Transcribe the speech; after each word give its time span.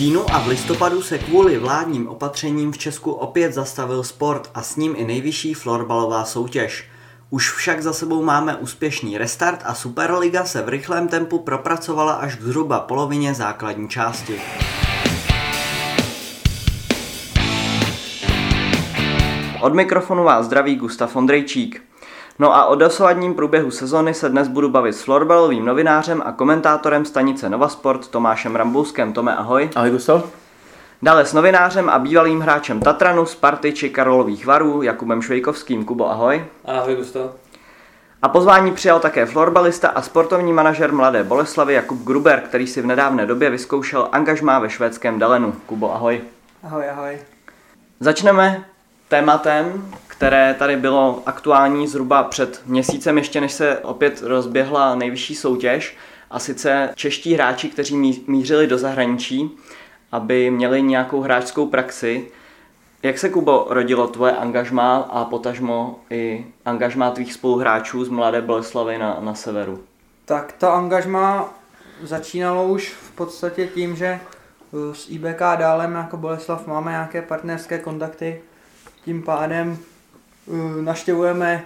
říjnu 0.00 0.30
a 0.30 0.38
v 0.38 0.46
listopadu 0.46 1.02
se 1.02 1.18
kvůli 1.18 1.58
vládním 1.58 2.08
opatřením 2.08 2.72
v 2.72 2.78
Česku 2.78 3.12
opět 3.12 3.54
zastavil 3.54 4.04
sport 4.04 4.50
a 4.54 4.62
s 4.62 4.76
ním 4.76 4.94
i 4.96 5.04
nejvyšší 5.04 5.54
florbalová 5.54 6.24
soutěž. 6.24 6.88
Už 7.30 7.52
však 7.52 7.82
za 7.82 7.92
sebou 7.92 8.22
máme 8.22 8.56
úspěšný 8.56 9.18
restart 9.18 9.62
a 9.64 9.74
Superliga 9.74 10.44
se 10.44 10.62
v 10.62 10.68
rychlém 10.68 11.08
tempu 11.08 11.38
propracovala 11.38 12.12
až 12.12 12.36
k 12.36 12.42
zhruba 12.42 12.80
polovině 12.80 13.34
základní 13.34 13.88
části. 13.88 14.40
Od 19.60 19.74
mikrofonu 19.74 20.24
vás 20.24 20.46
zdraví 20.46 20.76
Gustav 20.76 21.16
Ondrejčík. 21.16 21.89
No 22.40 22.56
a 22.56 22.64
o 22.64 22.74
dosavadním 22.74 23.34
průběhu 23.34 23.70
sezony 23.70 24.14
se 24.14 24.28
dnes 24.28 24.48
budu 24.48 24.68
bavit 24.68 24.92
s 24.92 25.02
florbalovým 25.02 25.64
novinářem 25.64 26.22
a 26.26 26.32
komentátorem 26.32 27.04
stanice 27.04 27.48
Nova 27.48 27.68
Sport 27.68 28.08
Tomášem 28.08 28.56
Rambulskem. 28.56 29.12
Tome, 29.12 29.36
ahoj. 29.36 29.70
Ahoj 29.76 29.90
Gustav. 29.90 30.24
Dále 31.02 31.26
s 31.26 31.32
novinářem 31.32 31.88
a 31.88 31.98
bývalým 31.98 32.40
hráčem 32.40 32.80
Tatranu, 32.80 33.26
Sparty 33.26 33.72
či 33.72 33.90
Karolových 33.90 34.46
varů 34.46 34.82
Jakubem 34.82 35.22
Švejkovským. 35.22 35.84
Kubo, 35.84 36.10
ahoj. 36.10 36.44
Ahoj 36.64 36.96
Gustav. 36.96 37.30
A 38.22 38.28
pozvání 38.28 38.72
přijal 38.72 39.00
také 39.00 39.26
florbalista 39.26 39.88
a 39.88 40.02
sportovní 40.02 40.52
manažer 40.52 40.92
Mladé 40.92 41.24
Boleslavy 41.24 41.74
Jakub 41.74 42.04
Gruber, 42.04 42.40
který 42.40 42.66
si 42.66 42.82
v 42.82 42.86
nedávné 42.86 43.26
době 43.26 43.50
vyzkoušel 43.50 44.08
angažmá 44.12 44.58
ve 44.58 44.70
švédském 44.70 45.18
Dalenu. 45.18 45.52
Kubo, 45.66 45.94
ahoj. 45.94 46.20
Ahoj, 46.64 46.90
ahoj. 46.90 47.18
Začneme 48.00 48.64
tématem, 49.08 49.86
které 50.20 50.54
tady 50.54 50.76
bylo 50.76 51.22
aktuální 51.26 51.86
zhruba 51.86 52.22
před 52.22 52.62
měsícem, 52.66 53.18
ještě 53.18 53.40
než 53.40 53.52
se 53.52 53.78
opět 53.78 54.22
rozběhla 54.22 54.94
nejvyšší 54.94 55.34
soutěž, 55.34 55.96
a 56.30 56.38
sice 56.38 56.90
čeští 56.94 57.34
hráči, 57.34 57.68
kteří 57.68 58.22
mířili 58.26 58.66
do 58.66 58.78
zahraničí, 58.78 59.50
aby 60.12 60.50
měli 60.50 60.82
nějakou 60.82 61.20
hráčskou 61.20 61.66
praxi. 61.66 62.28
Jak 63.02 63.18
se, 63.18 63.28
Kubo, 63.28 63.66
rodilo 63.70 64.06
tvoje 64.08 64.32
angažmá 64.32 64.96
a 64.96 65.24
potažmo 65.24 66.00
i 66.10 66.46
angažmá 66.64 67.10
tvých 67.10 67.32
spoluhráčů 67.32 68.04
z 68.04 68.08
Mladé 68.08 68.42
Boleslavy 68.42 68.98
na, 68.98 69.16
na 69.20 69.34
severu? 69.34 69.84
Tak 70.24 70.52
to 70.52 70.72
angažmá 70.72 71.54
začínalo 72.02 72.68
už 72.68 72.88
v 72.88 73.10
podstatě 73.10 73.66
tím, 73.66 73.96
že 73.96 74.20
s 74.92 75.10
IBK 75.10 75.40
dálem 75.40 75.94
jako 75.94 76.16
Boleslav 76.16 76.66
máme 76.66 76.90
nějaké 76.90 77.22
partnerské 77.22 77.78
kontakty, 77.78 78.40
tím 79.04 79.22
pádem 79.22 79.78
naštěvujeme 80.80 81.64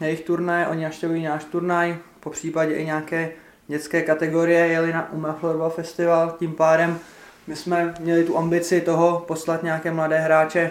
jejich 0.00 0.20
turnaje, 0.20 0.66
oni 0.66 0.82
naštěvují 0.84 1.24
náš 1.24 1.44
turnaj, 1.44 1.96
po 2.20 2.30
případě 2.30 2.74
i 2.74 2.84
nějaké 2.84 3.30
dětské 3.68 4.02
kategorie 4.02 4.66
jeli 4.66 4.92
na 4.92 5.12
Ume 5.12 5.34
Florbal 5.40 5.70
Festival, 5.70 6.36
tím 6.38 6.52
pádem 6.52 6.98
my 7.46 7.56
jsme 7.56 7.94
měli 8.00 8.24
tu 8.24 8.38
ambici 8.38 8.80
toho 8.80 9.24
poslat 9.26 9.62
nějaké 9.62 9.90
mladé 9.90 10.18
hráče 10.18 10.70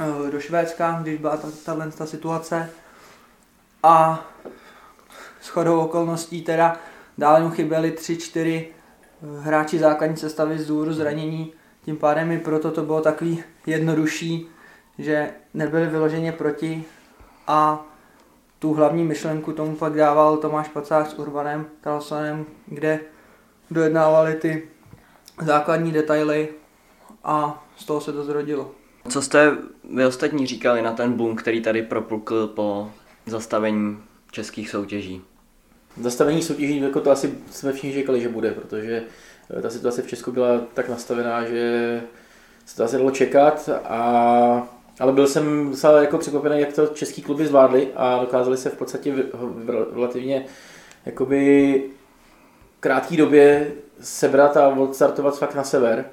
uh, 0.00 0.30
do 0.30 0.40
Švédska, 0.40 0.98
když 1.02 1.20
byla 1.20 1.36
tato 1.36 1.90
ta 1.98 2.06
situace. 2.06 2.70
A 3.82 4.26
s 5.40 5.48
chodou 5.48 5.80
okolností 5.80 6.42
teda 6.42 6.76
dále 7.18 7.40
mu 7.40 7.50
chyběli 7.50 7.90
tři, 7.90 8.16
čtyři 8.16 8.68
uh, 9.20 9.44
hráči 9.44 9.78
základní 9.78 10.16
sestavy 10.16 10.58
z 10.58 10.66
důvodu 10.66 10.92
zranění, 10.92 11.52
tím 11.84 11.96
pádem 11.96 12.32
i 12.32 12.38
proto 12.38 12.70
to 12.70 12.82
bylo 12.82 13.00
takový 13.00 13.44
jednodušší 13.66 14.48
že 14.98 15.30
nebyli 15.54 15.86
vyloženě 15.86 16.32
proti 16.32 16.84
a 17.46 17.86
tu 18.58 18.74
hlavní 18.74 19.04
myšlenku 19.04 19.52
tomu 19.52 19.76
pak 19.76 19.94
dával 19.94 20.36
Tomáš 20.36 20.68
Pacář 20.68 21.08
s 21.08 21.18
Urbanem 21.18 21.66
Carlsonem, 21.82 22.46
kde 22.66 23.00
dojednávali 23.70 24.34
ty 24.34 24.68
základní 25.44 25.92
detaily 25.92 26.48
a 27.24 27.64
z 27.76 27.84
toho 27.84 28.00
se 28.00 28.12
to 28.12 28.24
zrodilo. 28.24 28.70
Co 29.08 29.22
jste 29.22 29.56
vy 29.94 30.06
ostatní 30.06 30.46
říkali 30.46 30.82
na 30.82 30.92
ten 30.92 31.12
boom, 31.12 31.36
který 31.36 31.62
tady 31.62 31.82
propukl 31.82 32.46
po 32.46 32.90
zastavení 33.26 33.98
českých 34.30 34.70
soutěží? 34.70 35.22
Zastavení 36.00 36.42
soutěží, 36.42 36.80
jako 36.80 37.00
to 37.00 37.10
asi 37.10 37.38
jsme 37.50 37.72
všichni 37.72 37.92
říkali, 37.92 38.20
že 38.20 38.28
bude, 38.28 38.50
protože 38.50 39.02
ta 39.62 39.70
situace 39.70 40.02
v 40.02 40.06
Česku 40.06 40.32
byla 40.32 40.60
tak 40.74 40.88
nastavená, 40.88 41.44
že 41.44 42.02
se 42.66 42.76
to 42.76 42.84
asi 42.84 42.96
dalo 42.96 43.10
čekat 43.10 43.68
a 43.84 44.68
ale 45.02 45.12
byl 45.12 45.26
jsem 45.26 45.70
docela 45.70 46.02
jako 46.02 46.18
překvapený, 46.18 46.60
jak 46.60 46.72
to 46.72 46.86
český 46.86 47.22
kluby 47.22 47.46
zvládli 47.46 47.88
a 47.96 48.18
dokázali 48.20 48.56
se 48.56 48.70
v 48.70 48.76
podstatě 48.76 49.12
v, 49.12 49.24
v 49.32 49.94
relativně 49.94 50.44
jakoby 51.06 51.82
krátké 52.80 53.16
době 53.16 53.72
sebrat 54.00 54.56
a 54.56 54.68
odstartovat 54.68 55.38
fakt 55.38 55.54
na 55.54 55.64
sever. 55.64 56.04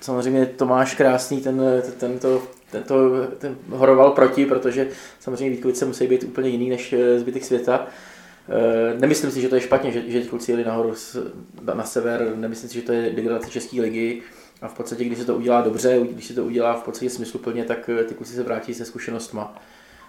Samozřejmě 0.00 0.46
Tomáš 0.46 0.94
Krásný 0.94 1.40
ten, 1.40 1.62
ten, 1.98 2.18
to, 2.18 2.42
ten, 3.38 3.56
horoval 3.70 4.10
proti, 4.10 4.46
protože 4.46 4.88
samozřejmě 5.20 5.50
Vítkovice 5.50 5.84
musí 5.84 6.06
být 6.06 6.22
úplně 6.24 6.48
jiný 6.48 6.70
než 6.70 6.94
zbytek 7.16 7.44
světa. 7.44 7.86
Eh, 8.48 8.98
nemyslím 8.98 9.30
si, 9.30 9.40
že 9.40 9.48
to 9.48 9.54
je 9.54 9.60
špatně, 9.60 9.92
že, 9.92 10.02
že 10.06 10.22
kluci 10.22 10.50
jeli 10.50 10.64
nahoru 10.64 10.94
na 11.74 11.84
sever, 11.84 12.32
nemyslím 12.36 12.68
si, 12.68 12.74
že 12.74 12.82
to 12.82 12.92
je 12.92 13.10
degradace 13.10 13.50
České 13.50 13.80
ligy. 13.80 14.22
A 14.62 14.68
v 14.68 14.74
podstatě, 14.74 15.04
když 15.04 15.18
se 15.18 15.24
to 15.24 15.36
udělá 15.36 15.60
dobře, 15.60 16.00
když 16.10 16.26
se 16.26 16.34
to 16.34 16.44
udělá 16.44 16.74
v 16.74 16.82
podstatě 16.82 17.10
smysluplně, 17.10 17.64
tak 17.64 17.88
eh, 17.88 18.04
ty 18.04 18.14
kluci 18.14 18.32
se 18.32 18.42
vrátí 18.42 18.74
se 18.74 18.84
zkušenostma. 18.84 19.54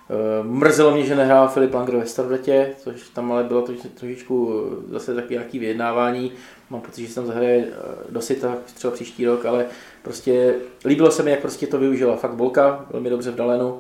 Eh, 0.10 0.44
mrzelo 0.44 0.92
mě, 0.92 1.06
že 1.06 1.16
nehrál 1.16 1.48
Filip 1.48 1.74
Langer 1.74 1.96
ve 1.96 2.06
Starletě, 2.06 2.74
což 2.78 3.10
tam 3.10 3.32
ale 3.32 3.44
bylo 3.44 3.68
trošičku 3.94 4.64
eh, 4.88 4.92
zase 4.92 5.16
taky 5.16 5.34
nějaký 5.34 5.60
vyjednávání. 5.60 6.32
Mám 6.70 6.82
pocit, 6.82 7.02
že 7.02 7.10
se 7.10 7.16
tam 7.16 7.26
zahraje 7.26 7.68
do 8.10 8.22
sita 8.22 8.58
třeba 8.74 8.94
příští 8.94 9.26
rok, 9.26 9.46
ale 9.46 9.66
prostě 10.04 10.56
líbilo 10.86 11.12
se 11.12 11.24
mi, 11.24 11.32
jak 11.32 11.40
prostě 11.40 11.68
to 11.68 11.78
využila. 11.78 12.16
Fakt 12.16 12.36
Bolka, 12.36 12.86
velmi 12.92 13.10
dobře 13.10 13.32
v 13.32 13.36
Dalenu, 13.36 13.80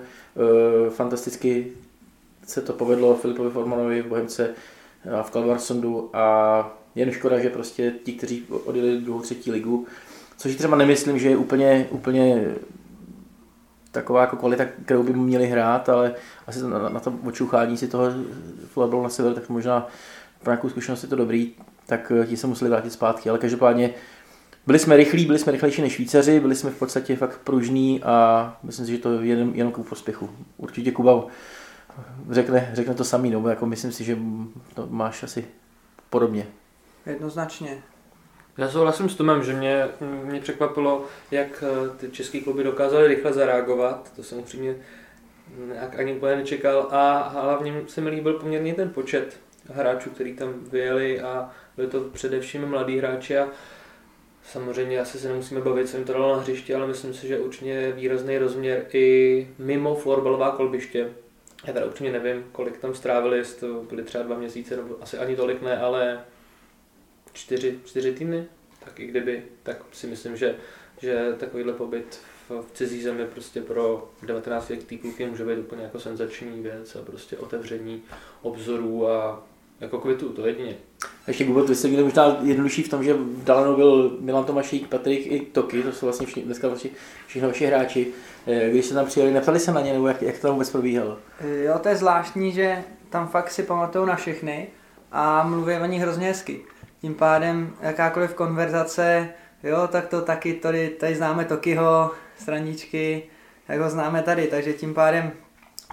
fantasticky 0.89 1.71
se 2.47 2.61
to 2.61 2.73
povedlo 2.73 3.15
Filipovi 3.15 3.49
Formanovi 3.49 4.01
v 4.01 4.07
Bohemce 4.07 4.49
a 5.19 5.23
v 5.23 5.31
Kalvarsondu 5.31 6.09
a 6.13 6.77
jen 6.95 7.11
škoda, 7.11 7.39
že 7.39 7.49
prostě 7.49 7.93
ti, 8.03 8.13
kteří 8.13 8.45
odjeli 8.65 8.97
druhou, 8.97 9.21
třetí 9.21 9.51
ligu, 9.51 9.87
Což 10.37 10.55
třeba 10.55 10.77
nemyslím, 10.77 11.19
že 11.19 11.29
je 11.29 11.37
úplně, 11.37 11.87
úplně 11.89 12.55
taková 13.91 14.21
jako 14.21 14.35
kvalita, 14.35 14.65
kterou 14.85 15.03
by 15.03 15.13
měli 15.13 15.47
hrát, 15.47 15.89
ale 15.89 16.13
asi 16.47 16.63
na, 16.63 16.89
na 16.89 16.99
to 16.99 17.13
očuchání 17.25 17.77
si 17.77 17.87
toho 17.87 18.05
florbalu 18.65 19.03
na 19.03 19.09
sever, 19.09 19.33
tak 19.33 19.49
možná 19.49 19.87
pro 20.43 20.51
nějakou 20.51 20.69
zkušenost 20.69 21.03
je 21.03 21.09
to 21.09 21.15
dobrý, 21.15 21.51
tak 21.85 22.11
eh, 22.21 22.25
ti 22.25 22.37
se 22.37 22.47
museli 22.47 22.69
vrátit 22.69 22.93
zpátky, 22.93 23.29
ale 23.29 23.39
každopádně 23.39 23.89
byli 24.67 24.79
jsme 24.79 24.97
rychlí, 24.97 25.25
byli 25.25 25.39
jsme 25.39 25.51
rychlejší 25.51 25.81
než 25.81 25.93
Švýcaři, 25.93 26.39
byli 26.39 26.55
jsme 26.55 26.69
v 26.69 26.79
podstatě 26.79 27.15
fakt 27.15 27.39
pružní 27.43 28.03
a 28.03 28.57
myslím 28.63 28.85
si, 28.85 28.91
že 28.91 28.97
to 28.97 29.21
je 29.21 29.27
jen, 29.27 29.51
jenom 29.55 29.73
k 29.73 29.79
prospěchu. 29.79 30.29
Určitě 30.57 30.91
Kuba 30.91 31.25
řekne, 32.29 32.71
řekne 32.73 32.93
to 32.93 33.03
samý, 33.03 33.29
no, 33.29 33.49
jako 33.49 33.65
myslím 33.65 33.91
si, 33.91 34.03
že 34.03 34.17
to 34.73 34.87
máš 34.89 35.23
asi 35.23 35.45
podobně. 36.09 36.47
Jednoznačně. 37.05 37.77
Já 38.57 38.69
souhlasím 38.69 39.09
s 39.09 39.15
Tomem, 39.15 39.43
že 39.43 39.53
mě, 39.53 39.87
mě 40.23 40.41
překvapilo, 40.41 41.05
jak 41.31 41.63
eh, 41.67 41.97
ty 41.97 42.11
české 42.11 42.39
kluby 42.41 42.63
dokázaly 42.63 43.07
rychle 43.07 43.33
zareagovat. 43.33 44.11
To 44.15 44.23
jsem 44.23 44.39
upřímně 44.39 44.75
ani 45.97 46.13
úplně 46.13 46.35
nečekal. 46.35 46.87
A 46.91 47.29
hlavně 47.29 47.81
se 47.87 48.01
mi 48.01 48.09
líbil 48.09 48.33
poměrně 48.33 48.73
ten 48.73 48.89
počet 48.89 49.39
hráčů, 49.73 50.09
který 50.09 50.35
tam 50.35 50.53
vyjeli 50.71 51.21
a 51.21 51.51
byli 51.75 51.87
to 51.87 52.01
především 52.01 52.65
mladí 52.65 52.97
hráči 52.97 53.37
a 53.37 53.47
samozřejmě 54.43 54.99
asi 54.99 55.19
se 55.19 55.29
nemusíme 55.29 55.61
bavit, 55.61 55.89
co 55.89 55.97
jim 55.97 56.05
to 56.05 56.13
dalo 56.13 56.35
na 56.35 56.41
hřišti, 56.41 56.75
ale 56.75 56.87
myslím 56.87 57.13
si, 57.13 57.27
že 57.27 57.39
určitě 57.39 57.93
výrazný 57.95 58.37
rozměr 58.37 58.85
i 58.93 59.47
mimo 59.59 59.95
florbalová 59.95 60.51
kolbiště. 60.51 61.09
Já 61.67 61.73
teda 61.73 61.85
určitě 61.85 62.11
nevím, 62.11 62.45
kolik 62.51 62.77
tam 62.77 62.95
strávili, 62.95 63.37
jestli 63.37 63.59
to 63.59 63.83
byly 63.83 64.03
třeba 64.03 64.23
dva 64.23 64.37
měsíce, 64.37 64.75
nebo 64.77 64.95
asi 65.01 65.17
ani 65.17 65.35
tolik 65.35 65.61
ne, 65.61 65.79
ale 65.79 66.19
čtyři, 67.37 67.79
čtyři 67.85 68.13
týdny, 68.13 68.45
tak 68.85 68.99
i 68.99 69.07
kdyby, 69.07 69.43
tak 69.63 69.77
si 69.91 70.07
myslím, 70.07 70.37
že, 70.37 70.55
že 71.01 71.35
takovýhle 71.39 71.73
pobyt 71.73 72.19
v, 72.49 72.61
v 72.61 72.71
cizí 72.73 73.01
zemi 73.01 73.25
prostě 73.25 73.61
pro 73.61 74.09
19 74.25 74.69
letý 74.69 74.97
kluky 74.97 75.25
může 75.25 75.45
být 75.45 75.57
úplně 75.57 75.83
jako 75.83 75.99
senzační 75.99 76.61
věc 76.61 76.95
a 76.95 77.01
prostě 77.01 77.37
otevření 77.37 78.01
obzorů 78.41 79.07
a 79.07 79.43
jako 79.79 79.99
kvitu, 79.99 80.29
to 80.29 80.47
jedině. 80.47 80.77
Ještě 81.27 81.45
Google, 81.45 81.63
vy 81.63 81.75
jste 81.75 81.87
měli 81.87 82.03
možná 82.03 82.37
jednodušší 82.43 82.83
v 82.83 82.89
tom, 82.89 83.03
že 83.03 83.13
v 83.13 83.43
Dalanu 83.43 83.75
byl 83.75 84.17
Milan 84.19 84.45
Tomašík, 84.45 84.87
Patrik 84.87 85.27
i 85.27 85.39
Toky, 85.39 85.83
to 85.83 85.91
jsou 85.91 86.05
vlastně 86.05 86.25
všichni, 86.25 86.43
dneska 86.43 86.67
vaši, 86.67 86.91
všichni 87.27 87.47
vaši 87.47 87.65
hráči. 87.65 88.07
Eh, 88.47 88.69
když 88.69 88.85
se 88.85 88.93
tam 88.93 89.05
přijeli, 89.05 89.33
neptali 89.33 89.59
se 89.59 89.71
na 89.71 89.81
ně, 89.81 89.93
nebo 89.93 90.07
jak, 90.07 90.21
jak 90.21 90.39
to 90.39 90.51
vůbec 90.51 90.69
probíhalo? 90.69 91.17
Jo, 91.63 91.79
to 91.79 91.89
je 91.89 91.95
zvláštní, 91.95 92.51
že 92.51 92.83
tam 93.09 93.27
fakt 93.27 93.51
si 93.51 93.63
pamatují 93.63 94.07
na 94.07 94.15
všechny 94.15 94.67
a 95.11 95.43
mluví 95.47 95.75
o 95.75 95.85
nich 95.85 96.01
hrozně 96.01 96.27
hezky. 96.27 96.61
Tím 97.01 97.15
pádem 97.15 97.73
jakákoliv 97.81 98.33
konverzace, 98.33 99.29
jo, 99.63 99.87
tak 99.91 100.07
to 100.07 100.21
taky 100.21 100.53
tady, 100.53 100.89
tady 100.89 101.15
známe 101.15 101.45
Tokyho, 101.45 102.11
straničky, 102.39 103.23
jak 103.67 103.79
ho 103.79 103.89
známe 103.89 104.23
tady, 104.23 104.47
takže 104.47 104.73
tím 104.73 104.93
pádem 104.93 105.31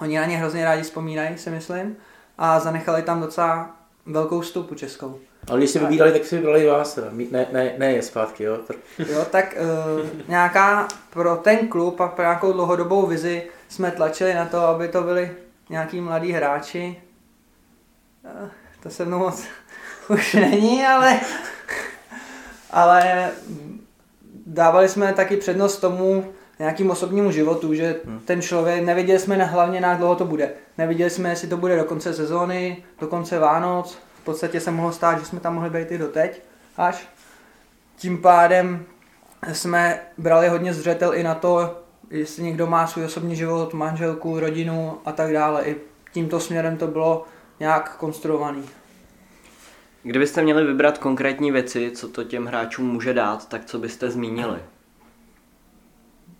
oni 0.00 0.18
na 0.18 0.26
ně 0.26 0.36
hrozně 0.36 0.64
rádi 0.64 0.82
vzpomínají, 0.82 1.38
si 1.38 1.50
myslím, 1.50 1.96
a 2.38 2.60
zanechali 2.60 3.02
tam 3.02 3.20
docela 3.20 3.76
velkou 4.06 4.42
stupu 4.42 4.74
českou. 4.74 5.20
Ale 5.48 5.58
když 5.58 5.70
si 5.70 5.78
vybírali, 5.78 6.12
tak 6.12 6.24
si 6.24 6.36
vybrali 6.36 6.66
vás, 6.66 6.98
ne, 7.30 7.46
ne, 7.52 7.74
ne 7.78 7.92
je 7.92 8.02
zpátky, 8.02 8.44
jo. 8.44 8.58
Jo, 8.98 9.26
tak 9.30 9.56
uh, 10.02 10.28
nějaká 10.28 10.88
pro 11.10 11.36
ten 11.36 11.68
klub 11.68 12.00
a 12.00 12.08
pro 12.08 12.24
nějakou 12.24 12.52
dlouhodobou 12.52 13.06
vizi 13.06 13.42
jsme 13.68 13.90
tlačili 13.90 14.34
na 14.34 14.46
to, 14.46 14.60
aby 14.60 14.88
to 14.88 15.02
byli 15.02 15.36
nějaký 15.70 16.00
mladí 16.00 16.32
hráči. 16.32 17.02
Uh, 18.42 18.48
to 18.82 18.90
se 18.90 19.04
mnou 19.04 19.18
moc 19.18 19.44
už 20.08 20.34
není, 20.34 20.86
ale, 20.86 21.20
ale 22.70 23.30
dávali 24.46 24.88
jsme 24.88 25.12
taky 25.12 25.36
přednost 25.36 25.78
tomu 25.78 26.32
nějakým 26.58 26.90
osobnímu 26.90 27.30
životu, 27.30 27.74
že 27.74 27.96
hmm. 28.04 28.20
ten 28.20 28.42
člověk, 28.42 28.84
neviděli 28.84 29.18
jsme 29.18 29.36
na 29.36 29.44
hlavně 29.44 29.80
na 29.80 29.88
jak 29.88 29.98
dlouho 29.98 30.16
to 30.16 30.24
bude. 30.24 30.50
Neviděli 30.78 31.10
jsme, 31.10 31.28
jestli 31.28 31.48
to 31.48 31.56
bude 31.56 31.76
do 31.76 31.84
konce 31.84 32.14
sezóny, 32.14 32.84
do 33.00 33.06
konce 33.06 33.38
Vánoc. 33.38 33.98
V 34.22 34.24
podstatě 34.24 34.60
se 34.60 34.70
mohlo 34.70 34.92
stát, 34.92 35.18
že 35.18 35.24
jsme 35.24 35.40
tam 35.40 35.54
mohli 35.54 35.70
být 35.70 35.92
i 35.92 35.98
doteď 35.98 36.42
až. 36.76 37.08
Tím 37.96 38.22
pádem 38.22 38.84
jsme 39.52 40.00
brali 40.18 40.48
hodně 40.48 40.74
zřetel 40.74 41.14
i 41.14 41.22
na 41.22 41.34
to, 41.34 41.80
jestli 42.10 42.42
někdo 42.42 42.66
má 42.66 42.86
svůj 42.86 43.04
osobní 43.04 43.36
život, 43.36 43.74
manželku, 43.74 44.40
rodinu 44.40 44.98
a 45.04 45.12
tak 45.12 45.32
dále. 45.32 45.64
I 45.64 45.76
tímto 46.12 46.40
směrem 46.40 46.76
to 46.76 46.86
bylo 46.86 47.24
nějak 47.60 47.96
konstruovaný. 47.96 48.64
Kdybyste 50.06 50.42
měli 50.42 50.64
vybrat 50.64 50.98
konkrétní 50.98 51.50
věci, 51.50 51.90
co 51.94 52.08
to 52.08 52.24
těm 52.24 52.46
hráčům 52.46 52.86
může 52.86 53.14
dát, 53.14 53.48
tak 53.48 53.64
co 53.64 53.78
byste 53.78 54.10
zmínili? 54.10 54.58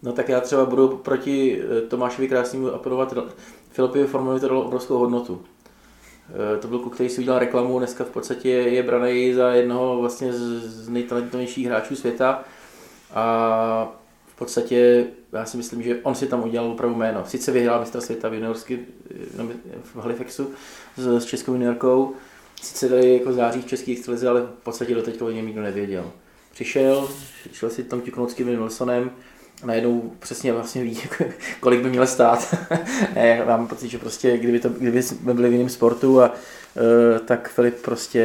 No 0.03 0.13
tak 0.13 0.29
já 0.29 0.41
třeba 0.41 0.65
budu 0.65 0.89
proti 0.89 1.63
eh, 1.63 1.81
Tomášovi 1.81 2.29
Krásnému 2.29 2.75
apelovat. 2.75 3.15
Filipovi 3.71 4.07
Formovi 4.07 4.41
to 4.41 4.49
dalo 4.49 4.63
obrovskou 4.63 4.99
hodnotu. 4.99 5.43
Eh, 6.55 6.59
to 6.59 6.69
byl 6.69 6.79
kluk, 6.79 6.95
který 6.95 7.09
si 7.09 7.21
udělal 7.21 7.39
reklamu, 7.39 7.79
dneska 7.79 8.05
v 8.05 8.11
podstatě 8.11 8.49
je 8.49 8.83
braný 8.83 9.35
za 9.35 9.53
jednoho 9.53 10.01
vlastně 10.01 10.33
z 10.33 10.89
nejtalentovanějších 10.89 11.67
hráčů 11.67 11.97
světa 11.97 12.45
a 13.15 13.93
v 14.27 14.37
podstatě 14.37 15.07
já 15.33 15.45
si 15.45 15.57
myslím, 15.57 15.83
že 15.83 16.01
on 16.03 16.15
si 16.15 16.27
tam 16.27 16.43
udělal 16.43 16.71
opravdu 16.71 16.97
jméno. 16.97 17.25
Sice 17.27 17.53
vyhrál 17.53 17.81
mistra 17.81 18.01
světa 18.01 18.29
v 18.29 18.35
juniorsky, 18.35 18.81
eh, 19.39 19.43
v 19.83 19.97
Halifaxu 19.97 20.51
s, 20.97 21.07
s 21.07 21.25
českou 21.25 21.53
juniorkou, 21.53 22.15
sice 22.63 22.89
tady 22.89 23.15
jako 23.15 23.33
září 23.33 23.63
v 23.63 23.67
české 23.67 23.93
extralize, 23.93 24.29
ale 24.29 24.41
v 24.41 24.63
podstatě 24.63 24.95
do 24.95 25.03
teďka 25.03 25.25
o 25.25 25.31
něm 25.31 25.47
nikdo 25.47 25.63
nevěděl. 25.63 26.13
Přišel, 26.53 27.09
šel 27.53 27.71
si 27.71 27.85
tam 27.85 28.01
tiknout 28.01 28.31
s 28.31 28.35
Kevin 28.35 28.59
Wilsonem, 28.59 29.11
a 29.63 29.67
najednou 29.67 30.13
přesně 30.19 30.53
vlastně 30.53 30.83
ví, 30.83 31.03
kolik 31.61 31.81
by 31.81 31.91
měl 31.91 32.07
stát. 32.07 32.55
ne, 33.15 33.29
já 33.29 33.45
mám 33.45 33.67
pocit, 33.67 33.89
že 33.89 33.99
prostě, 33.99 34.39
kdyby, 34.39 34.61
to, 34.61 34.69
kdyby 34.69 35.03
jsme 35.03 35.35
byli 35.35 35.49
v 35.49 35.53
jiném 35.53 35.69
sportu, 35.69 36.23
a, 36.23 36.29
uh, 36.31 37.19
tak 37.19 37.49
Filip 37.49 37.83
prostě 37.83 38.19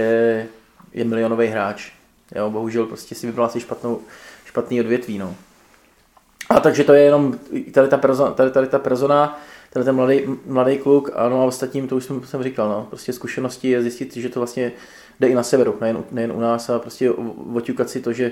je 0.93 1.05
milionový 1.05 1.47
hráč. 1.47 1.91
Jo, 2.35 2.49
bohužel 2.49 2.85
prostě 2.85 3.15
si 3.15 3.27
vybral 3.27 3.45
asi 3.45 3.59
špatnou, 3.59 4.01
špatný 4.45 4.79
odvětví. 4.79 5.17
No. 5.17 5.35
A 6.49 6.59
takže 6.59 6.83
to 6.83 6.93
je 6.93 7.01
jenom 7.01 7.39
tady 7.71 7.87
ta 7.87 7.97
persona, 7.97 8.31
tady, 8.31 8.51
tady 8.51 8.67
ta 8.67 8.79
persona 8.79 9.41
tady 9.69 9.85
ten 9.85 9.95
mladý, 9.95 10.21
mladý 10.45 10.77
kluk, 10.77 11.11
ano 11.15 11.41
a 11.41 11.45
ostatním, 11.45 11.87
to 11.87 11.95
už 11.95 12.03
jsem, 12.03 12.23
jsem 12.23 12.43
říkal, 12.43 12.69
no, 12.69 12.85
prostě 12.89 13.13
zkušenosti 13.13 13.69
je 13.69 13.81
zjistit, 13.81 14.17
že 14.17 14.29
to 14.29 14.39
vlastně 14.39 14.71
jde 15.19 15.27
i 15.27 15.35
na 15.35 15.43
severu, 15.43 15.77
nejen, 15.81 16.03
nejen 16.11 16.31
u 16.31 16.39
nás 16.39 16.69
a 16.69 16.79
prostě 16.79 17.11
oťukat 17.53 17.89
si 17.89 18.01
to, 18.01 18.13
že 18.13 18.31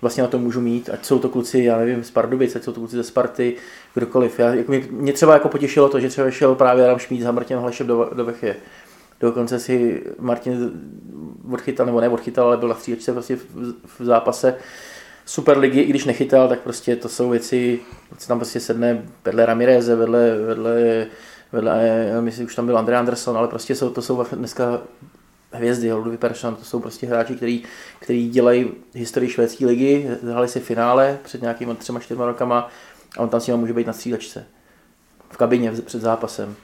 vlastně 0.00 0.22
na 0.22 0.28
to 0.28 0.38
můžu 0.38 0.60
mít, 0.60 0.90
ať 0.92 1.04
jsou 1.04 1.18
to 1.18 1.28
kluci, 1.28 1.58
já 1.58 1.78
nevím, 1.78 2.04
z 2.04 2.10
Pardubic, 2.10 2.56
ať 2.56 2.62
jsou 2.62 2.72
to 2.72 2.80
kluci 2.80 2.96
ze 2.96 3.02
Sparty, 3.02 3.56
kdokoliv. 3.94 4.38
Já, 4.38 4.54
jako 4.54 4.72
mě, 4.72 4.84
mě, 4.90 5.12
třeba 5.12 5.32
jako 5.34 5.48
potěšilo 5.48 5.88
to, 5.88 6.00
že 6.00 6.08
třeba 6.08 6.30
šel 6.30 6.54
právě 6.54 6.84
Adam 6.84 6.98
Šmíd 6.98 7.22
za 7.22 7.32
Martin 7.32 7.58
Hlešem 7.58 7.86
do, 7.86 8.10
do 8.14 8.24
Vechy. 8.24 8.54
Dokonce 9.20 9.58
si 9.58 10.02
Martin 10.18 10.70
odchytal, 11.52 11.86
nebo 11.86 12.00
ne 12.00 12.08
odchytal, 12.08 12.46
ale 12.46 12.56
byl 12.56 12.68
na 12.68 12.74
střílečce 12.74 13.12
prostě 13.12 13.36
v, 13.36 13.74
v 13.98 14.04
zápase 14.04 14.54
Super 15.28 15.58
ligy, 15.58 15.80
i 15.80 15.90
když 15.90 16.04
nechytal, 16.04 16.48
tak 16.48 16.60
prostě 16.60 16.96
to 16.96 17.08
jsou 17.08 17.30
věci, 17.30 17.80
co 18.18 18.28
tam 18.28 18.38
prostě 18.38 18.60
sedne 18.60 19.02
vedle 19.24 19.46
Ramireze, 19.46 19.96
vedle, 19.96 20.38
vedle, 20.38 21.06
vedle 21.52 21.80
myslím, 22.20 22.46
už 22.46 22.54
tam 22.54 22.66
byl 22.66 22.78
Andrej 22.78 22.98
Anderson, 22.98 23.36
ale 23.36 23.48
prostě 23.48 23.74
jsou, 23.74 23.90
to 23.90 24.02
jsou 24.02 24.24
dneska 24.32 24.80
hvězdy, 25.52 25.92
Ludwig 25.92 26.20
Persson, 26.20 26.56
to 26.56 26.64
jsou 26.64 26.80
prostě 26.80 27.06
hráči, 27.06 27.34
který, 27.34 27.62
který 28.00 28.28
dělají 28.28 28.70
historii 28.94 29.30
švédské 29.30 29.66
ligy, 29.66 30.08
hráli 30.22 30.48
si 30.48 30.60
finále 30.60 31.18
před 31.24 31.42
nějakými 31.42 31.74
třema, 31.74 32.00
čtyřma 32.00 32.26
rokama 32.26 32.70
a 33.18 33.22
on 33.22 33.28
tam 33.28 33.40
s 33.40 33.46
nimi 33.46 33.58
může 33.58 33.72
být 33.72 33.86
na 33.86 33.92
střílečce. 33.92 34.46
V 35.30 35.36
kabině 35.36 35.72
před 35.72 36.00
zápasem. 36.00 36.56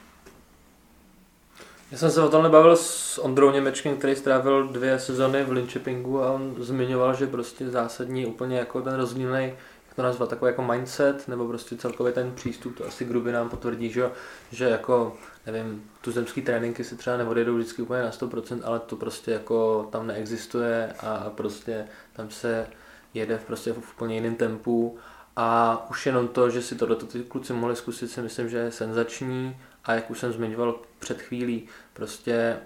Já 1.93 1.99
jsem 1.99 2.11
se 2.11 2.21
o 2.21 2.29
tom 2.29 2.51
bavil 2.51 2.75
s 2.75 3.17
Ondrou 3.17 3.51
Němečkem, 3.51 3.97
který 3.97 4.15
strávil 4.15 4.67
dvě 4.67 4.99
sezony 4.99 5.43
v 5.43 5.51
Linköpingu 5.51 6.23
a 6.23 6.31
on 6.31 6.55
zmiňoval, 6.59 7.13
že 7.13 7.27
prostě 7.27 7.69
zásadní 7.69 8.25
úplně 8.25 8.57
jako 8.57 8.81
ten 8.81 8.93
rozdílný 8.93 9.43
jak 9.87 9.95
to 9.95 10.01
nazvat, 10.01 10.29
takový 10.29 10.49
jako 10.49 10.63
mindset, 10.63 11.27
nebo 11.27 11.47
prostě 11.47 11.77
celkově 11.77 12.13
ten 12.13 12.31
přístup, 12.31 12.77
to 12.77 12.87
asi 12.87 13.05
Gruby 13.05 13.31
nám 13.31 13.49
potvrdí, 13.49 13.89
že, 13.89 14.11
že 14.51 14.65
jako, 14.65 15.17
nevím, 15.45 15.83
tu 16.01 16.11
zemský 16.11 16.41
tréninky 16.41 16.83
si 16.83 16.95
třeba 16.95 17.17
neodjedou 17.17 17.55
vždycky 17.55 17.81
úplně 17.81 18.03
na 18.03 18.11
100%, 18.11 18.61
ale 18.63 18.79
to 18.79 18.95
prostě 18.95 19.31
jako 19.31 19.87
tam 19.91 20.07
neexistuje 20.07 20.93
a 20.99 21.29
prostě 21.29 21.87
tam 22.13 22.29
se 22.29 22.67
jede 23.13 23.37
prostě 23.47 23.73
v 23.73 23.93
úplně 23.95 24.15
jiném 24.15 24.35
tempu. 24.35 24.97
A 25.35 25.77
už 25.89 26.05
jenom 26.05 26.27
to, 26.27 26.49
že 26.49 26.61
si 26.61 26.75
tohle 26.75 26.95
ty 26.95 27.23
kluci 27.23 27.53
mohli 27.53 27.75
zkusit, 27.75 28.07
si 28.07 28.21
myslím, 28.21 28.49
že 28.49 28.57
je 28.57 28.71
senzační 28.71 29.57
a 29.85 29.93
jak 29.93 30.09
už 30.09 30.19
jsem 30.19 30.33
zmiňoval 30.33 30.79
před 30.99 31.21
chvílí, 31.21 31.67
prostě 31.93 32.57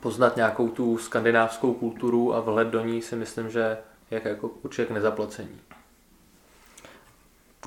poznat 0.00 0.36
nějakou 0.36 0.68
tu 0.68 0.98
skandinávskou 0.98 1.74
kulturu 1.74 2.34
a 2.34 2.40
vhled 2.40 2.68
do 2.68 2.84
ní 2.84 3.02
si 3.02 3.16
myslím, 3.16 3.50
že 3.50 3.78
je 4.10 4.22
jako 4.24 4.48
určitě 4.62 4.86
k 4.86 4.90
nezaplacení. 4.90 5.60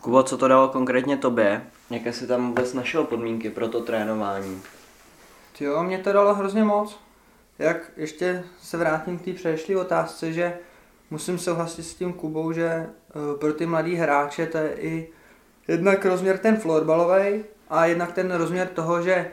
Kubo, 0.01 0.23
co 0.23 0.37
to 0.37 0.47
dalo 0.47 0.67
konkrétně 0.67 1.17
tobě? 1.17 1.67
Jaké 1.89 2.13
si 2.13 2.27
tam 2.27 2.47
vůbec 2.47 2.73
našel 2.73 3.03
podmínky 3.03 3.49
pro 3.49 3.67
to 3.67 3.81
trénování? 3.81 4.61
Jo, 5.59 5.83
mě 5.83 5.97
to 5.97 6.13
dalo 6.13 6.33
hrozně 6.33 6.63
moc. 6.63 6.99
Jak 7.59 7.91
ještě 7.97 8.43
se 8.61 8.77
vrátím 8.77 9.19
k 9.19 9.25
té 9.25 9.33
předešlé 9.33 9.75
otázce, 9.75 10.33
že 10.33 10.57
musím 11.09 11.39
souhlasit 11.39 11.83
s 11.83 11.95
tím 11.95 12.13
Kubou, 12.13 12.51
že 12.51 12.65
eh, 12.65 12.89
pro 13.39 13.53
ty 13.53 13.65
mladý 13.65 13.95
hráče 13.95 14.47
to 14.47 14.57
je 14.57 14.75
i 14.75 15.09
jednak 15.67 16.05
rozměr 16.05 16.37
ten 16.37 16.57
florbalový 16.57 17.43
a 17.69 17.86
jednak 17.86 18.12
ten 18.12 18.31
rozměr 18.31 18.68
toho, 18.68 19.01
že 19.01 19.31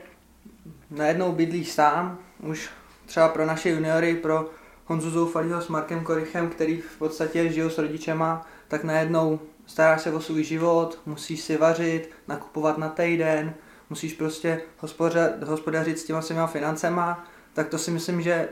najednou 0.91 1.33
bydlíš 1.33 1.73
sám, 1.73 2.19
už 2.43 2.71
třeba 3.06 3.29
pro 3.29 3.46
naše 3.46 3.70
juniory, 3.70 4.15
pro 4.15 4.51
Honzu 4.87 5.10
Zoufalího 5.10 5.60
s 5.60 5.69
Markem 5.69 6.05
Korichem, 6.05 6.51
který 6.51 6.81
v 6.81 6.99
podstatě 6.99 7.53
žijou 7.53 7.70
s 7.70 7.79
rodičema, 7.79 8.46
tak 8.69 8.84
najednou 8.84 9.41
staráš 9.67 10.03
se 10.03 10.13
o 10.13 10.20
svůj 10.20 10.44
život, 10.44 10.99
musíš 11.06 11.41
si 11.41 11.56
vařit, 11.56 12.10
nakupovat 12.29 12.79
na 12.79 12.89
týden, 12.89 13.55
musíš 13.91 14.13
prostě 14.13 14.60
hospodařit 15.46 15.99
s 15.99 16.05
těma 16.05 16.22
svýma 16.22 16.46
financema, 16.46 17.25
tak 17.53 17.69
to 17.69 17.79
si 17.79 17.91
myslím, 17.91 18.22
že 18.22 18.49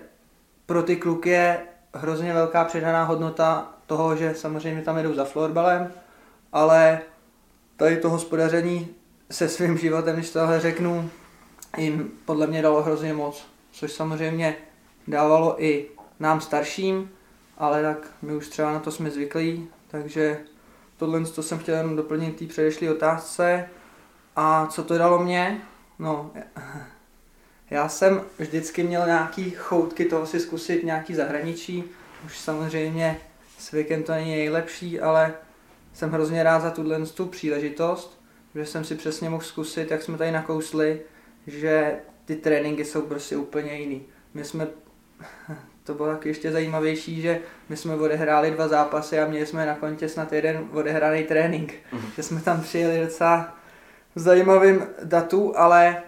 pro 0.67 0.83
ty 0.83 0.97
kluky 0.97 1.31
je 1.31 1.61
hrozně 1.95 2.35
velká 2.35 2.65
přidaná 2.65 3.05
hodnota 3.05 3.73
toho, 3.87 4.17
že 4.17 4.35
samozřejmě 4.35 4.83
tam 4.83 4.97
jedou 4.97 5.15
za 5.15 5.25
florbalem, 5.25 5.93
ale 6.53 7.01
tady 7.77 7.97
to 7.97 8.11
hospodaření 8.11 8.89
se 9.31 9.49
svým 9.49 9.79
životem, 9.79 10.17
když 10.17 10.31
tohle 10.31 10.61
řeknu, 10.61 11.11
jim 11.77 12.13
podle 12.25 12.47
mě 12.47 12.63
dalo 12.63 12.83
hrozně 12.83 13.13
moc, 13.13 13.47
což 13.73 13.93
samozřejmě 13.93 14.57
dávalo 15.09 15.65
i 15.65 15.87
nám 16.21 16.41
starším, 16.41 17.11
ale 17.59 17.83
tak 17.83 17.99
my 18.23 18.37
už 18.37 18.49
třeba 18.49 18.73
na 18.73 18.79
to 18.79 18.91
jsme 18.91 19.11
zvyklí, 19.11 19.69
takže 19.89 20.39
tohle 20.97 21.25
to 21.25 21.43
jsem 21.43 21.59
chtěl 21.59 21.77
jenom 21.77 21.97
doplnit 21.97 22.39
té 22.39 22.47
předešlé 22.47 22.91
otázce. 22.91 23.69
A 24.37 24.67
co 24.67 24.85
to 24.85 24.99
dalo 24.99 25.25
mě? 25.25 25.61
No, 25.99 26.31
já 27.71 27.89
jsem 27.89 28.23
vždycky 28.39 28.83
měl 28.83 29.07
nějaký 29.07 29.51
choutky 29.51 30.05
toho 30.05 30.27
si 30.27 30.41
zkusit 30.41 30.85
nějaký 30.85 31.15
zahraničí. 31.15 31.85
Už 32.25 32.39
samozřejmě 32.39 33.21
s 33.59 33.71
to 34.07 34.13
není 34.13 34.31
nejlepší, 34.31 35.01
ale 35.01 35.35
jsem 35.93 36.11
hrozně 36.11 36.43
rád 36.43 36.61
za 36.61 36.71
tuhle 36.71 37.07
tu 37.07 37.27
příležitost, 37.27 38.24
že 38.55 38.67
jsem 38.67 38.85
si 38.85 38.95
přesně 38.95 39.31
mohl 39.31 39.43
zkusit, 39.43 39.91
jak 39.91 40.03
jsme 40.03 40.19
tady 40.19 40.31
nakousli, 40.31 41.01
že 41.47 41.97
ty 42.25 42.37
tréninky 42.37 42.85
jsou 42.85 43.03
prostě 43.03 43.37
úplně 43.37 43.79
jiný. 43.79 44.03
My 44.35 44.45
jsme 44.45 44.67
to 45.85 45.95
bylo 45.95 46.09
taky 46.09 46.29
ještě 46.29 46.53
zajímavější, 46.53 47.23
že 47.23 47.41
my 47.69 47.77
jsme 47.77 47.95
odehráli 47.95 48.51
dva 48.51 48.69
zápasy 48.69 49.21
a 49.21 49.27
měli 49.27 49.47
jsme 49.47 49.67
na 49.67 49.75
kontě 49.75 50.09
snad 50.09 50.33
jeden 50.33 50.69
odehraný 50.73 51.25
trénink. 51.25 51.73
Mm-hmm. 51.73 52.11
Že 52.17 52.23
jsme 52.23 52.41
tam 52.41 52.61
přijeli 52.61 53.01
docela 53.01 53.57
zajímavým 54.15 54.87
datu, 55.05 55.59
ale 55.59 56.03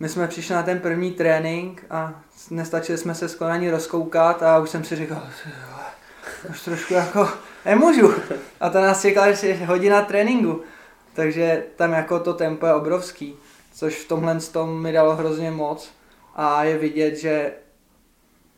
my 0.00 0.08
jsme 0.08 0.28
přišli 0.28 0.54
na 0.54 0.62
ten 0.62 0.78
první 0.80 1.12
trénink 1.12 1.84
a 1.90 2.22
nestačili 2.50 2.98
jsme 2.98 3.14
se 3.14 3.28
skoro 3.28 3.50
ani 3.50 3.70
rozkoukat 3.70 4.42
a 4.42 4.58
už 4.58 4.70
jsem 4.70 4.84
si 4.84 4.96
říkal, 4.96 5.22
už 6.50 6.62
trošku 6.62 6.94
jako 6.94 7.28
nemůžu. 7.64 8.14
A 8.60 8.70
to 8.70 8.80
nás 8.80 9.02
čekala 9.02 9.26
hodina 9.66 10.02
tréninku. 10.02 10.62
Takže 11.14 11.64
tam 11.76 11.92
jako 11.92 12.20
to 12.20 12.34
tempo 12.34 12.66
je 12.66 12.74
obrovský, 12.74 13.36
což 13.72 13.94
v 13.94 14.08
tomhle 14.08 14.40
tom 14.40 14.82
mi 14.82 14.92
dalo 14.92 15.16
hrozně 15.16 15.50
moc 15.50 15.90
a 16.34 16.64
je 16.64 16.78
vidět, 16.78 17.16
že 17.16 17.52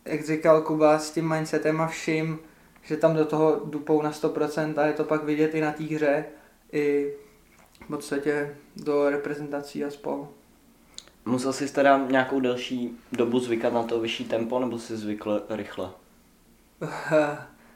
jak 0.05 0.27
říkal 0.27 0.63
Kuba, 0.63 0.99
s 0.99 1.11
tím 1.11 1.29
mindsetem 1.29 1.81
a 1.81 1.87
vším, 1.87 2.39
že 2.83 2.97
tam 2.97 3.17
do 3.17 3.25
toho 3.25 3.61
dupou 3.65 4.03
na 4.03 4.11
100% 4.11 4.75
a 4.77 4.87
je 4.87 4.93
to 4.93 5.05
pak 5.05 5.25
vidět 5.25 5.55
i 5.55 5.61
na 5.61 5.73
té 5.73 5.85
hře, 5.85 6.25
i 6.73 7.15
v 7.85 7.87
podstatě 7.87 8.57
do 8.77 9.11
reprezentací 9.11 9.85
a 9.85 9.91
spolu. 9.91 10.29
Musel 11.25 11.53
jsi 11.53 11.73
teda 11.73 12.07
nějakou 12.11 12.41
delší 12.41 12.99
dobu 13.13 13.41
zvykat 13.41 13.73
na 13.73 13.83
to 13.83 14.01
vyšší 14.01 14.25
tempo, 14.25 14.61
nebo 14.61 14.79
jsi 14.79 14.97
zvykl 14.97 15.43
rychle? 15.49 15.91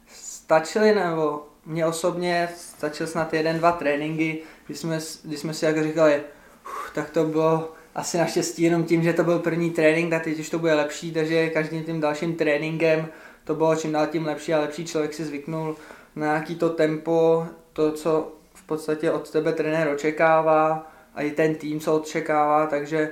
Stačily 0.07 0.95
nebo 0.95 1.47
mě 1.67 1.87
osobně 1.87 2.49
stačil 2.57 3.07
snad 3.07 3.35
jeden, 3.35 3.59
dva 3.59 3.73
tréninky, 3.73 4.43
kdy 4.69 4.77
jsme, 4.77 4.99
kdy 5.25 5.37
jsme 5.37 5.55
si 5.55 5.65
jak 5.65 5.83
říkali, 5.83 6.23
uf, 6.65 6.91
tak 6.95 7.11
to 7.11 7.25
bylo 7.25 7.73
asi 7.95 8.19
naštěstí 8.19 8.63
jenom 8.63 8.85
tím, 8.85 9.03
že 9.03 9.13
to 9.13 9.25
byl 9.25 9.39
první 9.39 9.71
trénink, 9.71 10.11
tak 10.11 10.25
teď 10.25 10.39
už 10.39 10.51
to 10.51 10.59
bude 10.59 10.75
lepší, 10.75 11.13
takže 11.13 11.49
každým 11.51 11.85
tím 11.85 12.01
dalším 12.01 12.35
tréninkem 12.35 13.09
to 13.49 13.55
bylo 13.55 13.77
čím 13.77 13.93
dál 13.93 14.07
tím 14.07 14.27
lepší 14.27 14.55
a 14.55 14.61
lepší. 14.61 14.87
Člověk 14.87 15.15
si 15.15 15.25
zvyknul 15.25 15.77
na 16.17 16.27
nějaký 16.27 16.57
to 16.57 16.71
tempo, 16.71 17.47
to, 17.73 17.93
co 17.93 18.33
v 18.55 18.67
podstatě 18.67 19.11
od 19.13 19.31
tebe 19.31 19.53
trenér 19.53 19.89
očekává 19.89 20.93
a 21.15 21.23
i 21.23 21.31
ten 21.31 21.55
tým, 21.55 21.81
co 21.81 21.97
očekává, 21.97 22.67
takže 22.67 23.11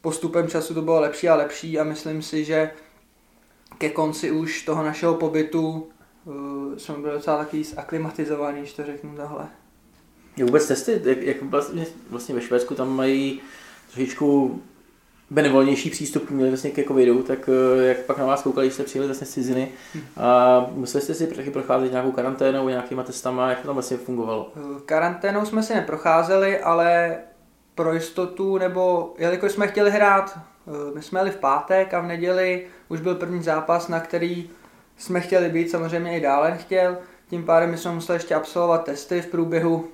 postupem 0.00 0.48
času 0.48 0.74
to 0.74 0.82
bylo 0.82 1.00
lepší 1.00 1.28
a 1.28 1.34
lepší 1.34 1.78
a 1.78 1.84
myslím 1.84 2.22
si, 2.22 2.44
že 2.44 2.70
ke 3.78 3.90
konci 3.90 4.30
už 4.30 4.62
toho 4.62 4.84
našeho 4.84 5.14
pobytu 5.14 5.88
uh, 6.24 6.76
jsme 6.76 6.94
byli 6.98 7.12
docela 7.12 7.36
taky 7.36 7.64
zaklimatizovaný, 7.64 8.60
když 8.60 8.72
to 8.72 8.84
řeknu 8.84 9.16
takhle. 9.16 9.48
Je 10.36 10.44
vůbec 10.44 10.68
testy, 10.68 11.00
jak, 11.04 11.22
jak 11.22 11.42
vlastně, 11.42 11.86
vlastně 12.10 12.34
ve 12.34 12.40
Švédsku 12.40 12.74
tam 12.74 12.96
mají 12.96 13.40
trošičku 13.92 14.60
benevolnější 15.30 15.90
přístup 15.90 16.30
měli 16.30 16.50
vlastně 16.50 16.70
ke 16.70 16.84
covidu, 16.84 17.22
tak 17.22 17.38
eh, 17.48 17.86
jak 17.86 17.98
pak 17.98 18.18
na 18.18 18.26
vás 18.26 18.42
koukali, 18.42 18.66
když 18.66 18.74
jste 18.74 18.82
přijeli 18.82 19.06
vlastně 19.06 19.26
z 19.26 19.30
ciziny 19.30 19.68
a 20.16 20.66
museli 20.72 21.02
jste 21.02 21.14
si 21.14 21.26
taky 21.26 21.50
procházet 21.50 21.92
nějakou 21.92 22.12
karanténou, 22.12 22.68
nějakýma 22.68 23.02
testama, 23.02 23.50
jak 23.50 23.60
to 23.60 23.66
tam 23.66 23.74
vlastně 23.76 23.96
fungovalo? 23.96 24.52
Uh, 24.56 24.80
Karanténou 24.80 25.44
jsme 25.44 25.62
si 25.62 25.74
neprocházeli, 25.74 26.60
ale 26.60 27.16
pro 27.74 27.94
jistotu, 27.94 28.58
nebo 28.58 29.14
jelikož 29.18 29.52
jsme 29.52 29.68
chtěli 29.68 29.90
hrát, 29.90 30.38
uh, 30.66 30.94
my 30.94 31.02
jsme 31.02 31.20
jeli 31.20 31.30
v 31.30 31.36
pátek 31.36 31.94
a 31.94 32.00
v 32.00 32.06
neděli 32.06 32.66
už 32.88 33.00
byl 33.00 33.14
první 33.14 33.42
zápas, 33.42 33.88
na 33.88 34.00
který 34.00 34.50
jsme 34.96 35.20
chtěli 35.20 35.48
být, 35.48 35.70
samozřejmě 35.70 36.18
i 36.18 36.20
dále 36.20 36.58
chtěl, 36.58 36.98
tím 37.30 37.44
pádem 37.44 37.70
my 37.70 37.78
jsme 37.78 37.92
museli 37.92 38.16
ještě 38.16 38.34
absolvovat 38.34 38.84
testy 38.84 39.22
v 39.22 39.26
průběhu, 39.26 39.88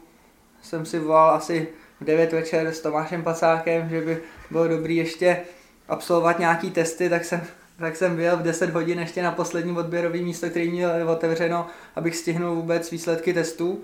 jsem 0.62 0.86
si 0.86 0.98
volal 0.98 1.30
asi 1.30 1.68
v 2.00 2.04
9 2.04 2.32
večer 2.32 2.66
s 2.66 2.80
Tomášem 2.80 3.22
Pacákem, 3.22 3.88
že 3.88 4.00
by 4.00 4.22
bylo 4.50 4.68
dobrý 4.68 4.96
ještě 4.96 5.40
absolvovat 5.88 6.38
nějaký 6.38 6.70
testy, 6.70 7.08
tak 7.08 7.24
jsem, 7.24 7.40
tak 7.78 7.96
jsem 7.96 8.16
byl 8.16 8.36
v 8.36 8.42
10 8.42 8.70
hodin 8.70 8.98
ještě 8.98 9.22
na 9.22 9.32
poslední 9.32 9.76
odběrový 9.76 10.22
místo, 10.22 10.50
který 10.50 10.70
měl 10.70 11.10
otevřeno, 11.10 11.66
abych 11.96 12.16
stihnul 12.16 12.54
vůbec 12.54 12.90
výsledky 12.90 13.34
testů. 13.34 13.80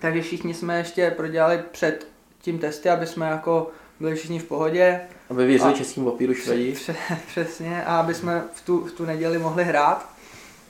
Takže 0.00 0.22
všichni 0.22 0.54
jsme 0.54 0.78
ještě 0.78 1.10
prodělali 1.10 1.62
před 1.70 2.08
tím 2.40 2.58
testy, 2.58 2.90
aby 2.90 3.06
jsme 3.06 3.26
jako 3.26 3.70
byli 4.00 4.14
všichni 4.14 4.38
v 4.38 4.44
pohodě. 4.44 5.00
Aby 5.30 5.46
věřili 5.46 5.72
a, 5.72 5.76
českým 5.76 6.04
papíru 6.04 6.34
švedi. 6.34 6.76
Přesně, 7.26 7.84
a 7.84 8.00
aby 8.00 8.14
jsme 8.14 8.44
v 8.54 8.60
tu, 8.66 8.84
v 8.84 8.92
tu 8.92 9.04
neděli 9.04 9.38
mohli 9.38 9.64
hrát. 9.64 10.08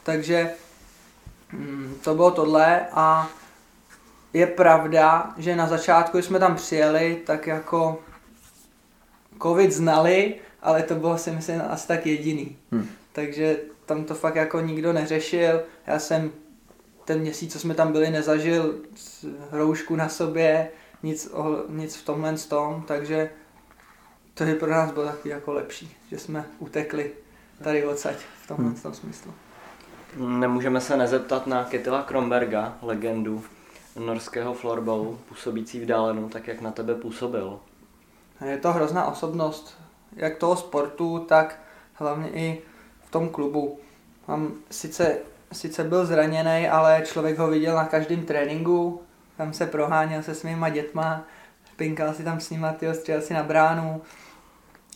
Takže 0.02 0.50
mm, 1.52 1.94
to 2.04 2.14
bylo 2.14 2.30
tohle 2.30 2.86
a 2.92 3.30
je 4.36 4.46
pravda, 4.46 5.34
že 5.36 5.56
na 5.56 5.66
začátku, 5.66 6.16
když 6.16 6.26
jsme 6.26 6.38
tam 6.38 6.56
přijeli, 6.56 7.22
tak 7.26 7.46
jako 7.46 7.98
covid 9.42 9.72
znali, 9.72 10.34
ale 10.62 10.82
to 10.82 10.94
bylo 10.94 11.18
si 11.18 11.30
myslím 11.30 11.62
asi 11.68 11.88
tak 11.88 12.06
jediný. 12.06 12.56
Hmm. 12.72 12.88
Takže 13.12 13.56
tam 13.86 14.04
to 14.04 14.14
fakt 14.14 14.34
jako 14.34 14.60
nikdo 14.60 14.92
neřešil. 14.92 15.62
Já 15.86 15.98
jsem 15.98 16.30
ten 17.04 17.20
měsíc, 17.20 17.52
co 17.52 17.58
jsme 17.58 17.74
tam 17.74 17.92
byli, 17.92 18.10
nezažil 18.10 18.74
roušku 19.52 19.96
na 19.96 20.08
sobě, 20.08 20.68
nic, 21.02 21.30
nic 21.68 21.96
v 21.96 22.04
tomhle 22.04 22.34
tom, 22.36 22.84
takže 22.86 23.30
to 24.34 24.44
je 24.44 24.54
pro 24.54 24.70
nás 24.70 24.92
bylo 24.92 25.06
takový 25.06 25.30
jako 25.30 25.52
lepší, 25.52 25.96
že 26.10 26.18
jsme 26.18 26.44
utekli 26.58 27.12
tady 27.62 27.86
odsaď 27.86 28.16
v 28.42 28.48
tomhle 28.48 28.66
hmm. 28.66 28.80
tom 28.80 28.94
smyslu. 28.94 29.34
Nemůžeme 30.16 30.80
se 30.80 30.96
nezeptat 30.96 31.46
na 31.46 31.64
Ketila 31.64 32.02
Kromberga, 32.02 32.78
legendu 32.82 33.44
norského 33.98 34.54
florbalu, 34.54 35.18
působící 35.28 35.80
v 35.80 35.86
Dálenu, 35.86 36.28
tak 36.28 36.46
jak 36.48 36.60
na 36.60 36.70
tebe 36.70 36.94
působil? 36.94 37.60
Je 38.44 38.58
to 38.58 38.72
hrozná 38.72 39.06
osobnost, 39.06 39.78
jak 40.16 40.36
toho 40.36 40.56
sportu, 40.56 41.18
tak 41.28 41.58
hlavně 41.94 42.28
i 42.28 42.62
v 43.06 43.10
tom 43.10 43.28
klubu. 43.28 43.78
Mám 44.28 44.54
sice, 44.70 45.18
sice 45.52 45.84
byl 45.84 46.06
zraněný, 46.06 46.68
ale 46.68 47.02
člověk 47.04 47.38
ho 47.38 47.48
viděl 47.48 47.76
na 47.76 47.84
každém 47.84 48.26
tréninku, 48.26 49.02
tam 49.36 49.52
se 49.52 49.66
proháněl 49.66 50.22
se 50.22 50.34
svýma 50.34 50.68
dětma, 50.68 51.24
pinkal 51.76 52.14
si 52.14 52.24
tam 52.24 52.40
s 52.40 52.50
nima, 52.50 52.72
tyho, 52.72 52.94
střel 52.94 53.20
si 53.20 53.34
na 53.34 53.42
bránu, 53.42 54.02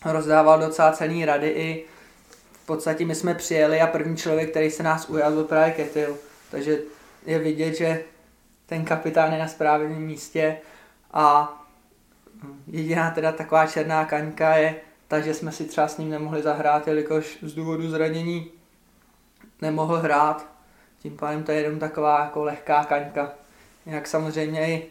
rozdával 0.05 0.59
docela 0.59 0.91
cený 0.91 1.25
rady 1.25 1.47
i 1.47 1.85
v 2.51 2.65
podstatě 2.65 3.05
my 3.05 3.15
jsme 3.15 3.35
přijeli 3.35 3.81
a 3.81 3.87
první 3.87 4.17
člověk, 4.17 4.49
který 4.49 4.71
se 4.71 4.83
nás 4.83 5.09
ujal, 5.09 5.31
byl 5.31 5.43
právě 5.43 5.73
Ketil. 5.73 6.17
Takže 6.51 6.79
je 7.25 7.39
vidět, 7.39 7.75
že 7.75 8.03
ten 8.71 8.85
kapitán 8.85 9.33
je 9.33 9.39
na 9.39 9.47
správném 9.47 10.01
místě 10.01 10.57
a 11.13 11.53
jediná 12.67 13.11
teda 13.11 13.31
taková 13.31 13.67
černá 13.67 14.05
kaňka 14.05 14.55
je 14.55 14.75
ta, 15.07 15.19
že 15.19 15.33
jsme 15.33 15.51
si 15.51 15.65
třeba 15.65 15.87
s 15.87 15.97
ním 15.97 16.09
nemohli 16.09 16.41
zahrát, 16.41 16.87
jelikož 16.87 17.37
z 17.41 17.53
důvodu 17.53 17.89
zranění 17.89 18.51
nemohl 19.61 19.97
hrát. 19.97 20.47
Tím 20.99 21.17
pádem 21.17 21.43
to 21.43 21.51
je 21.51 21.61
jenom 21.61 21.79
taková 21.79 22.23
jako 22.23 22.43
lehká 22.43 22.83
kaňka. 22.83 23.33
Jak 23.85 24.07
samozřejmě 24.07 24.67
i, 24.67 24.87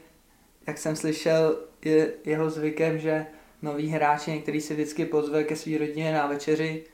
jak 0.67 0.79
jsem 0.79 0.97
slyšel, 0.97 1.59
je 1.85 2.13
jeho 2.25 2.51
zvykem, 2.51 2.99
že 2.99 3.27
nový 3.63 3.89
hráči 3.89 4.31
některý 4.31 4.61
si 4.61 4.75
vždycky 4.75 5.05
pozve 5.05 5.45
ke 5.45 5.57
své 5.57 5.79
rodině 5.79 6.13
na 6.13 6.27
večeři, 6.27 6.85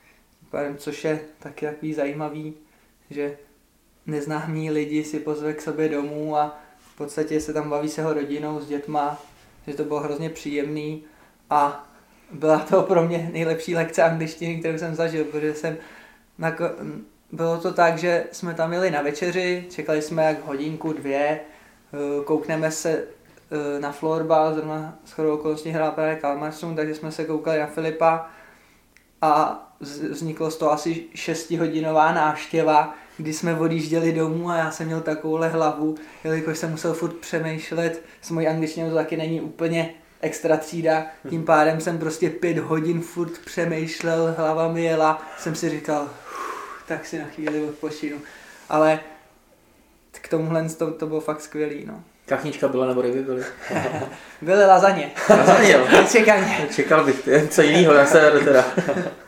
pádem, 0.49 0.77
což 0.77 1.03
je 1.03 1.19
taky 1.39 1.65
takový 1.65 1.93
zajímavý, 1.93 2.53
že 3.09 3.37
neznámí 4.05 4.71
lidi 4.71 5.03
si 5.03 5.19
pozve 5.19 5.53
k 5.53 5.61
sobě 5.61 5.89
domů 5.89 6.37
a 6.37 6.59
v 6.97 7.03
podstatě 7.03 7.41
se 7.41 7.53
tam 7.53 7.69
baví 7.69 7.89
s 7.89 7.97
jeho 7.97 8.13
rodinou, 8.13 8.59
s 8.59 8.67
dětma, 8.67 9.21
že 9.67 9.73
to 9.73 9.83
bylo 9.83 9.99
hrozně 9.99 10.29
příjemný 10.29 11.03
a 11.49 11.89
byla 12.31 12.59
to 12.59 12.81
pro 12.81 13.03
mě 13.07 13.29
nejlepší 13.33 13.75
lekce 13.75 14.03
angličtiny, 14.03 14.59
kterou 14.59 14.77
jsem 14.77 14.95
zažil, 14.95 15.23
protože 15.23 15.53
jsem 15.53 15.77
na, 16.37 16.55
bylo 17.31 17.57
to 17.57 17.73
tak, 17.73 17.97
že 17.97 18.25
jsme 18.31 18.53
tam 18.53 18.73
jeli 18.73 18.91
na 18.91 19.01
večeři, 19.01 19.65
čekali 19.69 20.01
jsme 20.01 20.23
jak 20.23 20.45
hodinku, 20.45 20.93
dvě, 20.93 21.19
eh, 21.29 22.23
koukneme 22.23 22.71
se 22.71 22.91
eh, 22.97 23.79
na 23.79 23.91
florbal, 23.91 24.53
zrovna 24.53 24.99
s 25.05 25.11
chodou 25.11 25.33
okolností 25.33 25.69
hrál 25.69 25.91
právě 25.91 26.15
Kalmarsum, 26.15 26.75
takže 26.75 26.95
jsme 26.95 27.11
se 27.11 27.25
koukali 27.25 27.59
na 27.59 27.67
Filipa 27.67 28.29
a 29.21 29.63
vzniklo 30.09 30.51
z 30.51 30.57
toho 30.57 30.71
asi 30.71 31.05
šestihodinová 31.15 32.11
návštěva, 32.11 32.95
kdy 33.17 33.33
jsme 33.33 33.59
odjížděli 33.59 34.13
domů 34.13 34.49
a 34.49 34.57
já 34.57 34.71
jsem 34.71 34.85
měl 34.85 35.01
takovouhle 35.01 35.49
hlavu, 35.49 35.95
jelikož 36.23 36.57
jsem 36.57 36.71
musel 36.71 36.93
furt 36.93 37.13
přemýšlet, 37.13 38.01
s 38.21 38.31
mojí 38.31 38.47
angličtinou 38.47 38.89
to 38.89 38.95
taky 38.95 39.17
není 39.17 39.41
úplně 39.41 39.93
extra 40.21 40.57
třída, 40.57 41.05
tím 41.29 41.45
pádem 41.45 41.81
jsem 41.81 41.97
prostě 41.97 42.29
pět 42.29 42.57
hodin 42.57 43.01
furt 43.01 43.37
přemýšlel, 43.45 44.35
hlava 44.37 44.71
mi 44.71 44.83
jela, 44.83 45.21
jsem 45.37 45.55
si 45.55 45.69
říkal, 45.69 46.09
tak 46.87 47.05
si 47.05 47.19
na 47.19 47.25
chvíli 47.25 47.63
odpočinu. 47.63 48.17
Ale 48.69 48.99
k 50.11 50.27
tomuhle 50.27 50.69
to, 50.69 50.91
to 50.91 51.07
bylo 51.07 51.19
fakt 51.19 51.41
skvělý, 51.41 51.85
no. 51.85 52.03
Kachnička 52.25 52.67
byla 52.67 52.85
nebo 52.85 53.01
ryby 53.01 53.21
byly? 53.21 53.43
byly 54.41 54.65
lazaně. 54.65 55.11
Lazaně, 55.29 55.71
jo. 55.71 55.87
Čekaně. 56.11 56.67
Čekal 56.75 57.05
bych, 57.05 57.29
co 57.49 57.61
jiného, 57.61 57.93
já 57.93 58.05
se 58.05 58.31
teda. 58.31 58.65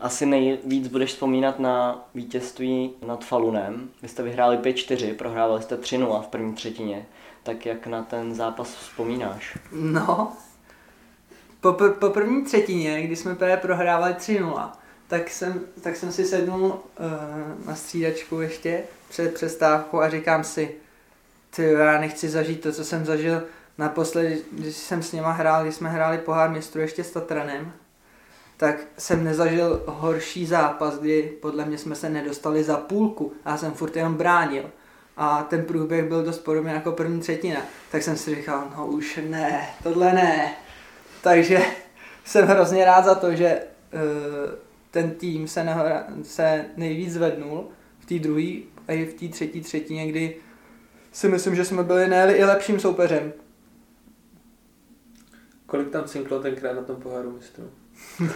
Asi 0.00 0.26
nejvíc 0.26 0.88
budeš 0.88 1.10
vzpomínat 1.10 1.58
na 1.58 2.04
vítězství 2.14 2.90
nad 3.06 3.24
Falunem. 3.24 3.88
Vy 4.02 4.08
jste 4.08 4.22
vyhráli 4.22 4.56
5-4, 4.56 5.14
prohrávali 5.14 5.62
jste 5.62 5.76
3-0 5.76 6.22
v 6.22 6.26
první 6.26 6.54
třetině. 6.54 7.06
Tak 7.42 7.66
jak 7.66 7.86
na 7.86 8.02
ten 8.02 8.34
zápas 8.34 8.74
vzpomínáš? 8.74 9.58
No, 9.72 10.32
po, 11.60 11.72
po 11.72 12.10
první 12.10 12.44
třetině, 12.44 13.02
kdy 13.02 13.16
jsme 13.16 13.34
právě 13.34 13.56
prohrávali 13.56 14.12
3-0, 14.12 14.70
tak 15.08 15.30
jsem, 15.30 15.60
tak 15.82 15.96
jsem 15.96 16.12
si 16.12 16.24
sednul 16.24 16.66
uh, 16.66 17.66
na 17.66 17.74
střídačku 17.74 18.40
ještě 18.40 18.82
před 19.08 19.34
přestávkou 19.34 20.00
a 20.00 20.10
říkám 20.10 20.44
si, 20.44 20.74
ty 21.56 21.62
já 21.62 22.00
nechci 22.00 22.28
zažít 22.28 22.60
to, 22.60 22.72
co 22.72 22.84
jsem 22.84 23.04
zažil 23.04 23.42
naposledy, 23.78 24.42
když 24.52 24.76
jsem 24.76 25.02
s 25.02 25.12
něma 25.12 25.32
hrál, 25.32 25.62
když 25.62 25.74
jsme 25.74 25.88
hráli 25.88 26.18
pohár 26.18 26.50
mistru 26.50 26.80
ještě 26.80 27.04
s 27.04 27.10
Tatranem, 27.10 27.72
tak 28.56 28.76
jsem 28.98 29.24
nezažil 29.24 29.82
horší 29.86 30.46
zápas, 30.46 30.98
kdy 30.98 31.22
podle 31.42 31.64
mě 31.64 31.78
jsme 31.78 31.94
se 31.94 32.08
nedostali 32.08 32.64
za 32.64 32.76
půlku 32.76 33.32
a 33.44 33.50
já 33.50 33.56
jsem 33.56 33.72
furt 33.72 33.96
jenom 33.96 34.14
bránil. 34.14 34.70
A 35.16 35.42
ten 35.42 35.64
průběh 35.64 36.04
byl 36.04 36.22
dost 36.22 36.38
podobný 36.38 36.72
jako 36.72 36.92
první 36.92 37.20
třetina. 37.20 37.60
Tak 37.92 38.02
jsem 38.02 38.16
si 38.16 38.34
říkal, 38.34 38.72
no 38.76 38.86
už 38.86 39.20
ne, 39.28 39.68
tohle 39.82 40.12
ne. 40.12 40.52
Takže 41.22 41.62
jsem 42.24 42.46
hrozně 42.46 42.84
rád 42.84 43.04
za 43.04 43.14
to, 43.14 43.34
že 43.34 43.60
uh, 43.94 44.00
ten 44.90 45.10
tým 45.10 45.48
se, 45.48 45.64
nahra, 45.64 46.06
se 46.22 46.64
nejvíc 46.76 47.12
zvednul 47.12 47.68
v 47.98 48.06
té 48.06 48.18
druhé 48.18 48.52
a 48.88 48.92
i 48.92 49.04
v 49.04 49.14
té 49.14 49.28
třetí 49.28 49.60
třetině, 49.60 50.06
kdy 50.06 50.36
si 51.12 51.28
myslím, 51.28 51.56
že 51.56 51.64
jsme 51.64 51.82
byli 51.82 52.08
ne 52.08 52.36
i 52.36 52.44
lepším 52.44 52.80
soupeřem. 52.80 53.32
Kolik 55.66 55.90
tam 55.90 56.04
cinklo 56.04 56.40
tenkrát 56.40 56.72
na 56.72 56.82
tom 56.82 56.96
poháru 56.96 57.32
mistrů? 57.32 57.70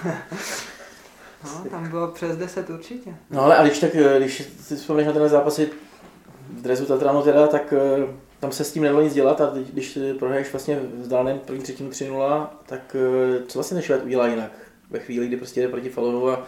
No, 1.45 1.71
tam 1.71 1.91
bylo 1.91 2.09
přes 2.09 2.37
10 2.37 2.71
určitě. 2.71 3.15
No 3.31 3.43
ale 3.43 3.57
a 3.57 3.63
když 3.63 3.79
tak, 3.79 3.95
eh, 3.95 4.19
když 4.19 4.49
si 4.61 4.77
vzpomínáš 4.77 5.07
na 5.07 5.21
ten 5.21 5.29
zápasy 5.29 5.71
v 6.51 6.63
dresu 6.63 6.87
Tatranu 6.87 7.23
teda, 7.23 7.47
tak 7.47 7.73
eh, 7.73 8.07
tam 8.41 8.53
se 8.53 8.65
s 8.65 8.73
tím 8.73 8.83
nedalo 8.83 9.03
nic 9.03 9.15
dělat 9.15 9.41
a 9.41 9.53
když 9.73 9.99
prohraješ 10.19 10.53
vlastně 10.53 10.81
v 10.95 11.09
dálném 11.09 11.39
první 11.39 11.63
třetinu 11.63 11.91
3-0, 11.91 12.49
tak 12.67 12.97
eh, 12.97 13.43
co 13.47 13.59
vlastně 13.59 13.75
ten 13.75 13.83
Švéd 13.83 14.05
udělá 14.05 14.27
jinak? 14.27 14.53
Ve 14.91 14.99
chvíli, 14.99 15.27
kdy 15.27 15.37
prostě 15.37 15.61
jde 15.61 15.69
proti 15.69 15.89
Falonu 15.89 16.29
a 16.29 16.47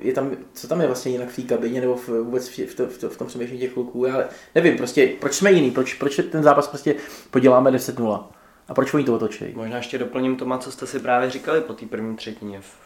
je 0.00 0.12
tam, 0.12 0.30
co 0.54 0.68
tam 0.68 0.80
je 0.80 0.86
vlastně 0.86 1.12
jinak 1.12 1.28
v 1.28 1.36
té 1.36 1.42
kabině 1.42 1.80
nebo 1.80 1.96
v, 1.96 2.08
vůbec 2.08 2.48
v, 2.48 2.58
v, 2.58 2.78
v, 2.78 3.08
v 3.08 3.16
tom 3.16 3.26
přemýšlení 3.26 3.60
těch 3.60 3.72
kluků, 3.72 4.06
ale 4.06 4.28
nevím, 4.54 4.76
prostě 4.76 5.12
proč 5.20 5.34
jsme 5.34 5.52
jiný, 5.52 5.70
proč, 5.70 5.94
proč 5.94 6.20
ten 6.32 6.42
zápas 6.42 6.68
prostě 6.68 6.94
poděláme 7.30 7.70
10-0 7.70 8.24
a 8.72 8.74
proč 8.74 8.94
oni 8.94 9.04
to 9.04 9.14
otočí? 9.14 9.44
Možná 9.54 9.76
ještě 9.76 9.98
doplním 9.98 10.36
to, 10.36 10.58
co 10.58 10.72
jste 10.72 10.86
si 10.86 10.98
právě 10.98 11.30
říkali 11.30 11.60
po 11.60 11.72
té 11.72 11.86
první 11.86 12.16
třetině 12.16 12.60
v, 12.60 12.76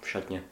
v 0.00 0.08
šatně. 0.08 0.42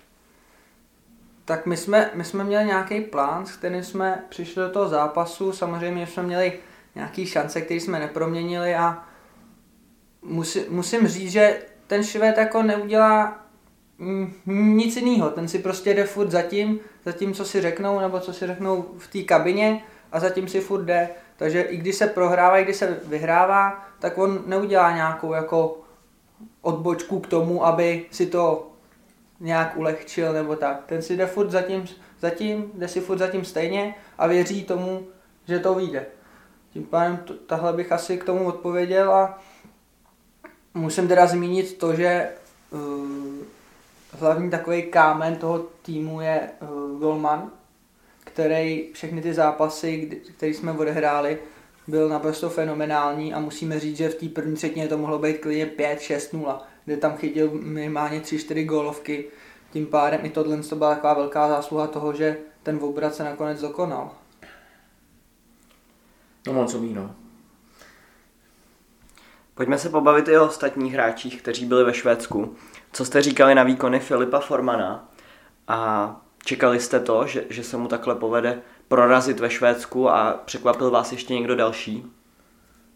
Tak 1.45 1.67
my 1.67 1.77
jsme, 1.77 2.11
my 2.15 2.25
jsme 2.25 2.45
měli 2.45 2.65
nějaký 2.65 3.01
plán, 3.01 3.47
s 3.47 3.57
kterým 3.57 3.85
jsme 3.85 4.25
přišli 4.29 4.63
do 4.63 4.71
toho 4.71 4.89
zápasu. 4.89 5.53
Samozřejmě 5.53 6.07
jsme 6.07 6.23
měli 6.23 6.53
nějaký 6.95 7.27
šance, 7.27 7.61
které 7.61 7.81
jsme 7.81 7.99
neproměnili 7.99 8.75
a 8.75 9.05
musí, 10.23 10.61
musím 10.69 11.09
říct, 11.09 11.31
že 11.33 11.63
ten 11.87 12.05
Švéd 12.05 12.39
jako 12.39 12.63
neudělá 12.63 13.47
nic 14.47 14.97
jiného. 14.97 15.31
Ten 15.31 15.49
si 15.49 15.59
prostě 15.59 15.95
jde 15.95 16.05
furt 16.05 16.31
za 16.31 16.43
tím, 16.43 16.81
za 17.05 17.13
tím, 17.13 17.35
co 17.35 17.45
si 17.45 17.61
řeknou, 17.61 18.01
nebo 18.01 18.21
co 18.21 18.33
si 18.33 18.47
řeknou 18.47 18.95
v 18.99 19.09
té 19.09 19.23
kabině 19.23 19.83
a 20.13 20.21
zatím 20.21 20.49
si 20.49 20.61
furt 20.61 20.85
jde. 20.85 21.09
Takže 21.37 21.63
i 21.63 21.77
když 21.77 21.97
se 21.97 22.07
prohrává, 22.07 22.59
i 22.59 22.65
když 22.65 22.77
se 22.77 23.01
vyhrává, 23.05 23.87
tak 23.99 24.19
on 24.19 24.43
neudělá 24.47 24.93
nějakou 24.93 25.33
jako 25.33 25.79
odbočku 26.63 27.21
k 27.21 27.27
tomu, 27.27 27.67
aby 27.67 28.07
si 28.11 28.27
to 28.27 28.71
nějak 29.41 29.77
ulehčil 29.77 30.33
nebo 30.33 30.57
tak. 30.57 30.85
Ten 30.87 31.03
si 31.03 31.17
jde 31.17 31.27
furt 31.27 31.51
zatím, 31.51 31.85
zatím 32.21 32.71
jde 32.75 32.89
si 32.89 33.01
furt 33.01 33.19
zatím 33.19 33.45
stejně 33.45 33.95
a 34.19 34.27
věří 34.27 34.65
tomu, 34.65 35.07
že 35.49 35.59
to 35.59 35.75
vyjde. 35.75 36.07
Tím 36.73 36.85
pádem 36.85 37.25
tahle 37.47 37.73
bych 37.73 37.93
asi 37.93 38.19
k 38.19 38.25
tomu 38.25 38.45
odpověděl 38.45 39.13
a 39.13 39.39
musím 40.75 41.09
teda 41.09 41.27
zmínit 41.27 41.79
to, 41.79 41.95
že 41.95 42.29
uh, 42.71 42.81
hlavní 44.19 44.51
takový 44.51 44.83
kámen 44.83 45.37
toho 45.37 45.59
týmu 45.83 46.21
je 46.21 46.51
uh, 46.61 47.01
Golman, 47.01 47.51
který 48.37 48.89
všechny 48.93 49.23
ty 49.23 49.35
zápasy, 49.35 50.21
které 50.37 50.55
jsme 50.55 50.73
odehráli, 50.73 51.39
byl 51.87 52.09
naprosto 52.09 52.51
fenomenální 52.51 53.35
a 53.35 53.41
musíme 53.41 53.81
říct, 53.81 53.97
že 53.97 54.09
v 54.09 54.15
té 54.15 54.29
první 54.29 54.57
třetině 54.57 54.89
to 54.89 54.99
mohlo 54.99 55.19
být 55.19 55.39
klidně 55.39 55.67
5-6-0, 55.67 56.59
kde 56.85 56.97
tam 56.97 57.17
chytil 57.17 57.51
minimálně 57.63 58.21
3-4 58.21 58.67
gólovky. 58.67 59.25
Tím 59.73 59.87
pádem 59.87 60.21
i 60.23 60.31
tohle 60.31 60.57
to 60.57 60.77
byla 60.77 60.95
taková 60.95 61.15
velká 61.15 61.49
zásluha 61.49 61.87
toho, 61.87 62.13
že 62.13 62.37
ten 62.63 62.79
obrat 62.83 63.15
se 63.15 63.25
nakonec 63.25 63.61
dokonal. 63.61 64.11
No 66.47 66.53
moc 66.53 66.75
umí, 66.75 66.95
no. 66.95 67.15
Pojďme 69.55 69.79
se 69.79 69.89
pobavit 69.89 70.29
i 70.29 70.39
o 70.39 70.47
ostatních 70.47 70.93
hráčích, 70.93 71.43
kteří 71.43 71.67
byli 71.67 71.85
ve 71.85 71.95
Švédsku. 71.95 72.57
Co 72.93 73.05
jste 73.05 73.23
říkali 73.23 73.55
na 73.55 73.63
výkony 73.63 74.01
Filipa 74.01 74.41
Formana 74.41 75.13
a 75.69 76.26
čekali 76.47 76.81
jste 76.81 77.01
to, 77.01 77.27
že, 77.27 77.45
že 77.51 77.65
se 77.65 77.77
mu 77.77 77.89
takhle 77.89 78.15
povede 78.15 78.63
prorazit 78.89 79.41
ve 79.41 79.51
Švédsku 79.51 80.11
a 80.11 80.43
překvapil 80.45 80.91
vás 80.91 81.13
ještě 81.13 81.35
někdo 81.35 81.57
další? 81.57 82.07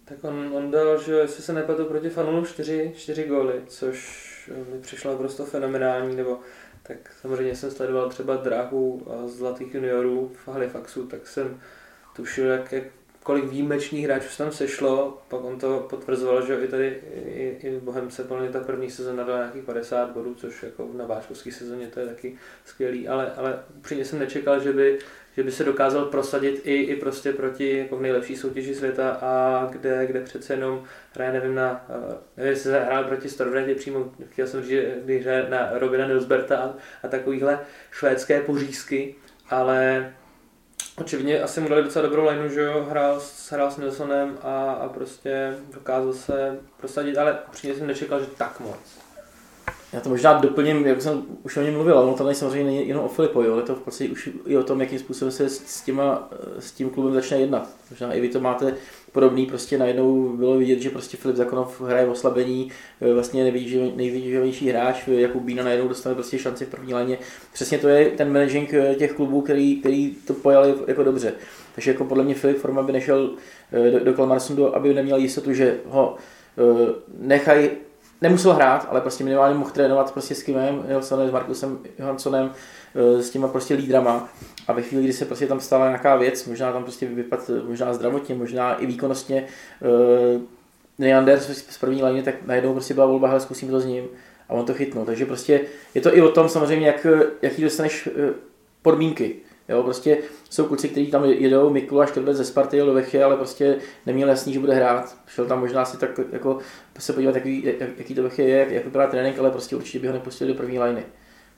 Tak 0.04 0.18
on, 0.22 0.50
on 0.54 0.70
dal, 0.70 1.02
že 1.02 1.12
jestli 1.12 1.42
se 1.42 1.52
nepletu 1.52 1.84
proti 1.84 2.10
Fanulu 2.10 2.44
4, 2.44 2.92
4 2.96 3.24
góly, 3.24 3.62
což 3.66 4.50
mi 4.72 4.80
přišlo 4.80 5.16
prostě 5.16 5.42
fenomenální, 5.42 6.16
nebo 6.16 6.38
tak 6.82 6.96
samozřejmě 7.20 7.56
jsem 7.56 7.70
sledoval 7.70 8.10
třeba 8.10 8.36
dráhu 8.36 9.06
zlatých 9.26 9.74
juniorů 9.74 10.32
v 10.44 10.48
Halifaxu, 10.48 11.06
tak 11.06 11.26
jsem 11.26 11.60
tušil, 12.16 12.46
jak, 12.46 12.72
jak 12.72 12.84
kolik 13.30 13.44
výjimečných 13.44 14.04
hráčů 14.04 14.28
se 14.28 14.38
tam 14.38 14.52
sešlo, 14.52 15.22
pak 15.28 15.44
on 15.44 15.58
to 15.58 15.86
potvrzoval, 15.90 16.46
že 16.46 16.64
i 16.64 16.68
tady 16.68 16.98
i, 17.26 17.56
i 17.62 17.70
v 17.70 17.82
Bohemce 17.82 18.24
plně 18.24 18.48
ta 18.48 18.60
první 18.60 18.90
sezóna 18.90 19.24
dala 19.24 19.38
nějakých 19.38 19.64
50 19.64 20.10
bodů, 20.10 20.34
což 20.34 20.62
jako 20.62 20.88
na 20.96 21.06
váškovské 21.06 21.52
sezóně 21.52 21.86
to 21.86 22.00
je 22.00 22.06
taky 22.06 22.36
skvělý, 22.64 23.08
ale, 23.08 23.32
ale 23.36 23.58
upřímně 23.78 24.04
jsem 24.04 24.18
nečekal, 24.18 24.60
že 24.60 24.72
by, 24.72 24.98
že 25.36 25.42
by 25.42 25.52
se 25.52 25.64
dokázal 25.64 26.04
prosadit 26.04 26.60
i, 26.64 26.74
i 26.74 26.96
prostě 26.96 27.32
proti 27.32 27.78
jako 27.78 27.96
v 27.96 28.02
nejlepší 28.02 28.36
soutěži 28.36 28.74
světa 28.74 29.10
a 29.10 29.66
kde, 29.72 30.06
kde 30.06 30.20
přece 30.20 30.52
jenom 30.52 30.84
hraje, 31.14 31.32
nevím, 31.32 31.54
na, 31.54 31.86
nevím, 32.36 32.50
jestli 32.52 32.72
hrál 32.72 33.04
proti 33.04 33.28
Storvrendě 33.28 33.74
přímo, 33.74 34.12
chtěl 34.30 34.46
jsem 34.46 34.62
říct, 34.62 34.84
když 35.04 35.24
hraje 35.24 35.46
na 35.50 35.70
Robina 35.72 36.06
Nilsberta 36.06 36.58
a, 36.58 36.74
a 37.02 37.08
takovýhle 37.08 37.60
švédské 37.90 38.40
pořízky, 38.40 39.14
ale 39.50 40.10
Očividně 41.00 41.42
asi 41.42 41.60
mu 41.60 41.68
dali 41.68 41.82
docela 41.82 42.06
dobrou 42.06 42.28
lineu, 42.28 42.48
že 42.48 42.60
jo, 42.60 42.86
hrál, 42.90 43.20
hrál 43.50 43.70
s 43.70 43.76
Nilsonem 43.76 44.38
a, 44.42 44.72
a 44.72 44.88
prostě 44.88 45.56
dokázal 45.72 46.12
se 46.12 46.58
prosadit, 46.76 47.18
ale 47.18 47.38
upřímně 47.48 47.76
jsem 47.76 47.86
nečekal, 47.86 48.20
že 48.20 48.26
tak 48.26 48.60
moc. 48.60 48.78
Já 49.92 50.00
to 50.00 50.08
možná 50.08 50.32
doplním, 50.32 50.86
jak 50.86 51.02
jsem 51.02 51.22
už 51.42 51.56
o 51.56 51.62
něm 51.62 51.74
mluvil, 51.74 51.98
ale 51.98 52.06
ono 52.06 52.16
to 52.16 52.34
samozřejmě 52.34 52.64
není 52.64 52.88
jenom 52.88 53.04
o 53.04 53.08
Filipovi, 53.08 53.48
ale 53.48 53.62
to 53.62 53.74
v 53.74 53.80
podstatě 53.80 54.10
už 54.10 54.30
i 54.46 54.56
o 54.56 54.62
tom, 54.62 54.80
jakým 54.80 54.98
způsobem 54.98 55.32
se 55.32 55.48
s, 55.48 55.82
těma, 55.82 56.28
s 56.58 56.72
tím 56.72 56.90
klubem 56.90 57.14
začne 57.14 57.40
jednat. 57.40 57.68
Možná 57.90 58.12
i 58.12 58.20
vy 58.20 58.28
to 58.28 58.40
máte 58.40 58.74
podobný, 59.12 59.46
prostě 59.46 59.78
najednou 59.78 60.36
bylo 60.36 60.58
vidět, 60.58 60.80
že 60.80 60.90
prostě 60.90 61.16
Filip 61.16 61.36
Zakonov 61.36 61.80
hraje 61.80 62.06
v 62.06 62.10
oslabení, 62.10 62.70
e, 63.00 63.12
vlastně 63.12 63.44
nejvýživější 63.96 64.68
hráč, 64.68 65.08
Jakub 65.08 65.42
Bína 65.42 65.64
najednou 65.64 65.88
dostane 65.88 66.14
prostě 66.14 66.38
šanci 66.38 66.64
v 66.64 66.68
první 66.68 66.94
léně. 66.94 67.18
Přesně 67.52 67.78
to 67.78 67.88
je 67.88 68.10
ten 68.10 68.32
managing 68.32 68.74
těch 68.98 69.12
klubů, 69.12 69.40
který, 69.40 69.80
který 69.80 70.14
to 70.26 70.34
pojali 70.34 70.74
jako 70.86 71.04
dobře. 71.04 71.32
Takže 71.74 71.90
jako 71.90 72.04
podle 72.04 72.24
mě 72.24 72.34
Filip 72.34 72.58
Forma 72.58 72.82
by 72.82 72.92
nešel 72.92 73.30
do, 73.90 74.04
do 74.04 74.14
Kalmarsundu, 74.14 74.76
aby 74.76 74.94
neměl 74.94 75.18
jistotu, 75.18 75.52
že 75.52 75.76
ho 75.86 76.16
nechají 77.18 77.70
nemusel 78.22 78.52
hrát, 78.52 78.86
ale 78.90 79.00
prostě 79.00 79.24
minimálně 79.24 79.58
mohl 79.58 79.70
trénovat 79.70 80.12
prostě 80.12 80.34
s 80.34 80.42
Kimem 80.42 80.84
Nilsonem, 80.88 81.28
s 81.28 81.32
Markusem 81.32 81.78
Johanssonem, 81.98 82.52
s 82.94 83.30
těma 83.30 83.48
prostě 83.48 83.74
lídrama 83.74 84.28
a 84.68 84.72
ve 84.72 84.82
chvíli, 84.82 85.04
kdy 85.04 85.12
se 85.12 85.24
prostě 85.24 85.46
tam 85.46 85.60
stala 85.60 85.86
nějaká 85.86 86.16
věc, 86.16 86.44
možná 86.44 86.72
tam 86.72 86.82
prostě 86.82 87.06
vypad, 87.06 87.50
možná 87.66 87.94
zdravotně, 87.94 88.34
možná 88.34 88.74
i 88.74 88.86
výkonnostně, 88.86 89.46
uh, 90.34 90.42
Neander 90.98 91.40
z 91.40 91.78
první 91.78 92.02
léně, 92.02 92.22
tak 92.22 92.34
najednou 92.46 92.72
prostě 92.72 92.94
byla 92.94 93.06
volba, 93.06 93.28
hele, 93.28 93.40
zkusím 93.40 93.70
to 93.70 93.80
s 93.80 93.84
ním 93.86 94.04
a 94.48 94.52
on 94.52 94.64
to 94.64 94.74
chytnul. 94.74 95.04
Takže 95.04 95.26
prostě 95.26 95.60
je 95.94 96.00
to 96.00 96.16
i 96.16 96.22
o 96.22 96.30
tom 96.30 96.48
samozřejmě, 96.48 96.86
jak, 96.86 97.06
jaký 97.42 97.62
dostaneš 97.62 98.06
uh, 98.06 98.12
podmínky. 98.82 99.36
Jo, 99.70 99.82
prostě 99.82 100.18
jsou 100.50 100.64
kluci, 100.64 100.88
kteří 100.88 101.06
tam 101.06 101.24
jedou, 101.24 101.70
Miklu 101.70 102.00
a 102.00 102.06
Škrbec 102.06 102.36
ze 102.36 102.44
Sparty 102.44 102.78
do 102.78 102.94
Vechy, 102.94 103.22
ale 103.22 103.36
prostě 103.36 103.78
neměl 104.06 104.28
jasný, 104.28 104.52
že 104.52 104.60
bude 104.60 104.74
hrát. 104.74 105.16
Šel 105.26 105.46
tam 105.46 105.60
možná 105.60 105.84
si 105.84 105.96
tak 105.96 106.20
jako 106.32 106.58
se 106.98 107.12
podívat, 107.12 107.34
jaký, 107.34 107.64
jak, 107.64 107.88
jaký 107.98 108.14
to 108.14 108.22
Vechy 108.22 108.42
je, 108.42 108.58
jak, 108.58 108.70
jak 108.70 108.84
vypadá 108.84 109.06
trénink, 109.06 109.38
ale 109.38 109.50
prostě 109.50 109.76
určitě 109.76 109.98
by 109.98 110.06
ho 110.06 110.12
nepustil 110.12 110.48
do 110.48 110.54
první 110.54 110.78
liny. 110.78 111.02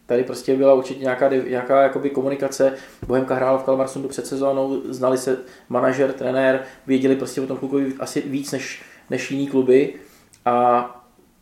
Tady 0.07 0.25
prostě 0.25 0.57
byla 0.57 0.75
určitě 0.75 1.01
nějaká, 1.01 1.29
nějaká 1.29 1.83
jakoby 1.83 2.11
komunikace. 2.11 2.73
Bohemka 3.07 3.35
hrála 3.35 3.59
v 3.59 3.65
Kalmarsundu 3.65 4.09
před 4.09 4.27
sezónou, 4.27 4.83
znali 4.85 5.19
se 5.19 5.39
manažer, 5.69 6.13
trenér, 6.13 6.63
věděli 6.87 7.17
prostě 7.17 7.41
o 7.41 7.47
tom 7.47 7.57
klukovi 7.57 7.95
asi 7.99 8.21
víc 8.21 8.53
než, 8.53 8.83
než 9.11 9.31
jiný 9.31 9.47
kluby 9.47 9.95
a 10.45 10.89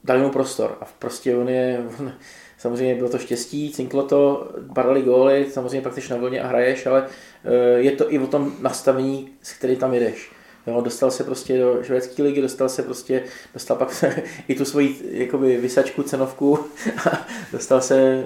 dali 0.04 0.20
mu 0.20 0.30
prostor. 0.30 0.78
A 0.80 0.84
prostě 0.98 1.36
on 1.36 1.48
je, 1.48 1.84
on, 2.00 2.12
samozřejmě 2.60 2.94
bylo 2.94 3.08
to 3.08 3.18
štěstí, 3.18 3.72
cinklo 3.72 4.02
to, 4.02 4.50
padaly 4.74 5.02
góly, 5.02 5.46
samozřejmě 5.50 5.80
pak 5.80 5.94
jsi 5.94 6.10
na 6.10 6.16
vlně 6.16 6.42
a 6.42 6.46
hraješ, 6.46 6.86
ale 6.86 7.06
eh, 7.44 7.78
je 7.78 7.92
to 7.92 8.12
i 8.12 8.18
o 8.18 8.26
tom 8.26 8.52
nastavení, 8.60 9.28
s 9.42 9.52
který 9.52 9.76
tam 9.76 9.94
jedeš. 9.94 10.32
Jo, 10.66 10.80
dostal 10.80 11.10
se 11.10 11.24
prostě 11.24 11.58
do 11.58 11.82
švédské 11.82 12.22
ligy, 12.22 12.42
dostal 12.42 12.68
se 12.68 12.82
prostě, 12.82 13.24
dostal 13.54 13.76
pak 13.76 14.04
i 14.48 14.54
tu 14.54 14.64
svoji 14.64 14.96
jakoby 15.10 15.56
vysačku, 15.56 16.02
cenovku 16.02 16.58
a 17.10 17.26
dostal 17.52 17.80
se, 17.80 18.24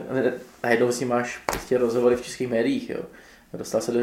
najednou 0.64 0.92
si 0.92 1.04
máš 1.04 1.38
prostě 1.46 1.78
rozhovory 1.78 2.16
v 2.16 2.22
českých 2.22 2.48
médiích, 2.48 2.90
jo. 2.90 3.00
Dostal 3.56 3.80
se 3.80 3.92
do, 3.92 4.00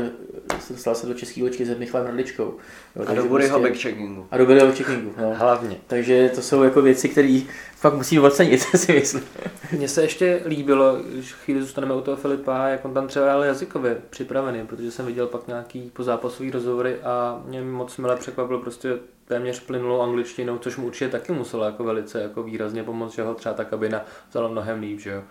dostal 0.69 0.95
se 0.95 1.07
do 1.07 1.13
české 1.13 1.43
loďky 1.43 1.65
s 1.65 1.77
Michalem 1.77 2.07
Hradličkou. 2.07 2.57
Jo, 2.95 3.05
a 3.07 3.13
do 3.13 3.25
Buryho 3.25 3.59
prostě, 3.59 3.69
backcheckingu. 3.69 4.27
A 4.31 4.37
do 4.37 4.45
Buryho 4.45 4.65
backcheckingu, 4.67 5.13
no. 5.21 5.33
Hlavně. 5.35 5.77
Takže 5.87 6.31
to 6.35 6.41
jsou 6.41 6.63
jako 6.63 6.81
věci, 6.81 7.09
které 7.09 7.41
fakt 7.75 7.93
musí 7.93 8.19
ocenit, 8.19 8.61
si 8.75 8.93
myslím. 8.93 9.23
Mně 9.71 9.87
se 9.87 10.01
ještě 10.01 10.41
líbilo, 10.45 10.97
když 11.13 11.33
chvíli 11.33 11.61
zůstaneme 11.61 11.93
u 11.93 12.01
toho 12.01 12.17
Filipa, 12.17 12.67
jak 12.67 12.85
on 12.85 12.93
tam 12.93 13.07
třeba 13.07 13.33
ale 13.33 13.47
jazykově 13.47 13.97
připravený, 14.09 14.67
protože 14.67 14.91
jsem 14.91 15.05
viděl 15.05 15.27
pak 15.27 15.47
nějaký 15.47 15.91
pozápasový 15.93 16.51
rozhovory 16.51 17.01
a 17.03 17.41
mě 17.45 17.61
moc 17.61 17.97
milé 17.97 18.15
překvapilo 18.15 18.59
prostě 18.59 18.99
téměř 19.25 19.59
plynulou 19.59 20.01
angličtinou, 20.01 20.57
což 20.57 20.77
mu 20.77 20.87
určitě 20.87 21.09
taky 21.09 21.31
muselo 21.31 21.65
jako 21.65 21.83
velice 21.83 22.21
jako 22.21 22.43
výrazně 22.43 22.83
pomoct, 22.83 23.13
že 23.13 23.23
ho 23.23 23.33
třeba 23.33 23.55
ta 23.55 23.63
kabina 23.63 24.01
vzala 24.29 24.47
mnohem 24.47 24.79
líp, 24.79 24.99
že 24.99 25.09
jo. 25.09 25.23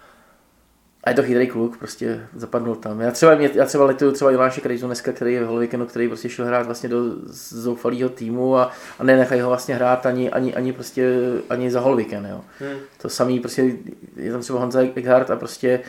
A 1.04 1.10
je 1.10 1.16
to 1.16 1.22
chytrý 1.22 1.46
kluk, 1.46 1.76
prostě 1.76 2.20
zapadnul 2.34 2.76
tam. 2.76 3.00
Já 3.00 3.10
třeba, 3.10 3.32
já 3.32 3.64
třeba 3.64 3.84
letuju 3.84 4.12
třeba 4.12 4.30
Jonáše 4.30 4.60
Krejzu 4.60 4.86
dneska, 4.86 5.12
který 5.12 5.34
je 5.34 5.44
v 5.44 5.46
Holvikenu, 5.46 5.86
který 5.86 6.08
prostě 6.08 6.28
šel 6.28 6.46
hrát 6.46 6.66
vlastně 6.66 6.88
do 6.88 7.02
zoufalého 7.32 8.08
týmu 8.08 8.56
a, 8.56 8.70
a 8.98 9.04
nenechají 9.04 9.40
ho 9.40 9.48
vlastně 9.48 9.74
hrát 9.74 10.06
ani, 10.06 10.30
ani, 10.30 10.54
ani 10.54 10.72
prostě 10.72 11.14
ani 11.50 11.70
za 11.70 11.80
Holviken, 11.80 12.26
jo. 12.30 12.40
Hmm. 12.58 12.78
To 13.02 13.08
samý 13.08 13.40
prostě, 13.40 13.72
je 14.16 14.32
tam 14.32 14.40
třeba 14.40 14.60
Honza 14.60 14.80
Eckhart 14.82 15.30
a 15.30 15.36
prostě 15.36 15.80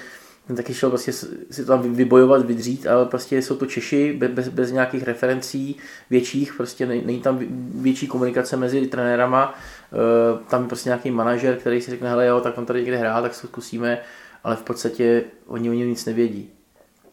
ten 0.47 0.55
taky 0.55 0.73
šel 0.73 0.89
prostě 0.89 1.13
si 1.51 1.65
to 1.65 1.65
tam 1.65 1.93
vybojovat, 1.93 2.45
vydřít, 2.45 2.87
ale 2.87 3.05
prostě 3.05 3.41
jsou 3.41 3.55
to 3.55 3.65
Češi 3.65 4.13
bez, 4.27 4.47
bez 4.47 4.71
nějakých 4.71 5.03
referencí 5.03 5.75
větších, 6.09 6.53
prostě 6.53 6.85
není 6.85 7.21
tam 7.21 7.39
větší 7.75 8.07
komunikace 8.07 8.57
mezi 8.57 8.87
trenérama, 8.87 9.55
eh, 9.93 10.39
tam 10.49 10.61
je 10.61 10.67
prostě 10.67 10.89
nějaký 10.89 11.11
manažer, 11.11 11.55
který 11.55 11.81
si 11.81 11.91
řekne, 11.91 12.09
hele 12.09 12.27
jo, 12.27 12.41
tak 12.41 12.57
on 12.57 12.65
tady 12.65 12.79
někde 12.79 12.97
hrál, 12.97 13.21
tak 13.21 13.33
se 13.33 13.47
zkusíme, 13.47 14.01
ale 14.43 14.55
v 14.55 14.63
podstatě 14.63 15.23
oni 15.47 15.69
o 15.69 15.73
něm 15.73 15.89
nic 15.89 16.05
nevědí. 16.05 16.49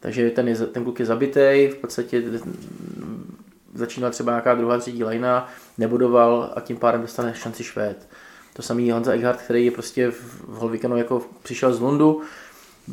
Takže 0.01 0.31
ten, 0.31 0.49
je, 0.49 0.57
ten 0.57 0.85
kluk 0.85 1.01
je 1.01 1.07
zabitý, 1.07 1.69
v 1.73 1.77
podstatě 1.81 2.23
začíná 3.75 4.11
třeba 4.11 4.33
nějaká 4.33 4.55
druhá, 4.55 4.79
třetí 4.79 5.05
lajna, 5.05 5.49
nebudoval 5.79 6.53
a 6.57 6.61
tím 6.61 6.77
pádem 6.77 7.01
dostane 7.01 7.35
šanci 7.35 7.65
Švéd. 7.65 8.09
To 8.53 8.63
samý 8.63 8.91
Honza 8.91 9.13
Eichhardt, 9.13 9.43
který 9.43 9.65
je 9.65 9.71
prostě 9.71 10.11
v 10.11 10.49
Holvikenu 10.49 10.97
jako 10.97 11.23
přišel 11.43 11.75
z 11.75 11.81
Lundu, 11.81 12.23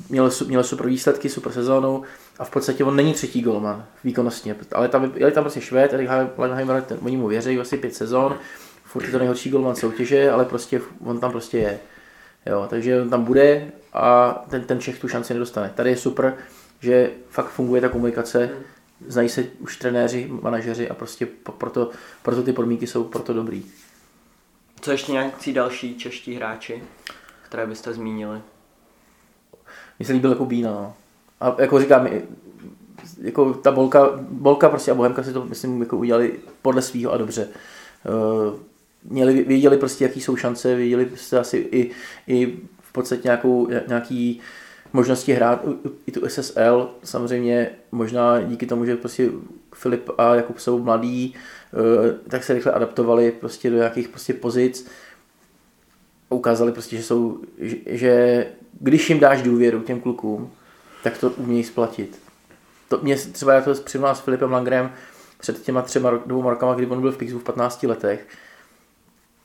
měl, 0.09 0.29
měl 0.47 0.63
super 0.63 0.87
výsledky, 0.87 1.29
super 1.29 1.51
sezónu 1.51 2.03
a 2.39 2.43
v 2.43 2.49
podstatě 2.49 2.83
on 2.83 2.95
není 2.95 3.13
třetí 3.13 3.41
golman 3.41 3.85
výkonnostně, 4.03 4.55
ale 4.71 4.87
tam, 4.87 5.13
je 5.15 5.31
tam 5.31 5.43
prostě 5.43 5.61
Švéd, 5.61 5.93
Erik 5.93 6.09
Lenheimer, 6.37 6.85
oni 7.01 7.17
mu 7.17 7.27
věří 7.27 7.59
asi 7.59 7.77
pět 7.77 7.95
sezón, 7.95 8.37
furt 8.83 9.05
je 9.05 9.11
to 9.11 9.17
nejhorší 9.17 9.49
golman 9.49 9.75
soutěže, 9.75 10.31
ale 10.31 10.45
prostě 10.45 10.81
on 11.05 11.19
tam 11.19 11.31
prostě 11.31 11.57
je. 11.57 11.79
Jo, 12.45 12.67
takže 12.69 13.01
on 13.01 13.09
tam 13.09 13.23
bude 13.23 13.71
a 13.95 14.33
ten, 14.49 14.63
ten 14.63 14.79
Čech 14.79 14.99
tu 14.99 15.07
šanci 15.07 15.33
nedostane. 15.33 15.71
Tady 15.75 15.89
je 15.89 15.97
super, 15.97 16.37
že 16.79 17.11
fakt 17.29 17.49
funguje 17.49 17.81
ta 17.81 17.89
komunikace, 17.89 18.49
znají 19.07 19.29
se 19.29 19.45
už 19.59 19.77
trenéři, 19.77 20.29
manažeři 20.41 20.89
a 20.89 20.93
prostě 20.93 21.27
proto, 21.57 21.89
proto 22.23 22.43
ty 22.43 22.53
podmínky 22.53 22.87
jsou 22.87 23.03
proto 23.03 23.33
dobrý. 23.33 23.65
Co 24.81 24.91
ještě 24.91 25.11
nějaký 25.11 25.53
další 25.53 25.97
čeští 25.97 26.35
hráči, 26.35 26.83
které 27.43 27.67
byste 27.67 27.93
zmínili? 27.93 28.41
Mně 29.99 30.05
se 30.05 30.13
líbil 30.13 30.31
jako 30.31 30.45
Bína, 30.45 30.71
no. 30.71 30.93
A 31.41 31.55
jako 31.61 31.79
říkám, 31.79 32.07
jako 33.21 33.53
ta 33.53 33.71
bolka, 33.71 34.09
bolka 34.19 34.69
prostě 34.69 34.91
a 34.91 34.95
Bohemka 34.95 35.23
si 35.23 35.33
to 35.33 35.45
myslím 35.45 35.81
jako 35.81 35.97
udělali 35.97 36.39
podle 36.61 36.81
svého 36.81 37.11
a 37.11 37.17
dobře. 37.17 37.49
Uh, 38.03 38.59
měli, 39.03 39.43
věděli 39.43 39.77
prostě, 39.77 40.05
jaký 40.05 40.21
jsou 40.21 40.35
šance, 40.35 40.75
věděli 40.75 41.05
prostě 41.05 41.37
asi 41.37 41.57
i, 41.57 41.91
i 42.27 42.59
podstatě 42.95 43.21
nějakou, 43.23 43.67
nějaký 43.87 44.41
možnosti 44.93 45.33
hrát 45.33 45.65
i 46.07 46.11
tu 46.11 46.29
SSL. 46.29 46.89
Samozřejmě 47.03 47.69
možná 47.91 48.41
díky 48.41 48.65
tomu, 48.65 48.85
že 48.85 48.95
prostě 48.95 49.29
Filip 49.75 50.09
a 50.17 50.35
Jakub 50.35 50.59
jsou 50.59 50.79
mladí, 50.79 51.35
eh, 51.73 52.29
tak 52.29 52.43
se 52.43 52.53
rychle 52.53 52.71
adaptovali 52.71 53.31
prostě 53.31 53.69
do 53.69 53.75
nějakých 53.75 54.07
prostě 54.07 54.33
pozic. 54.33 54.87
Ukázali 56.29 56.71
prostě, 56.71 56.97
že 56.97 57.03
jsou, 57.03 57.39
že 57.85 58.45
když 58.79 59.09
jim 59.09 59.19
dáš 59.19 59.41
důvěru 59.41 59.81
těm 59.81 59.99
klukům, 59.99 60.51
tak 61.03 61.17
to 61.17 61.29
umějí 61.29 61.63
splatit. 61.63 62.19
To 62.87 62.99
mě 63.03 63.15
třeba 63.15 63.53
já 63.53 63.61
to 63.61 63.73
přirovnal 63.73 64.15
s 64.15 64.19
Filipem 64.19 64.51
Langrem 64.51 64.91
před 65.39 65.61
těma 65.61 65.81
třema 65.81 66.11
dvou 66.25 66.49
rokama, 66.49 66.73
kdy 66.73 66.87
on 66.87 67.01
byl 67.01 67.11
v 67.11 67.17
Pixu 67.17 67.39
v 67.39 67.43
15 67.43 67.83
letech, 67.83 68.27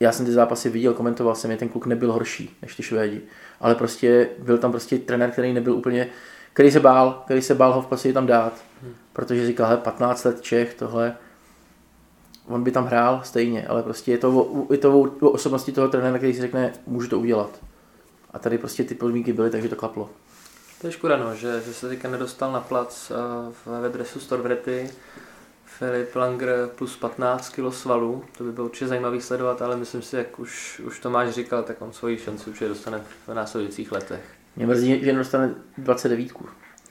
já 0.00 0.12
jsem 0.12 0.26
ty 0.26 0.32
zápasy 0.32 0.68
viděl, 0.68 0.94
komentoval 0.94 1.34
jsem 1.34 1.50
je, 1.50 1.56
ten 1.56 1.68
kluk 1.68 1.86
nebyl 1.86 2.12
horší 2.12 2.56
než 2.62 2.76
ty 2.76 2.82
Švédi, 2.82 3.20
ale 3.60 3.74
prostě 3.74 4.28
byl 4.38 4.58
tam 4.58 4.70
prostě 4.70 4.98
trenér, 4.98 5.30
který 5.30 5.52
nebyl 5.52 5.74
úplně, 5.74 6.08
který 6.52 6.70
se 6.70 6.80
bál, 6.80 7.22
který 7.24 7.42
se 7.42 7.54
bál 7.54 7.72
ho 7.72 7.82
v 7.82 7.86
podstatě 7.86 8.12
tam 8.12 8.26
dát, 8.26 8.52
hmm. 8.82 8.94
protože 9.12 9.46
říkal, 9.46 9.66
hele, 9.66 9.78
15 9.78 10.24
let 10.24 10.40
Čech, 10.40 10.74
tohle, 10.74 11.16
on 12.46 12.62
by 12.62 12.70
tam 12.70 12.86
hrál 12.86 13.20
stejně, 13.24 13.66
ale 13.66 13.82
prostě 13.82 14.10
je 14.10 14.18
to 14.18 14.30
o, 14.30 14.72
je 14.72 14.78
to 14.78 15.00
o, 15.00 15.02
o 15.02 15.30
osobnosti 15.30 15.72
toho 15.72 15.88
trenéra, 15.88 16.18
který 16.18 16.34
si 16.34 16.40
řekne, 16.40 16.72
můžu 16.86 17.08
to 17.08 17.18
udělat. 17.18 17.60
A 18.30 18.38
tady 18.38 18.58
prostě 18.58 18.84
ty 18.84 18.94
podmínky 18.94 19.32
byly, 19.32 19.50
takže 19.50 19.68
to 19.68 19.76
klaplo. 19.76 20.10
To 20.80 20.86
je 20.86 20.92
škoda, 20.92 21.16
no, 21.16 21.34
že, 21.34 21.62
že 21.66 21.74
se 21.74 21.88
teďka 21.88 22.10
nedostal 22.10 22.52
na 22.52 22.60
plac 22.60 23.12
uh, 23.66 23.80
ve 23.80 23.88
dresu 23.88 24.20
Storvrety, 24.20 24.90
Filip 25.80 26.16
Langer 26.16 26.68
plus 26.74 26.96
15 26.96 27.48
kg 27.48 27.74
svalů, 27.74 28.24
to 28.38 28.44
by 28.44 28.52
bylo 28.52 28.66
určitě 28.66 28.86
zajímavý 28.86 29.20
sledovat, 29.20 29.62
ale 29.62 29.76
myslím 29.76 30.02
si, 30.02 30.16
jak 30.16 30.38
už, 30.38 30.80
už 30.84 31.00
Tomáš 31.00 31.30
říkal, 31.30 31.62
tak 31.62 31.82
on 31.82 31.92
svoji 31.92 32.18
šanci 32.18 32.50
určitě 32.50 32.68
dostane 32.68 33.00
v 33.26 33.34
následujících 33.34 33.92
letech. 33.92 34.20
Mě 34.56 34.66
mrzí, 34.66 35.04
že 35.04 35.12
nedostane 35.12 35.54
29. 35.78 36.28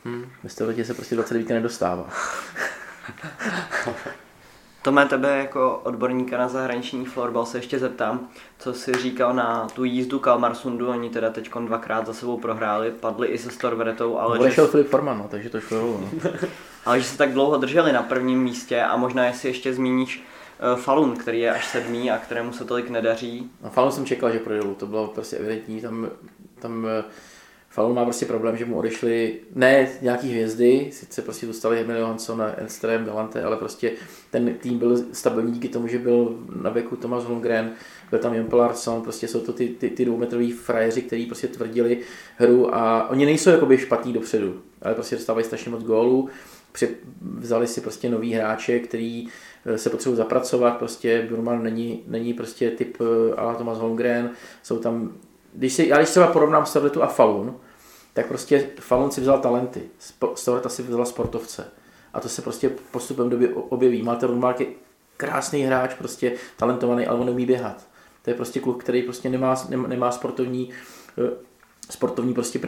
Hmm. 0.05 0.25
Ve 0.43 0.49
století 0.49 0.85
se 0.85 0.93
prostě 0.93 1.15
29 1.15 1.49
nedostává. 1.49 2.09
Tome, 4.81 5.05
tebe 5.05 5.37
jako 5.37 5.81
odborníka 5.83 6.37
na 6.37 6.47
zahraniční 6.47 7.05
florbal 7.05 7.45
se 7.45 7.57
ještě 7.57 7.79
zeptám, 7.79 8.29
co 8.59 8.73
jsi 8.73 8.91
říkal 8.93 9.33
na 9.33 9.67
tu 9.75 9.83
jízdu 9.83 10.19
Kalmarsundu, 10.19 10.89
oni 10.89 11.09
teda 11.09 11.29
teď 11.29 11.51
dvakrát 11.65 12.05
za 12.05 12.13
sebou 12.13 12.37
prohráli, 12.37 12.91
padli 12.91 13.27
i 13.27 13.37
se 13.37 13.51
Storveretou, 13.51 14.17
ale... 14.17 14.37
Bude 14.37 14.51
že... 14.51 14.65
Filip 14.65 14.87
Forman, 14.87 15.17
no, 15.17 15.27
takže 15.31 15.49
to 15.49 15.59
šlo 15.59 15.77
no. 15.77 16.09
ale 16.85 16.99
že 16.99 17.05
se 17.05 17.17
tak 17.17 17.33
dlouho 17.33 17.57
drželi 17.57 17.93
na 17.93 18.03
prvním 18.03 18.43
místě 18.43 18.81
a 18.81 18.97
možná 18.97 19.25
jestli 19.25 19.49
ještě 19.49 19.73
zmíníš 19.73 20.23
uh, 20.73 20.79
Falun, 20.81 21.15
který 21.15 21.39
je 21.39 21.51
až 21.51 21.67
sedmý 21.67 22.11
a 22.11 22.17
kterému 22.17 22.53
se 22.53 22.65
tolik 22.65 22.89
nedaří. 22.89 23.51
No 23.63 23.69
Falun 23.69 23.91
jsem 23.91 24.05
čekal, 24.05 24.31
že 24.31 24.39
projde, 24.39 24.63
to 24.77 24.87
bylo 24.87 25.07
prostě 25.07 25.37
evidentní, 25.37 25.81
tam, 25.81 26.09
tam 26.59 26.83
uh, 26.83 26.89
Falun 27.71 27.95
má 27.95 28.03
prostě 28.03 28.25
problém, 28.25 28.57
že 28.57 28.65
mu 28.65 28.77
odešly 28.77 29.39
ne 29.55 29.89
nějaký 30.01 30.29
hvězdy, 30.29 30.89
sice 30.91 31.21
prostě 31.21 31.45
dostali 31.45 31.79
Emil 31.79 31.97
Johansson, 31.97 32.43
Enström, 32.57 33.05
Galante, 33.05 33.43
ale 33.43 33.57
prostě 33.57 33.91
ten 34.31 34.53
tým 34.53 34.79
byl 34.79 34.97
stabilní 35.11 35.51
díky 35.51 35.67
tomu, 35.67 35.87
že 35.87 35.99
byl 35.99 36.39
na 36.61 36.69
beku 36.69 36.95
Thomas 36.95 37.23
Holmgren, 37.23 37.71
byl 38.09 38.19
tam 38.19 38.33
Jan 38.33 38.47
Larsson, 38.51 39.01
prostě 39.01 39.27
jsou 39.27 39.39
to 39.39 39.53
ty, 39.53 39.67
ty, 39.67 39.89
ty 39.89 40.05
dvoumetroví 40.05 40.51
frajeři, 40.51 41.01
kteří 41.01 41.25
prostě 41.25 41.47
tvrdili 41.47 41.99
hru 42.37 42.75
a 42.75 43.09
oni 43.09 43.25
nejsou 43.25 43.49
jakoby 43.49 43.77
špatní 43.77 44.13
dopředu, 44.13 44.61
ale 44.81 44.93
prostě 44.93 45.15
dostávají 45.15 45.45
strašně 45.45 45.71
moc 45.71 45.83
gólů, 45.83 46.29
vzali 47.21 47.67
si 47.67 47.81
prostě 47.81 48.09
nový 48.09 48.33
hráče, 48.33 48.79
který 48.79 49.27
eh, 49.65 49.77
se 49.77 49.89
potřebují 49.89 50.17
zapracovat, 50.17 50.77
prostě 50.77 51.27
Burman 51.29 51.63
není, 51.63 52.03
není 52.07 52.33
prostě 52.33 52.71
typ 52.71 52.97
eh, 53.01 53.35
ala 53.35 53.55
Thomas 53.55 53.77
Holmgren, 53.77 54.31
jsou 54.63 54.79
tam 54.79 55.13
když 55.53 55.73
si, 55.73 55.87
já 55.87 55.97
když 55.97 56.09
třeba 56.09 56.27
porovnám 56.27 56.65
Storletu 56.65 57.03
a 57.03 57.07
Falun, 57.07 57.55
tak 58.13 58.27
prostě 58.27 58.69
Falun 58.79 59.11
si 59.11 59.21
vzal 59.21 59.39
talenty, 59.39 59.81
Storleta 60.35 60.69
si 60.69 60.83
vzala 60.83 61.05
sportovce. 61.05 61.65
A 62.13 62.19
to 62.19 62.29
se 62.29 62.41
prostě 62.41 62.69
postupem 62.91 63.29
doby 63.29 63.53
objeví. 63.53 64.03
Máte 64.03 64.27
Rundmark 64.27 64.59
je 64.59 64.67
krásný 65.17 65.61
hráč, 65.61 65.93
prostě 65.93 66.33
talentovaný, 66.57 67.07
ale 67.07 67.19
on 67.19 67.25
neumí 67.25 67.45
běhat. 67.45 67.87
To 68.21 68.29
je 68.29 68.33
prostě 68.33 68.59
kluk, 68.59 68.83
který 68.83 69.01
prostě 69.01 69.29
nemá, 69.29 69.67
nemá 69.87 70.11
sportovní, 70.11 70.69
eh, 71.17 71.31
sportovní 71.89 72.33
prostě 72.33 72.59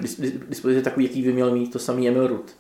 dispozici 0.48 0.82
takový, 0.82 1.06
jaký 1.06 1.22
by 1.22 1.34
měl 1.34 1.52
mít, 1.52 1.74
to 1.74 1.80
samý 1.80 2.08
Emil 2.08 2.28
Rudd. 2.28 2.52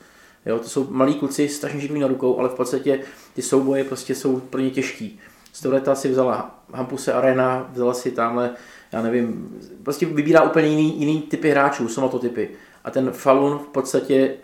Jo, 0.46 0.60
to 0.60 0.70
jsou 0.70 0.88
malí 0.90 1.14
kluci, 1.14 1.50
strašně 1.50 1.82
šikovní 1.82 2.02
na 2.02 2.08
rukou, 2.08 2.40
ale 2.40 2.50
v 2.50 2.54
podstatě 2.54 3.00
ty 3.34 3.42
souboje 3.42 3.84
prostě 3.84 4.16
jsou 4.16 4.40
pro 4.40 4.62
ně 4.62 4.70
těžký. 4.70 5.20
Storeta 5.54 5.96
si 5.96 6.10
vzala 6.10 6.64
Hampuse 6.74 7.14
Arena, 7.14 7.70
vzala 7.74 7.94
si 7.94 8.12
tamhle 8.12 8.56
já 8.92 9.02
nevím, 9.02 9.58
prostě 9.84 10.06
vybírá 10.06 10.44
úplně 10.44 10.68
jiný, 10.68 11.00
jiný 11.00 11.22
typy 11.22 11.50
hráčů, 11.50 11.88
somatotypy. 11.88 12.50
A 12.84 12.92
ten 12.92 13.12
Falun 13.12 13.60
v 13.60 13.68
podstatě, 13.68 14.36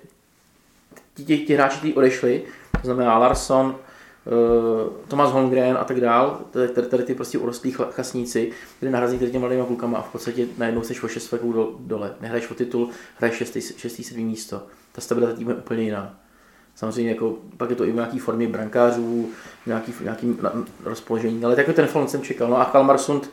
ti, 1.13 1.37
ti 1.37 1.53
hráči, 1.53 1.77
kteří 1.77 1.93
odešli, 1.93 2.43
to 2.81 2.87
znamená 2.87 3.17
Larson, 3.17 3.75
Thomas 5.07 5.31
Holmgren 5.31 5.77
a 5.77 5.83
tak 5.83 6.01
dál, 6.01 6.41
tady, 6.51 6.87
tady, 6.87 7.03
ty 7.03 7.15
prostě 7.15 7.37
urostlí 7.37 7.71
chasníci, 7.71 8.51
kdy 8.79 8.91
nahrazí 8.91 9.19
tady 9.19 9.31
těmi 9.31 9.39
mladými 9.39 9.63
klukama 9.67 9.97
a 9.97 10.01
v 10.01 10.11
podstatě 10.11 10.47
najednou 10.57 10.81
seš 10.81 11.03
o 11.03 11.07
6 11.07 11.33
do, 11.53 11.75
dole. 11.79 12.13
Nehraješ 12.21 12.51
o 12.51 12.53
titul, 12.53 12.89
hraješ 13.17 13.37
6. 13.37 13.57
6. 13.77 14.01
7. 14.03 14.23
místo. 14.23 14.61
Ta 14.91 15.01
stabilita 15.01 15.33
týmu 15.33 15.49
je 15.49 15.55
úplně 15.55 15.83
jiná. 15.83 16.19
Samozřejmě 16.75 17.11
jako, 17.11 17.37
pak 17.57 17.69
je 17.69 17.75
to 17.75 17.85
i 17.85 17.91
v 17.91 17.95
nějaké 17.95 18.19
formě 18.19 18.47
brankářů, 18.47 19.29
nějaký, 19.65 19.93
nějaký 20.03 20.37
rozpoložení, 20.83 21.45
ale 21.45 21.55
takový 21.55 21.75
ten 21.75 21.87
Falun 21.87 22.07
jsem 22.07 22.21
čekal. 22.21 22.49
No 22.49 22.61
a 22.61 22.65
Kalmarsund, 22.65 23.29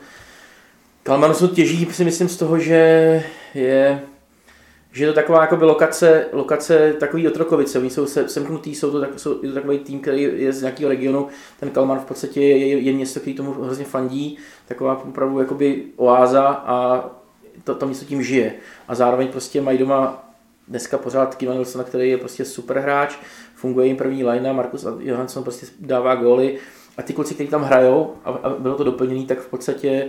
Kalmarsund 1.03 1.53
těží 1.53 1.87
si 1.91 2.03
myslím 2.03 2.29
z 2.29 2.37
toho, 2.37 2.59
že 2.59 3.23
je 3.53 4.01
že 4.95 5.03
je 5.03 5.07
to 5.07 5.13
taková 5.13 5.41
jako 5.41 5.55
by 5.57 5.65
lokace, 5.65 6.25
lokace 6.31 6.93
takový 6.99 7.27
otrokovice, 7.27 7.79
oni 7.79 7.89
jsou 7.89 8.05
semknutý, 8.05 8.75
jsou 8.75 8.91
to, 8.91 9.01
tak, 9.01 9.19
jsou, 9.19 9.39
je 9.43 9.49
to 9.49 9.55
takový 9.55 9.79
tým, 9.79 9.99
který 9.99 10.21
je 10.21 10.53
z 10.53 10.61
nějakého 10.61 10.89
regionu, 10.89 11.27
ten 11.59 11.69
Kalmar 11.69 11.99
v 11.99 12.05
podstatě 12.05 12.41
je, 12.41 12.79
je 12.79 12.93
město, 12.93 13.19
který 13.19 13.35
tomu 13.35 13.51
hrozně 13.51 13.85
fandí, 13.85 14.37
taková 14.67 15.03
opravdu 15.03 15.39
jakoby 15.39 15.83
oáza 15.95 16.47
a 16.47 17.05
to, 17.63 17.75
to 17.75 17.85
město 17.85 18.05
tím 18.05 18.23
žije. 18.23 18.53
A 18.87 18.95
zároveň 18.95 19.27
prostě 19.27 19.61
mají 19.61 19.77
doma 19.77 20.29
dneska 20.67 20.97
pořád 20.97 21.35
Kivan 21.35 21.55
Wilsona, 21.55 21.83
který 21.83 22.09
je 22.09 22.17
prostě 22.17 22.45
super 22.45 22.79
hráč, 22.79 23.17
funguje 23.55 23.87
jim 23.87 23.97
první 23.97 24.23
line, 24.23 24.53
Markus 24.53 24.85
Johansson 24.99 25.43
prostě 25.43 25.65
dává 25.79 26.15
góly. 26.15 26.57
A 26.97 27.01
ty 27.01 27.13
kluci, 27.13 27.33
kteří 27.33 27.49
tam 27.49 27.63
hrajou 27.63 28.13
a, 28.25 28.29
a 28.29 28.49
bylo 28.49 28.75
to 28.75 28.83
doplněné, 28.83 29.25
tak 29.25 29.39
v 29.39 29.47
podstatě 29.47 30.07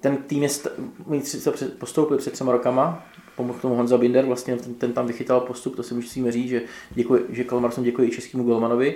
ten 0.00 0.16
tým 0.16 0.42
je, 0.42 0.48
st- 0.48 1.70
postoupili 1.78 2.18
před 2.18 2.32
třema 2.32 2.52
rokama, 2.52 3.06
pomohl 3.42 3.60
tomu 3.60 3.74
Honza 3.74 3.98
Binder, 3.98 4.24
vlastně 4.24 4.56
ten, 4.56 4.74
ten 4.74 4.92
tam 4.92 5.06
vychytal 5.06 5.40
postup, 5.40 5.76
to 5.76 5.82
si 5.82 5.94
musíme 5.94 6.32
říct, 6.32 6.48
že, 6.48 6.62
děkuji, 6.90 7.26
že 7.28 7.44
Kalmarsson 7.44 7.84
děkuje 7.84 8.08
i 8.08 8.10
českému 8.10 8.44
golmanovi, 8.44 8.94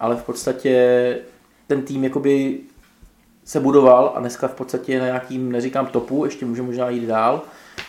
ale 0.00 0.16
v 0.16 0.22
podstatě 0.22 1.18
ten 1.66 1.82
tým 1.82 2.04
jakoby 2.04 2.60
se 3.44 3.60
budoval 3.60 4.12
a 4.14 4.20
dneska 4.20 4.48
v 4.48 4.54
podstatě 4.54 4.98
na 4.98 5.04
nějakým, 5.04 5.52
neříkám 5.52 5.86
topu, 5.86 6.24
ještě 6.24 6.46
může 6.46 6.62
možná 6.62 6.90
jít 6.90 7.06
dál, 7.06 7.42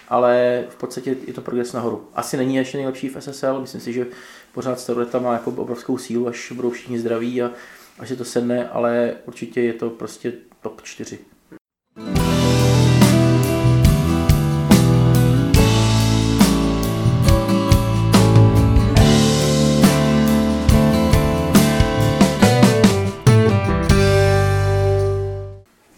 ale 0.09 0.63
v 0.69 0.75
podstatě 0.75 1.15
je 1.27 1.33
to 1.33 1.41
progres 1.41 1.73
nahoru. 1.73 2.07
Asi 2.15 2.37
není 2.37 2.55
ještě 2.55 2.77
nejlepší 2.77 3.09
v 3.09 3.17
SSL, 3.19 3.61
myslím 3.61 3.81
si, 3.81 3.93
že 3.93 4.07
pořád 4.53 4.79
Starleta 4.79 5.19
má 5.19 5.33
jako 5.33 5.51
obrovskou 5.51 5.97
sílu, 5.97 6.27
až 6.27 6.51
budou 6.51 6.69
všichni 6.69 6.99
zdraví 6.99 7.41
a 7.41 7.51
až 7.99 8.09
se 8.09 8.15
to 8.15 8.25
sedne, 8.25 8.69
ale 8.69 9.15
určitě 9.25 9.61
je 9.61 9.73
to 9.73 9.89
prostě 9.89 10.33
top 10.61 10.81
4. 10.81 11.19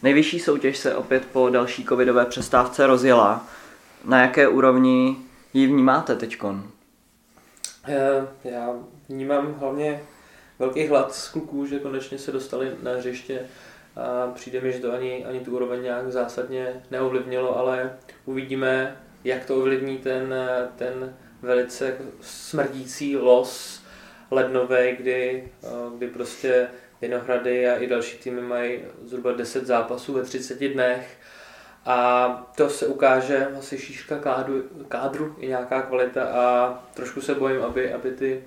Nejvyšší 0.03 0.39
soutěž 0.39 0.77
se 0.77 0.95
opět 0.95 1.25
po 1.25 1.49
další 1.49 1.85
covidové 1.85 2.25
přestávce 2.25 2.87
rozjela. 2.87 3.47
Na 4.05 4.21
jaké 4.21 4.47
úrovni 4.47 5.17
ji 5.53 5.67
vnímáte 5.67 6.15
teďkon? 6.15 6.71
Eh, 7.87 8.27
já 8.43 8.75
vnímám 9.09 9.53
hlavně 9.53 10.03
velký 10.59 10.87
hlad 10.87 11.15
z 11.15 11.29
kluků, 11.29 11.65
že 11.65 11.79
konečně 11.79 12.17
se 12.17 12.31
dostali 12.31 12.71
na 12.83 12.91
hřiště 12.91 13.39
a 13.95 14.31
přijde 14.31 14.61
mi, 14.61 14.71
že 14.71 14.79
to 14.79 14.93
ani, 14.93 15.25
ani 15.25 15.39
tu 15.39 15.55
úroveň 15.55 15.83
nějak 15.83 16.11
zásadně 16.11 16.83
neovlivnilo, 16.91 17.57
ale 17.57 17.97
uvidíme, 18.25 19.01
jak 19.23 19.45
to 19.45 19.55
ovlivní 19.55 19.97
ten, 19.97 20.35
ten 20.75 21.15
velice 21.41 21.97
smrdící 22.21 23.17
los 23.17 23.81
lednový, 24.31 24.95
kdy, 24.97 25.51
eh, 25.63 25.67
kdy 25.97 26.07
prostě 26.07 26.67
Vinohrady 27.01 27.69
a 27.69 27.75
i 27.75 27.87
další 27.87 28.17
týmy 28.17 28.41
mají 28.41 28.79
zhruba 29.05 29.31
10 29.31 29.65
zápasů 29.65 30.13
ve 30.13 30.21
30 30.21 30.59
dnech. 30.59 31.17
A 31.85 32.51
to 32.55 32.69
se 32.69 32.87
ukáže 32.87 33.47
asi 33.59 33.77
šířka 33.77 34.19
kádru, 34.19 34.63
kádru 34.87 35.35
i 35.39 35.47
nějaká 35.47 35.81
kvalita 35.81 36.23
a 36.23 36.73
trošku 36.93 37.21
se 37.21 37.35
bojím, 37.35 37.61
aby, 37.61 37.93
aby 37.93 38.11
ty 38.11 38.43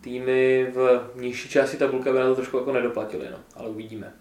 týmy 0.00 0.70
v 0.74 1.10
nižší 1.14 1.48
části 1.48 1.76
tabulky 1.76 2.12
by 2.12 2.18
na 2.18 2.26
to 2.26 2.34
trošku 2.34 2.58
jako 2.58 2.72
nedoplatili, 2.72 3.28
no, 3.30 3.38
ale 3.56 3.68
uvidíme. 3.68 4.12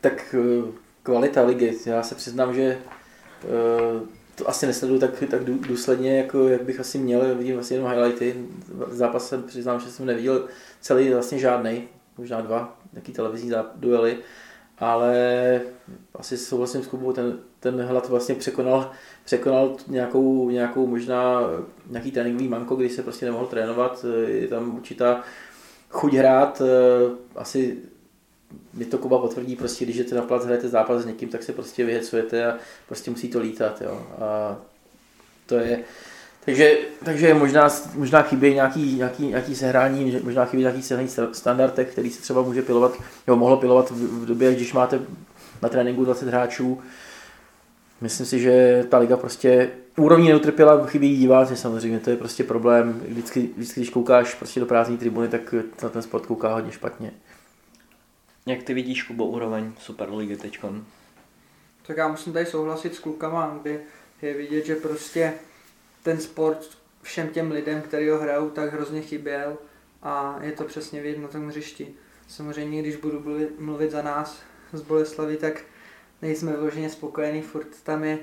Tak 0.00 0.34
eh, 0.38 0.72
kvalita 1.02 1.42
ligy, 1.42 1.78
já 1.86 2.02
se 2.02 2.14
přiznám, 2.14 2.54
že 2.54 2.62
eh, 2.62 4.06
to 4.34 4.48
asi 4.48 4.66
nesleduju 4.66 5.00
tak, 5.00 5.22
tak 5.30 5.44
důsledně, 5.44 6.18
jako 6.18 6.48
jak 6.48 6.62
bych 6.62 6.80
asi 6.80 6.98
měl, 6.98 7.34
vidím 7.34 7.54
vlastně 7.54 7.76
jenom 7.76 7.90
highlighty. 7.90 8.34
Zápas 8.88 9.28
jsem 9.28 9.42
přiznám, 9.42 9.80
že 9.80 9.90
jsem 9.90 10.06
neviděl 10.06 10.44
celý 10.80 11.10
vlastně 11.12 11.38
žádný, 11.38 11.88
možná 12.18 12.40
dva, 12.40 12.78
nějaký 12.92 13.12
televizní 13.12 13.52
duely, 13.74 14.18
ale 14.78 15.60
asi 16.14 16.38
souhlasím 16.38 16.82
s 16.82 16.86
Kubou, 16.86 17.12
ten, 17.12 17.38
ten 17.60 17.82
hlad 17.82 18.08
vlastně 18.08 18.34
překonal, 18.34 18.90
překonal 19.24 19.76
nějakou, 19.88 20.50
nějakou 20.50 20.86
možná 20.86 21.40
nějaký 21.86 22.12
tréninkový 22.12 22.48
manko, 22.48 22.76
kdy 22.76 22.90
se 22.90 23.02
prostě 23.02 23.26
nemohl 23.26 23.46
trénovat, 23.46 24.04
je 24.26 24.48
tam 24.48 24.76
určitá 24.76 25.22
chuť 25.90 26.14
hrát, 26.14 26.62
asi 27.36 27.78
mi 28.74 28.84
to 28.84 28.98
Kuba 28.98 29.18
potvrdí, 29.18 29.56
prostě, 29.56 29.84
když 29.84 29.98
jdete 29.98 30.14
na 30.14 30.22
plac, 30.22 30.44
hrajete 30.44 30.68
zápas 30.68 31.02
s 31.02 31.06
někým, 31.06 31.28
tak 31.28 31.42
se 31.42 31.52
prostě 31.52 31.84
vyhecujete 31.84 32.46
a 32.46 32.58
prostě 32.86 33.10
musí 33.10 33.28
to 33.28 33.38
lítat. 33.38 33.82
Jo. 33.82 34.06
A 34.20 34.56
to 35.46 35.54
je, 35.54 35.84
takže, 36.44 36.78
takže 37.04 37.34
možná, 37.34 37.68
možná 37.94 38.22
chybí 38.22 38.54
nějaký, 38.54 38.96
nějaký, 38.96 39.26
nějaký 39.26 39.56
sehrání, 39.56 40.20
možná 40.22 40.44
chybí 40.44 40.62
nějaký 40.62 40.82
sehrání 40.82 41.08
standardech, 41.32 41.92
který 41.92 42.10
se 42.10 42.22
třeba 42.22 42.42
může 42.42 42.62
pilovat, 42.62 42.92
nebo 43.26 43.36
mohlo 43.36 43.56
pilovat 43.56 43.90
v, 43.90 44.22
v 44.22 44.26
době, 44.26 44.54
když 44.54 44.72
máte 44.72 45.00
na 45.62 45.68
tréninku 45.68 46.04
20 46.04 46.28
hráčů. 46.28 46.80
Myslím 48.00 48.26
si, 48.26 48.40
že 48.40 48.84
ta 48.88 48.98
liga 48.98 49.16
prostě 49.16 49.70
úrovní 49.96 50.28
neutrpěla, 50.28 50.86
chybí 50.86 51.16
diváci 51.16 51.56
samozřejmě, 51.56 52.00
to 52.00 52.10
je 52.10 52.16
prostě 52.16 52.44
problém. 52.44 53.02
Vždycky, 53.08 53.50
vždycky 53.56 53.80
když 53.80 53.90
koukáš 53.90 54.34
prostě 54.34 54.60
do 54.60 54.66
prázdné 54.66 54.96
tribuny, 54.96 55.28
tak 55.28 55.54
na 55.82 55.88
ten 55.88 56.02
sport 56.02 56.26
kouká 56.26 56.54
hodně 56.54 56.72
špatně. 56.72 57.12
Jak 58.46 58.62
ty 58.62 58.74
vidíš, 58.74 59.02
Kubo, 59.02 59.26
úroveň 59.26 59.72
Superligy 59.78 60.36
teď? 60.36 60.58
Tak 61.86 61.96
já 61.96 62.08
musím 62.08 62.32
tady 62.32 62.46
souhlasit 62.46 62.94
s 62.94 62.98
klukama, 62.98 63.58
kde 63.62 63.80
je 64.22 64.34
vidět, 64.34 64.66
že 64.66 64.76
prostě 64.76 65.32
ten 66.02 66.18
sport 66.18 66.78
všem 67.02 67.28
těm 67.28 67.50
lidem, 67.50 67.82
kteří 67.82 68.08
ho 68.08 68.18
hrajou, 68.18 68.50
tak 68.50 68.72
hrozně 68.72 69.02
chyběl 69.02 69.58
a 70.02 70.38
je 70.40 70.52
to 70.52 70.64
přesně 70.64 71.02
vidět 71.02 71.18
na 71.18 71.28
tom 71.28 71.48
hřišti. 71.48 71.94
Samozřejmě, 72.28 72.82
když 72.82 72.96
budu 72.96 73.24
mluvit 73.58 73.90
za 73.90 74.02
nás 74.02 74.42
z 74.72 74.80
Boleslavy, 74.80 75.36
tak 75.36 75.62
nejsme 76.22 76.56
vloženě 76.56 76.90
spokojení, 76.90 77.42
furt 77.42 77.82
tam 77.82 78.04
je 78.04 78.18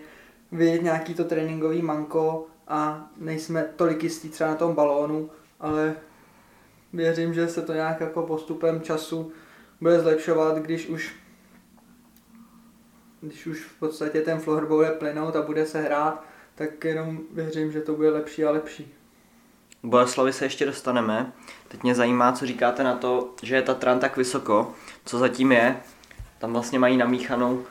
vidět 0.52 0.84
nějaký 0.84 1.14
to 1.14 1.24
tréninkový 1.24 1.82
manko 1.82 2.48
a 2.68 3.10
nejsme 3.18 3.70
tolik 3.76 4.04
jistí 4.04 4.30
třeba 4.30 4.50
na 4.50 4.56
tom 4.56 4.76
balónu, 4.76 5.30
ale 5.60 5.96
věřím, 6.94 7.34
že 7.34 7.48
se 7.48 7.62
to 7.62 7.74
nějak 7.74 8.02
jako 8.02 8.24
postupem 8.24 8.82
času 8.82 9.32
bude 9.82 10.00
zlepšovat, 10.00 10.58
když 10.58 10.88
už 10.88 11.16
když 13.22 13.48
už 13.48 13.66
v 13.66 13.80
podstatě 13.80 14.22
ten 14.22 14.40
floor 14.40 14.66
bude 14.66 14.92
plynout 14.92 15.36
a 15.36 15.42
bude 15.42 15.66
se 15.66 15.82
hrát, 15.82 16.24
tak 16.60 16.84
jenom 16.84 17.20
věřím, 17.32 17.72
že 17.72 17.82
to 17.82 17.94
bude 17.94 18.10
lepší 18.10 18.46
a 18.46 18.52
lepší. 18.52 18.94
K 19.82 19.86
Boleslavi 19.86 20.34
se 20.34 20.46
ještě 20.46 20.66
dostaneme. 20.66 21.34
Teď 21.68 21.84
mě 21.84 21.96
zajímá, 21.96 22.32
co 22.32 22.46
říkáte 22.46 22.84
na 22.84 22.96
to, 22.96 23.34
že 23.44 23.56
je 23.56 23.62
Tatran 23.62 24.00
tak 24.00 24.18
vysoko. 24.18 24.74
Co 25.06 25.20
zatím 25.20 25.52
je? 25.52 25.78
Tam 26.40 26.54
vlastně 26.54 26.80
mají 26.80 26.98
namíchanou 26.98 27.54
uh, 27.54 27.64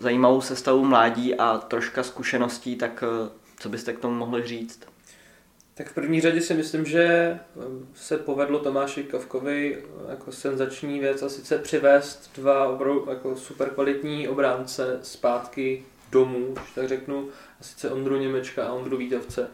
zajímavou 0.00 0.40
sestavu 0.40 0.84
mládí 0.84 1.34
a 1.34 1.58
troška 1.58 2.02
zkušeností, 2.02 2.76
tak 2.76 3.04
uh, 3.22 3.28
co 3.58 3.68
byste 3.68 3.92
k 3.92 3.98
tomu 3.98 4.14
mohli 4.14 4.46
říct? 4.46 4.80
Tak 5.74 5.88
v 5.88 5.94
první 5.94 6.20
řadě 6.20 6.40
si 6.40 6.54
myslím, 6.54 6.84
že 6.84 7.02
eh, 7.02 7.40
se 7.94 8.18
povedlo 8.18 8.58
Tomáši 8.58 9.04
Kavkovi 9.04 9.84
jako 10.08 10.32
senzační 10.32 11.00
věc 11.00 11.22
a 11.22 11.28
sice 11.28 11.58
přivést 11.58 12.30
dva 12.34 12.68
opravdu 12.68 13.06
jako 13.10 13.36
super 13.36 13.70
kvalitní 13.70 14.28
obránce 14.28 15.00
zpátky 15.02 15.84
domů, 16.10 16.54
tak 16.74 16.88
řeknu, 16.88 17.28
a 17.60 17.64
sice 17.64 17.90
Ondru 17.90 18.16
Němečka 18.16 18.66
a 18.66 18.72
Ondru 18.72 18.96
Vítavce, 18.96 19.50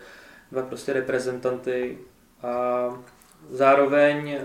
dva 0.52 0.62
prostě 0.62 0.92
reprezentanty. 0.92 1.98
A 2.42 3.04
zároveň 3.50 4.30
eh, 4.30 4.44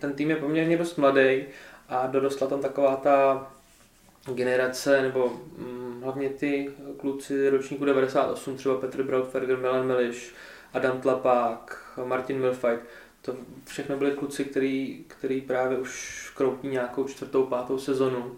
ten 0.00 0.12
tým 0.12 0.30
je 0.30 0.36
poměrně 0.36 0.76
dost 0.76 0.96
mladý 0.96 1.44
a 1.88 2.06
dorostla 2.06 2.46
tam 2.46 2.60
taková 2.60 2.96
ta 2.96 3.46
generace, 4.34 5.02
nebo 5.02 5.28
hm, 5.58 6.00
hlavně 6.04 6.28
ty 6.28 6.70
kluci 6.96 7.48
ročníku 7.50 7.84
98, 7.84 8.56
třeba 8.56 8.80
Petr 8.80 9.02
Brautferger, 9.02 9.58
Milan 9.58 9.86
Miliš, 9.86 10.34
Adam 10.74 11.00
Tlapák, 11.00 11.92
Martin 12.04 12.40
Milfight, 12.40 12.82
to 13.22 13.36
všechno 13.64 13.96
byli 13.96 14.10
kluci, 14.10 14.44
který, 14.44 15.04
který 15.08 15.40
právě 15.40 15.78
už 15.78 16.32
kroutí 16.36 16.68
nějakou 16.68 17.04
čtvrtou, 17.04 17.46
pátou 17.46 17.78
sezonu 17.78 18.36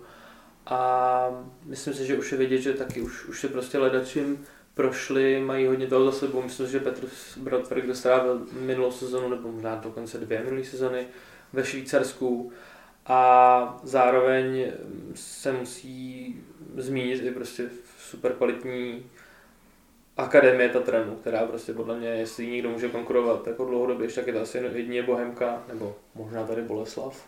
a 0.68 1.44
myslím 1.64 1.94
si, 1.94 2.06
že 2.06 2.18
už 2.18 2.32
je 2.32 2.38
vidět, 2.38 2.58
že 2.58 2.72
taky 2.72 3.00
už, 3.00 3.24
už 3.24 3.40
se 3.40 3.48
prostě 3.48 3.78
ledačím 3.78 4.46
prošli, 4.74 5.40
mají 5.40 5.66
hodně 5.66 5.86
toho 5.86 6.04
za 6.04 6.12
sebou. 6.12 6.42
Myslím, 6.42 6.66
že 6.66 6.80
Petr 6.80 7.06
Bradford 7.36 7.84
dostával 7.84 8.40
minulou 8.60 8.90
sezonu, 8.90 9.28
nebo 9.28 9.52
možná 9.52 9.74
dokonce 9.76 10.18
dvě 10.18 10.42
minulé 10.44 10.64
sezony 10.64 11.06
ve 11.52 11.64
Švýcarsku. 11.64 12.52
A 13.06 13.80
zároveň 13.82 14.72
se 15.14 15.52
musí 15.52 16.36
zmínit 16.76 17.22
i 17.22 17.30
prostě 17.30 17.70
super 17.98 18.32
kvalitní 18.32 19.06
akademie 20.16 20.68
Tatranu, 20.68 21.16
která 21.16 21.46
prostě 21.46 21.72
podle 21.72 21.98
mě, 21.98 22.08
jestli 22.08 22.46
někdo 22.46 22.70
může 22.70 22.88
konkurovat 22.88 23.46
jako 23.46 23.64
dlouhodobě, 23.64 24.08
tak 24.08 24.26
je 24.26 24.32
to 24.32 24.40
asi 24.40 24.58
jedině 24.58 25.02
Bohemka, 25.02 25.62
nebo 25.68 25.96
možná 26.14 26.46
tady 26.46 26.62
Boleslav 26.62 27.26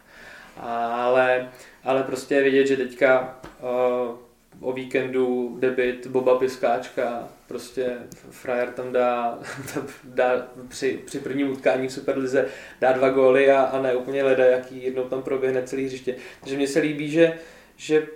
ale, 0.57 1.51
ale 1.85 2.03
prostě 2.03 2.35
je 2.35 2.43
vidět, 2.43 2.67
že 2.67 2.77
teďka 2.77 3.41
uh, 3.63 4.17
o 4.61 4.73
víkendu 4.73 5.57
debit 5.61 6.07
Boba 6.07 6.39
Piskáčka, 6.39 7.29
prostě 7.49 7.97
frajer 8.31 8.73
tam 8.73 8.93
dá, 8.93 9.39
dá 10.05 10.49
při, 10.69 11.01
při 11.05 11.19
prvním 11.19 11.51
utkání 11.51 11.89
v 11.89 11.93
Superlize 11.93 12.49
dá 12.81 12.93
dva 12.93 13.09
góly 13.09 13.51
a, 13.51 13.63
a 13.63 13.83
ne 13.83 13.95
úplně 13.95 14.23
leda, 14.23 14.45
jaký 14.45 14.83
jednou 14.83 15.05
tam 15.05 15.23
proběhne 15.23 15.63
celý 15.63 15.87
hřiště. 15.87 16.15
Takže 16.41 16.57
mně 16.57 16.67
se 16.67 16.81
líbí, 16.81 17.11
že, 17.11 17.39
že 17.77 18.07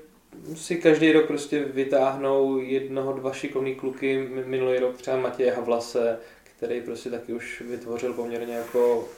si 0.55 0.77
každý 0.77 1.13
rok 1.13 1.27
prostě 1.27 1.65
vytáhnou 1.65 2.59
jednoho, 2.59 3.13
dva 3.13 3.33
šikovný 3.33 3.75
kluky, 3.75 4.29
minulý 4.47 4.79
rok 4.79 4.97
třeba 4.97 5.17
Matěje 5.17 5.53
Havlase, 5.53 6.19
který 6.57 6.81
prostě 6.81 7.11
taky 7.11 7.33
už 7.33 7.63
vytvořil 7.67 8.13
poměrně 8.13 8.55
jako 8.55 9.09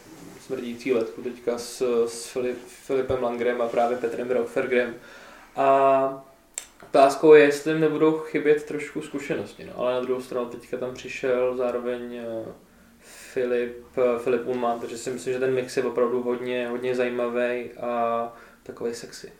smrdící 0.46 0.92
letku 0.92 1.22
teďka 1.22 1.58
s, 1.58 2.06
s 2.06 2.26
Filip, 2.26 2.58
Filipem 2.66 3.22
Langrem 3.22 3.62
a 3.62 3.68
právě 3.68 3.96
Petrem 3.96 4.30
Raufergrem. 4.30 4.94
A 5.56 6.26
Otázkou 6.82 7.34
je, 7.34 7.44
jestli 7.44 7.70
jim 7.70 7.80
nebudou 7.80 8.18
chybět 8.18 8.64
trošku 8.64 9.02
zkušenosti, 9.02 9.64
no. 9.64 9.72
ale 9.76 9.94
na 9.94 10.00
druhou 10.00 10.20
stranu 10.20 10.46
teďka 10.46 10.76
tam 10.76 10.94
přišel 10.94 11.56
zároveň 11.56 12.16
eh, 12.16 12.44
Filip, 13.00 13.84
eh, 13.98 14.18
Filip 14.18 14.46
Ullman, 14.46 14.80
takže 14.80 14.98
si 14.98 15.10
myslím, 15.10 15.32
že 15.32 15.40
ten 15.40 15.54
mix 15.54 15.76
je 15.76 15.82
opravdu 15.82 16.22
hodně, 16.22 16.68
hodně 16.68 16.94
zajímavý 16.94 17.70
a 17.80 18.32
takový 18.62 18.94
sexy. 18.94 19.32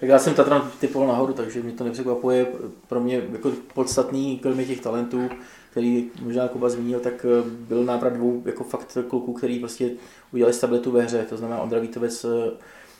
Tak 0.00 0.08
já 0.08 0.18
jsem 0.18 0.34
Tatran 0.34 0.70
typoval 0.80 1.08
nahoru, 1.08 1.32
takže 1.32 1.62
mě 1.62 1.72
to 1.72 1.84
nepřekvapuje. 1.84 2.46
Pro 2.88 3.00
mě 3.00 3.22
jako 3.32 3.52
podstatný, 3.74 4.38
kromě 4.38 4.66
těch 4.66 4.80
talentů, 4.80 5.30
který 5.72 6.10
možná 6.22 6.48
Kuba 6.48 6.68
zmínil, 6.68 7.00
tak 7.00 7.26
eh, 7.28 7.50
byl 7.50 7.84
návrat 7.84 8.12
dvou 8.12 8.42
jako 8.44 8.64
fakt 8.64 8.98
kluků, 9.08 9.32
který 9.32 9.58
prostě 9.58 9.90
udělali 10.32 10.54
stabilitu 10.54 10.90
ve 10.90 11.02
hře. 11.02 11.26
To 11.28 11.36
znamená 11.36 11.60
Ondra 11.60 11.78
Vítovec, 11.78 12.24
eh, 12.24 12.50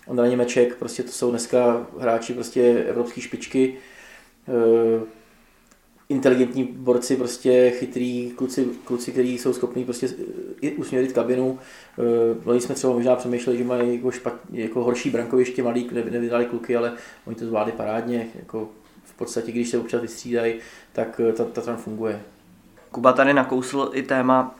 Ondra 0.06 0.26
Němeček, 0.26 0.76
prostě 0.76 1.02
to 1.02 1.12
jsou 1.12 1.30
dneska 1.30 1.86
hráči 1.98 2.34
prostě 2.34 2.84
evropské 2.88 3.20
špičky. 3.20 3.74
Eh, 4.48 5.04
inteligentní 6.08 6.64
borci, 6.64 7.16
prostě 7.16 7.70
chytrý 7.70 8.32
kluci, 8.36 8.68
kluci 8.84 9.12
kteří 9.12 9.38
jsou 9.38 9.52
schopní 9.52 9.84
prostě 9.84 10.08
usměrit 10.76 11.12
kabinu. 11.12 11.58
Loni 12.44 12.60
jsme 12.60 12.74
třeba 12.74 12.92
možná 12.92 13.16
přemýšleli, 13.16 13.58
že 13.58 13.64
mají 13.64 13.94
jako, 13.94 14.10
špat, 14.10 14.34
jako 14.52 14.84
horší 14.84 15.10
brankoviště, 15.10 15.62
malý, 15.62 15.90
nevydali 15.92 16.44
kluky, 16.44 16.76
ale 16.76 16.92
oni 17.26 17.36
to 17.36 17.46
zvládli 17.46 17.72
parádně. 17.72 18.28
Jako 18.34 18.68
v 19.04 19.14
podstatě, 19.14 19.52
když 19.52 19.68
se 19.68 19.78
občas 19.78 20.02
vystřídají, 20.02 20.54
tak 20.92 21.20
ta, 21.36 21.44
ta 21.44 21.60
tam 21.60 21.76
funguje. 21.76 22.20
Kuba 22.92 23.12
tady 23.12 23.34
nakousl 23.34 23.90
i 23.92 24.02
téma 24.02 24.54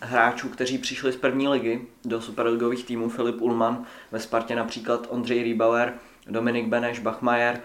hráčů, 0.00 0.48
kteří 0.48 0.78
přišli 0.78 1.12
z 1.12 1.16
první 1.16 1.48
ligy 1.48 1.86
do 2.04 2.22
superligových 2.22 2.84
týmů, 2.84 3.08
Filip 3.08 3.40
Ullman, 3.40 3.84
ve 4.12 4.20
Spartě 4.20 4.56
například 4.56 5.06
Ondřej 5.10 5.42
Rýbauer, 5.42 5.94
Dominik 6.26 6.66
Beneš, 6.66 6.98
Bachmajer. 6.98 7.60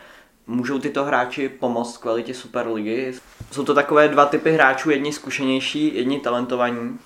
Můžou 0.47 0.79
tyto 0.79 1.03
hráči 1.03 1.49
pomoct 1.49 1.97
kvalitě 1.97 2.33
Superligy? 2.33 3.13
Jsou 3.51 3.65
to 3.65 3.73
takové 3.73 4.07
dva 4.07 4.25
typy 4.25 4.51
hráčů, 4.51 4.89
jedni 4.89 5.13
zkušenější, 5.13 5.95
jedni 5.95 6.19
talentovaní. 6.19 6.99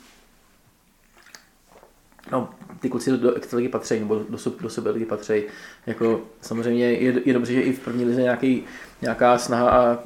No, 2.31 2.49
ty 2.79 2.89
kluci 2.89 3.11
do 3.11 3.33
extraligy 3.33 3.69
patří, 3.69 3.99
nebo 3.99 4.15
do, 4.15 4.37
do 4.61 4.69
Superligy 4.69 5.05
patří. 5.05 5.43
Jako, 5.87 6.21
samozřejmě 6.41 6.91
je, 6.91 7.21
je 7.25 7.33
dobře, 7.33 7.53
že 7.53 7.61
i 7.61 7.73
v 7.73 7.79
první 7.79 8.05
lize 8.05 8.21
nějaký, 8.21 8.63
nějaká 9.01 9.37
snaha 9.37 9.69
a, 9.69 9.81
a 9.81 9.97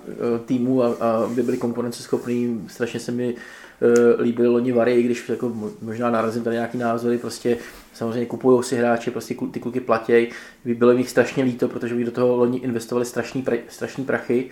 týmu, 0.45 0.83
a, 0.83 0.87
a 0.87 1.27
by 1.27 1.43
byli 1.43 1.57
konkurenceschopní. 1.57 2.65
Strašně 2.67 2.99
se 2.99 3.11
mi 3.11 3.33
uh, 3.33 4.21
líbily 4.21 4.47
loni 4.47 4.71
Vary, 4.71 4.93
i 4.93 5.03
když 5.03 5.29
jako, 5.29 5.51
možná 5.81 6.09
narazím 6.09 6.43
tady 6.43 6.55
nějaký 6.55 6.77
názory, 6.77 7.17
prostě 7.17 7.57
samozřejmě 7.93 8.25
kupují 8.25 8.63
si 8.63 8.75
hráče, 8.75 9.11
prostě 9.11 9.35
ty 9.51 9.59
kluky 9.59 9.79
platějí. 9.79 10.27
Bylo 10.65 10.91
jim 10.91 11.03
strašně 11.03 11.43
líto, 11.43 11.67
protože 11.67 11.95
by 11.95 12.03
do 12.03 12.11
toho 12.11 12.35
loni 12.37 12.57
investovali 12.59 13.05
strašný, 13.05 13.41
pra, 13.41 13.57
strašný 13.69 14.05
prachy. 14.05 14.49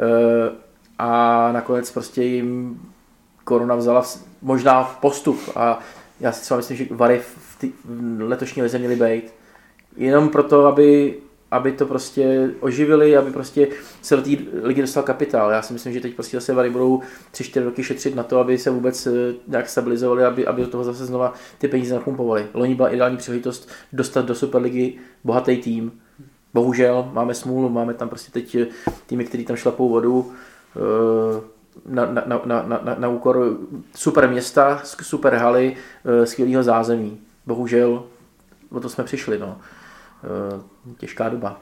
Uh, 0.00 0.54
a 0.98 1.52
nakonec 1.52 1.90
prostě 1.90 2.22
jim 2.22 2.80
korona 3.44 3.74
vzala 3.74 4.04
možná 4.42 4.82
v 4.82 4.96
postup 4.96 5.40
a 5.56 5.80
já 6.20 6.32
si 6.32 6.42
třeba 6.42 6.58
myslím, 6.58 6.76
že 6.76 6.86
Vary 6.90 7.18
v, 7.18 7.58
tý, 7.58 7.72
v 7.84 8.28
letošní 8.28 8.62
lize 8.62 8.78
měly 8.78 8.96
být. 8.96 9.34
Jenom 9.96 10.28
proto, 10.28 10.66
aby, 10.66 11.14
aby 11.50 11.72
to 11.72 11.86
prostě 11.86 12.50
oživili, 12.60 13.16
aby 13.16 13.30
prostě 13.30 13.68
se 14.02 14.16
do 14.16 14.22
té 14.22 14.30
ligy 14.62 14.80
dostal 14.80 15.02
kapitál. 15.02 15.50
Já 15.50 15.62
si 15.62 15.72
myslím, 15.72 15.92
že 15.92 16.00
teď 16.00 16.14
prostě 16.14 16.36
zase 16.36 16.54
Vary 16.54 16.70
budou 16.70 17.02
3-4 17.32 17.64
roky 17.64 17.82
šetřit 17.82 18.14
na 18.14 18.22
to, 18.22 18.38
aby 18.38 18.58
se 18.58 18.70
vůbec 18.70 19.06
eh, 19.06 19.34
nějak 19.48 19.68
stabilizovali, 19.68 20.24
aby, 20.24 20.46
aby 20.46 20.62
do 20.62 20.68
toho 20.68 20.84
zase 20.84 21.06
znova 21.06 21.32
ty 21.58 21.68
peníze 21.68 21.94
napumpovali. 21.94 22.46
Loni 22.54 22.74
byla 22.74 22.88
ideální 22.88 23.16
příležitost 23.16 23.68
dostat 23.92 24.24
do 24.24 24.34
Superligy 24.34 24.98
bohatý 25.24 25.56
tým. 25.56 26.00
Bohužel 26.54 27.10
máme 27.12 27.34
smůlu, 27.34 27.68
máme 27.68 27.94
tam 27.94 28.08
prostě 28.08 28.32
teď 28.32 28.54
eh, 28.54 28.66
týmy, 29.06 29.24
který 29.24 29.44
tam 29.44 29.56
šlapou 29.56 29.88
vodu. 29.88 30.32
Na, 31.86 32.04
na, 32.04 32.40
na, 32.44 32.62
na, 32.62 32.94
na, 32.98 33.08
úkor 33.08 33.58
super 33.94 34.28
města, 34.28 34.80
super 34.84 35.34
haly, 35.34 35.76
eh, 36.04 36.26
skvělého 36.26 36.62
zázemí. 36.62 37.20
Bohužel 37.46 38.04
o 38.70 38.80
to 38.80 38.88
jsme 38.88 39.04
přišli. 39.04 39.38
No. 39.38 39.60
Eh, 40.24 40.60
těžká 40.98 41.28
doba. 41.28 41.60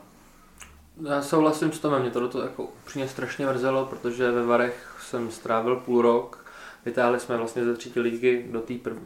Já 1.09 1.23
souhlasím 1.23 1.73
s 1.73 1.79
tom, 1.79 2.01
mě 2.01 2.11
to, 2.11 2.29
to 2.29 2.43
jako 2.43 2.65
upřímně 2.65 3.09
strašně 3.09 3.47
mrzelo, 3.47 3.87
protože 3.87 4.31
ve 4.31 4.47
Varech 4.47 4.97
jsem 5.01 5.31
strávil 5.31 5.77
půl 5.77 6.03
rok. 6.03 6.45
Vytáhli 6.85 7.21
jsme 7.21 7.37
vlastně 7.37 7.65
ze 7.65 7.75
třetí 7.75 8.01
ligy 8.01 8.47
do 8.51 8.61
té 8.61 8.75
prv... 8.75 8.97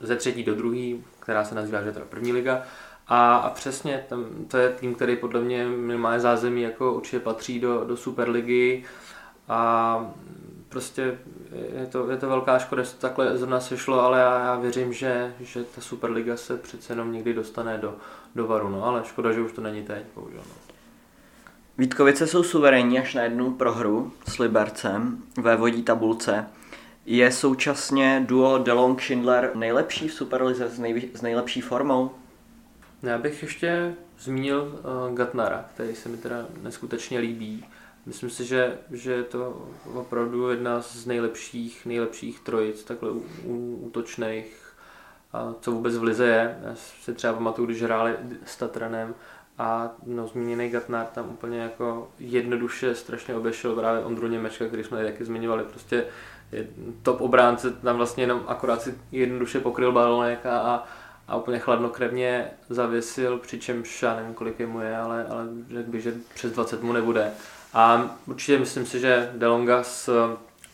ze 0.00 0.16
třetí 0.16 0.44
do 0.44 0.54
druhé, 0.54 0.96
která 1.20 1.44
se 1.44 1.54
nazývá, 1.54 1.82
že 1.82 1.88
je 1.88 2.04
první 2.08 2.32
liga. 2.32 2.62
A, 3.08 3.36
a 3.36 3.50
přesně, 3.50 4.04
tam, 4.08 4.24
to 4.48 4.56
je 4.56 4.68
tým, 4.68 4.94
který 4.94 5.16
podle 5.16 5.40
mě 5.40 5.68
minimálně 5.68 6.20
zázemí 6.20 6.62
jako 6.62 6.92
určitě 6.94 7.20
patří 7.20 7.60
do, 7.60 7.84
do 7.84 7.96
Superligy. 7.96 8.84
A 9.48 10.12
prostě 10.70 11.18
je 11.80 11.86
to, 11.86 12.10
je 12.10 12.16
to 12.16 12.28
velká 12.28 12.58
škoda, 12.58 12.82
že 12.82 12.90
to 12.90 12.96
takhle 13.00 13.38
zrovna 13.38 13.60
sešlo, 13.60 14.00
ale 14.00 14.18
já, 14.18 14.44
já 14.44 14.56
věřím, 14.56 14.92
že, 14.92 15.34
že 15.40 15.64
ta 15.64 15.80
Superliga 15.80 16.36
se 16.36 16.56
přece 16.56 16.92
jenom 16.92 17.12
někdy 17.12 17.34
dostane 17.34 17.78
do, 17.78 17.96
do 18.34 18.46
varu, 18.46 18.68
no, 18.68 18.84
ale 18.84 19.04
škoda, 19.04 19.32
že 19.32 19.40
už 19.40 19.52
to 19.52 19.60
není 19.60 19.82
teď, 19.82 20.04
bohužel. 20.14 20.42
No. 20.48 20.54
Vítkovice 21.78 22.26
jsou 22.26 22.42
suverénní 22.42 22.98
až 22.98 23.14
na 23.14 23.22
jednu 23.22 23.52
prohru 23.52 24.12
s 24.28 24.38
Libercem 24.38 25.22
ve 25.36 25.56
vodí 25.56 25.82
tabulce. 25.82 26.46
Je 27.06 27.32
současně 27.32 28.24
duo 28.26 28.58
DeLong 28.58 29.02
Schindler 29.02 29.50
nejlepší 29.54 30.08
v 30.08 30.14
Superlize 30.14 30.68
s, 30.68 30.78
nej, 30.78 31.10
s 31.14 31.22
nejlepší 31.22 31.60
formou? 31.60 32.10
Já 33.02 33.18
bych 33.18 33.42
ještě 33.42 33.94
zmínil 34.18 34.80
uh, 35.08 35.16
Gatnara, 35.16 35.64
který 35.74 35.94
se 35.94 36.08
mi 36.08 36.16
teda 36.16 36.46
neskutečně 36.62 37.18
líbí. 37.18 37.64
Myslím 38.06 38.30
si, 38.30 38.44
že, 38.44 38.78
že 38.90 39.12
je 39.12 39.22
to 39.22 39.68
opravdu 39.94 40.50
jedna 40.50 40.80
z 40.80 41.06
nejlepších, 41.06 41.86
nejlepších 41.86 42.40
trojic, 42.40 42.84
takhle 42.84 43.10
útočných, 43.80 44.74
co 45.60 45.72
vůbec 45.72 45.96
v 45.96 46.02
Lize 46.02 46.26
je. 46.26 46.60
Já 46.62 46.74
si 46.74 47.14
třeba 47.14 47.32
pamatuju, 47.32 47.66
když 47.66 47.82
hráli 47.82 48.16
s 48.44 48.56
Tatranem 48.56 49.14
a 49.58 49.90
no, 50.06 50.26
zmíněný 50.26 50.70
Gatnar 50.70 51.06
tam 51.06 51.28
úplně 51.30 51.58
jako 51.58 52.08
jednoduše 52.18 52.94
strašně 52.94 53.34
obešel 53.34 53.74
právě 53.74 54.04
Ondru 54.04 54.26
Němečka, 54.26 54.66
který 54.66 54.84
jsme 54.84 55.04
taky 55.04 55.24
zmiňovali, 55.24 55.64
prostě 55.64 56.04
je 56.52 56.66
top 57.02 57.20
obránce, 57.20 57.70
tam 57.70 57.96
vlastně 57.96 58.22
jenom 58.22 58.44
akorát 58.46 58.82
si 58.82 58.94
jednoduše 59.12 59.60
pokryl 59.60 59.92
balonek 59.92 60.46
a, 60.46 60.58
a, 60.58 60.84
a 61.28 61.36
úplně 61.36 61.58
chladnokrevně 61.58 62.50
zavěsil, 62.68 63.38
přičemž 63.38 64.02
já 64.02 64.16
nevím, 64.16 64.34
kolik 64.34 64.60
je 64.60 64.66
mu 64.66 64.80
je, 64.80 64.96
ale, 64.96 65.26
ale 65.26 65.44
řekl 65.74 65.90
bych, 65.90 66.02
že 66.02 66.14
přes 66.34 66.52
20 66.52 66.82
mu 66.82 66.92
nebude. 66.92 67.32
A 67.72 68.16
určitě 68.26 68.58
myslím 68.58 68.86
si, 68.86 69.00
že 69.00 69.30
Delonga 69.34 69.82
s, 69.82 70.10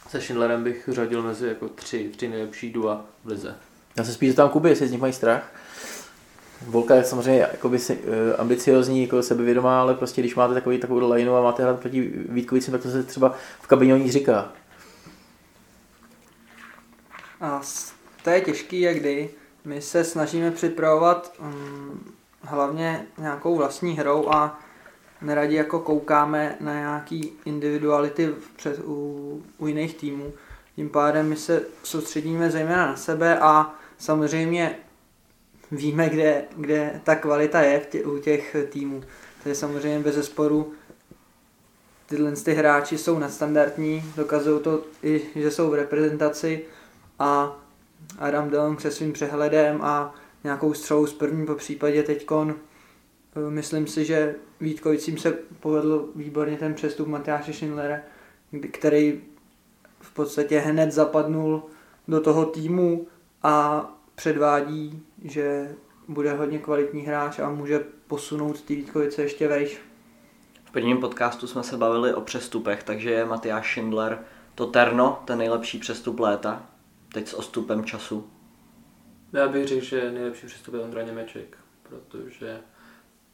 se 0.09 0.20
Schindlerem 0.20 0.64
bych 0.64 0.88
řadil 0.92 1.22
mezi 1.22 1.48
jako 1.48 1.68
tři, 1.68 2.11
tři 2.16 2.28
nejlepší 2.28 2.72
dua 2.72 3.04
v 3.24 3.28
lize. 3.28 3.56
Já 3.96 4.04
se 4.04 4.12
spíš 4.12 4.35
tam 4.35 4.48
Kuby, 4.48 4.68
jestli 4.68 4.88
z 4.88 4.90
nich 4.90 5.00
mají 5.00 5.12
strach. 5.12 5.52
Volka 6.66 6.94
je 6.94 7.04
samozřejmě 7.04 7.40
jakoby 7.40 7.78
si, 7.78 7.96
uh, 7.96 8.12
ambiciozní, 8.38 9.02
jako 9.02 9.22
sebevědomá, 9.22 9.80
ale 9.80 9.94
prostě 9.94 10.20
když 10.22 10.35
máte 10.35 10.54
takový, 10.54 10.78
takovou 10.78 11.11
lineu 11.11 11.35
a 11.35 11.42
máte 11.42 11.62
hrát 11.62 11.80
proti 11.80 12.12
Vítkovicím, 12.28 12.72
tak 12.72 12.82
to 12.82 12.90
se 12.90 13.02
třeba 13.02 13.35
v 13.61 13.66
kabině 13.66 13.94
o 13.94 13.96
ní 13.96 14.11
říká. 14.11 14.52
A 17.40 17.61
to 18.22 18.30
je 18.30 18.40
těžký, 18.40 18.80
jak 18.80 18.96
kdy. 18.96 19.30
My 19.64 19.82
se 19.82 20.04
snažíme 20.04 20.50
připravovat 20.50 21.32
um, 21.38 22.14
hlavně 22.42 23.06
nějakou 23.18 23.56
vlastní 23.56 23.98
hrou 23.98 24.28
a 24.32 24.61
neradi 25.22 25.55
jako 25.55 25.81
koukáme 25.81 26.57
na 26.61 26.74
nějaký 26.74 27.33
individuality 27.44 28.35
před, 28.57 28.79
u, 28.85 29.42
u 29.59 29.66
jiných 29.66 29.94
týmů. 29.94 30.33
Tím 30.76 30.88
pádem 30.88 31.29
my 31.29 31.37
se 31.37 31.62
soustředíme 31.83 32.50
zejména 32.50 32.87
na 32.87 32.96
sebe 32.96 33.38
a 33.38 33.74
samozřejmě 33.98 34.79
víme, 35.70 36.09
kde, 36.09 36.44
kde 36.57 37.00
ta 37.05 37.14
kvalita 37.14 37.61
je 37.61 37.87
tě, 37.90 38.05
u 38.05 38.18
těch 38.18 38.57
týmů. 38.70 39.02
To 39.43 39.49
je 39.49 39.55
samozřejmě 39.55 39.99
bez 39.99 40.14
zesporu 40.14 40.72
tyhle 42.07 42.32
ty 42.32 42.55
hráči 42.55 42.99
jsou 42.99 43.18
nadstandardní, 43.18 44.12
dokazují 44.16 44.62
to 44.62 44.84
i, 45.03 45.22
že 45.34 45.51
jsou 45.51 45.70
v 45.70 45.74
reprezentaci 45.74 46.64
a 47.18 47.59
Adam 48.18 48.51
Delong 48.51 48.80
se 48.80 48.91
svým 48.91 49.12
přehledem 49.12 49.82
a 49.82 50.14
nějakou 50.45 50.74
střelou 50.74 51.07
z 51.07 51.14
první 51.14 51.47
po 51.47 51.55
případě 51.55 52.03
teďkon 52.03 52.55
myslím 53.49 53.87
si, 53.87 54.05
že 54.05 54.34
Vítkovicím 54.61 55.18
se 55.18 55.32
povedl 55.61 56.09
výborně 56.14 56.57
ten 56.57 56.74
přestup 56.74 57.09
Matyáše 57.09 57.53
Schindlera, 57.53 57.99
který 58.72 59.22
v 60.01 60.14
podstatě 60.14 60.59
hned 60.59 60.93
zapadnul 60.93 61.62
do 62.09 62.20
toho 62.20 62.47
týmu 62.47 63.07
a 63.43 63.87
předvádí, 64.14 65.03
že 65.24 65.74
bude 66.09 66.32
hodně 66.32 66.59
kvalitní 66.59 67.03
hráč 67.03 67.39
a 67.39 67.51
může 67.51 67.80
posunout 68.07 68.62
ty 68.62 68.74
Vítkovice 68.74 69.22
ještě 69.22 69.49
vejš. 69.49 69.80
V 70.64 70.70
prvním 70.70 70.99
podcastu 70.99 71.47
jsme 71.47 71.62
se 71.62 71.76
bavili 71.76 72.14
o 72.14 72.20
přestupech, 72.20 72.82
takže 72.82 73.11
je 73.11 73.24
Matyáš 73.24 73.70
Schindler 73.70 74.18
to 74.55 74.66
terno, 74.66 75.22
ten 75.24 75.39
nejlepší 75.39 75.78
přestup 75.78 76.20
léta, 76.20 76.66
teď 77.12 77.28
s 77.28 77.34
ostupem 77.34 77.84
času. 77.84 78.30
Já 79.32 79.49
bych 79.49 79.66
řekl, 79.68 79.84
že 79.84 80.12
nejlepší 80.12 80.47
přestup 80.47 80.74
je 80.74 80.80
Ondra 80.80 81.03
Němeček, 81.03 81.57
protože 81.82 82.61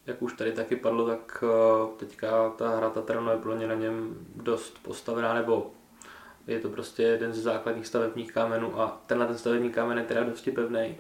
jak 0.07 0.23
už 0.23 0.33
tady 0.33 0.53
taky 0.53 0.77
padlo, 0.77 1.07
tak 1.07 1.45
eh, 1.47 1.97
teďka 1.97 2.51
ta 2.51 2.77
hra 2.77 2.91
Tatrano 2.91 3.31
je 3.31 3.39
pro 3.39 3.57
ně 3.57 3.67
na 3.67 3.75
něm 3.75 4.17
dost 4.37 4.79
postavená, 4.83 5.35
nebo 5.35 5.71
je 6.47 6.61
to 6.61 6.69
prostě 6.69 7.03
jeden 7.03 7.33
ze 7.33 7.43
základních 7.43 7.87
stavebních 7.87 8.33
kámenů 8.33 8.81
a 8.81 9.01
tenhle 9.07 9.27
ten 9.27 9.39
stavební 9.39 9.71
kámen 9.71 9.99
je 9.99 10.05
teda 10.05 10.25
dosti 10.25 10.51
pevný. 10.51 10.97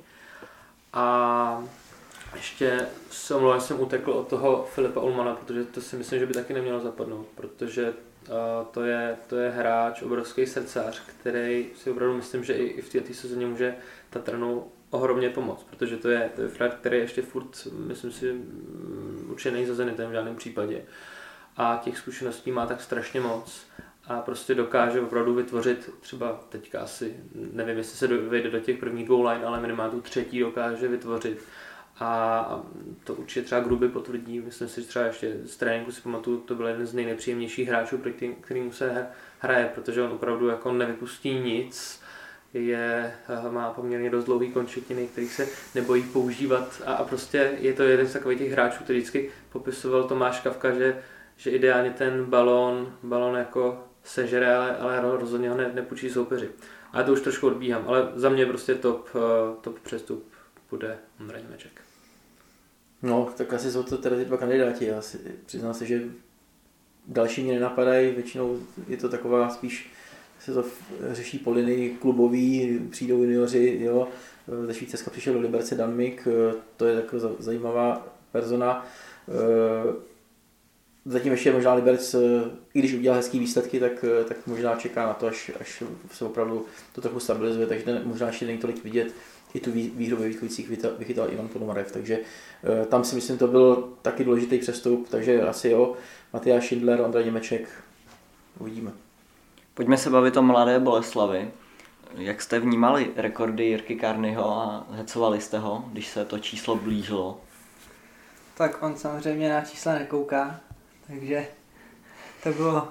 A 0.92 1.64
ještě 2.34 2.86
se 3.11 3.34
omlouvám, 3.34 3.61
jsem 3.61 3.80
utekl 3.80 4.11
od 4.11 4.28
toho 4.28 4.68
Filipa 4.74 5.00
Ulmana, 5.00 5.34
protože 5.34 5.64
to 5.64 5.80
si 5.80 5.96
myslím, 5.96 6.18
že 6.18 6.26
by 6.26 6.34
taky 6.34 6.55
nemělo 6.55 6.80
zapadnout, 6.80 7.26
protože 7.34 7.90
uh, 7.90 8.66
to, 8.70 8.82
je, 8.82 9.16
to 9.26 9.36
je 9.36 9.50
hráč, 9.50 10.03
obrovský 10.03 10.46
srdcař, 10.46 11.03
který 11.07 11.66
si 11.76 11.90
opravdu 11.90 12.16
myslím, 12.16 12.44
že 12.44 12.53
i, 12.53 12.64
i 12.64 12.82
v 12.82 12.92
této 12.92 13.14
sezóně 13.14 13.46
může 13.46 13.74
Tatranu 14.11 14.64
ohromně 14.93 15.30
pomoct, 15.30 15.66
protože 15.70 15.97
to 15.97 16.09
je, 16.09 16.30
to 16.36 16.43
je 16.43 16.49
frajer, 16.49 16.74
který 16.74 16.99
ještě 16.99 17.22
furt, 17.22 17.68
myslím 17.72 18.12
si, 18.12 18.32
mm, 18.32 19.26
určitě 19.30 19.51
není 19.51 19.66
zazený 19.66 19.93
v 19.93 20.12
žádném 20.12 20.36
případě. 20.36 20.82
A 21.57 21.80
těch 21.84 21.99
zkušeností 21.99 22.51
má 22.51 22.66
tak 22.66 22.80
strašně 22.80 23.20
moc 23.20 23.66
a 24.07 24.20
prostě 24.20 24.55
dokáže 24.55 25.01
opravdu 25.01 25.34
vytvořit 25.34 25.90
třeba 26.01 26.40
teďka 26.49 26.80
asi, 26.80 27.16
nevím, 27.53 27.76
jestli 27.76 27.97
se 27.97 28.07
vejde 28.07 28.51
do 28.51 28.61
těch 28.61 28.78
prvních 28.78 29.07
dvou 29.07 29.22
line, 29.22 29.45
ale 29.45 29.61
minimálně 29.61 29.93
tu 29.93 30.01
třetí 30.01 30.40
dokáže 30.40 30.88
vytvořit. 30.88 31.45
A 32.01 32.62
to 33.05 33.14
určitě 33.14 33.43
třeba 33.43 33.61
Gruby 33.61 33.88
potvrdí, 33.88 34.40
myslím 34.40 34.68
si, 34.68 34.82
že 34.82 34.88
třeba 34.88 35.05
ještě 35.05 35.36
z 35.45 35.57
tréninku 35.57 35.93
si 35.93 36.01
pamatuju, 36.01 36.40
to 36.40 36.55
byl 36.55 36.66
jeden 36.66 36.86
z 36.86 36.95
nejnepříjemnějších 36.95 37.68
hráčů, 37.68 37.99
který, 37.99 38.34
kterým 38.40 38.72
se 38.72 39.07
hraje, 39.38 39.70
protože 39.74 40.03
on 40.03 40.12
opravdu 40.12 40.49
jako 40.49 40.72
nevypustí 40.72 41.34
nic, 41.34 42.01
je, 42.55 43.14
eh, 43.28 43.50
má 43.50 43.70
poměrně 43.70 44.11
dost 44.11 44.24
dlouhý 44.24 44.53
končetiny, 44.53 45.07
který 45.07 45.28
se 45.28 45.48
nebojí 45.74 46.03
používat 46.03 46.82
a, 46.86 46.94
a 46.94 47.05
prostě 47.05 47.53
je 47.61 47.72
to 47.72 47.82
jeden 47.82 48.07
z 48.07 48.12
takových 48.12 48.38
těch 48.38 48.53
hráčů, 48.53 48.84
který 48.84 48.98
vždycky 48.98 49.30
popisoval 49.53 50.05
Tomáš 50.05 50.40
Kavka, 50.40 50.74
že, 50.74 51.03
že 51.36 51.50
ideálně 51.50 51.90
ten 51.90 52.24
balón, 52.24 52.96
balón 53.03 53.36
jako 53.36 53.84
sežere, 54.05 54.57
ale, 54.57 54.76
ale 54.78 55.00
rozhodně 55.00 55.50
ho 55.50 55.57
ne, 55.57 55.70
nepůjčí 55.74 56.11
soupeři. 56.11 56.50
Ale 56.92 57.05
to 57.05 57.12
už 57.12 57.20
trošku 57.20 57.46
odbíhám, 57.46 57.84
ale 57.86 58.12
za 58.14 58.28
mě 58.28 58.46
prostě 58.46 58.74
top, 58.74 59.09
eh, 59.14 59.57
top 59.61 59.78
přestup 59.78 60.32
bude 60.70 60.98
Ondra 61.20 61.38
Němeček. 61.38 61.80
No, 63.03 63.32
tak 63.36 63.53
asi 63.53 63.70
jsou 63.70 63.82
to 63.82 63.98
teda 63.98 64.16
ty 64.16 64.24
dva 64.24 64.36
kandidáti. 64.36 64.86
Já 64.86 65.03
si, 65.03 65.18
přiznám 65.46 65.74
se, 65.74 65.86
že 65.86 66.03
další 67.07 67.42
mě 67.42 67.55
nenapadají, 67.55 68.11
většinou 68.11 68.61
je 68.88 68.96
to 68.96 69.09
taková 69.09 69.50
spíš 69.50 69.92
se 70.45 70.55
to 70.55 70.64
řeší 71.11 71.38
po 71.38 71.51
linii 71.51 71.97
klubový, 72.01 72.80
přijdou 72.90 73.22
junioři, 73.22 73.78
jo. 73.80 74.09
Ze 74.66 74.74
Švýcarska 74.74 75.11
přišel 75.11 75.34
do 75.34 75.40
Liberce 75.40 75.74
Danmik, 75.74 76.28
to 76.76 76.86
je 76.86 77.01
taková 77.01 77.32
zajímavá 77.38 78.16
persona. 78.32 78.86
Zatím 81.05 81.32
ještě 81.32 81.53
možná 81.53 81.74
Liberec, 81.74 82.16
i 82.74 82.78
když 82.78 82.95
udělal 82.95 83.16
hezký 83.16 83.38
výsledky, 83.38 83.80
tak, 83.80 84.05
tak 84.28 84.47
možná 84.47 84.76
čeká 84.76 85.07
na 85.07 85.14
to, 85.14 85.26
až, 85.26 85.51
až 85.61 85.82
se 86.12 86.24
opravdu 86.24 86.66
to 86.95 87.01
trochu 87.01 87.20
stabilizuje, 87.20 87.66
takže 87.66 87.84
ten 87.84 88.03
možná 88.05 88.26
ještě 88.26 88.47
není 88.47 88.59
tolik 88.59 88.84
vidět. 88.84 89.14
I 89.55 89.61
tu 89.61 89.72
výhru 89.72 90.16
ve 90.16 90.28
výchovicích 90.28 90.68
vychytal 90.99 91.32
Ivan 91.32 91.49
Ponomarev, 91.49 91.93
takže 91.93 92.18
tam 92.88 93.05
si 93.05 93.14
myslím, 93.14 93.38
to 93.38 93.47
byl 93.47 93.88
taky 94.03 94.24
důležitý 94.24 94.59
přestup, 94.59 95.09
takže 95.09 95.43
asi 95.43 95.68
jo, 95.68 95.95
Matyáš 96.32 96.64
Schindler, 96.64 97.01
Ondra 97.01 97.22
Němeček, 97.22 97.68
uvidíme. 98.59 98.93
Pojďme 99.74 99.96
se 99.96 100.10
bavit 100.10 100.36
o 100.36 100.42
mladé 100.42 100.78
Boleslavi. 100.78 101.50
Jak 102.14 102.42
jste 102.42 102.60
vnímali 102.60 103.10
rekordy 103.16 103.64
Jirky 103.64 103.96
Karnyho 103.96 104.50
a 104.50 104.86
hecovali 104.90 105.40
jste 105.40 105.58
ho, 105.58 105.84
když 105.92 106.08
se 106.08 106.24
to 106.24 106.38
číslo 106.38 106.76
blížilo? 106.76 107.40
Tak 108.54 108.82
on 108.82 108.96
samozřejmě 108.96 109.52
na 109.52 109.60
čísla 109.60 109.94
nekouká, 109.94 110.60
takže 111.06 111.46
to 112.42 112.52
bylo 112.52 112.88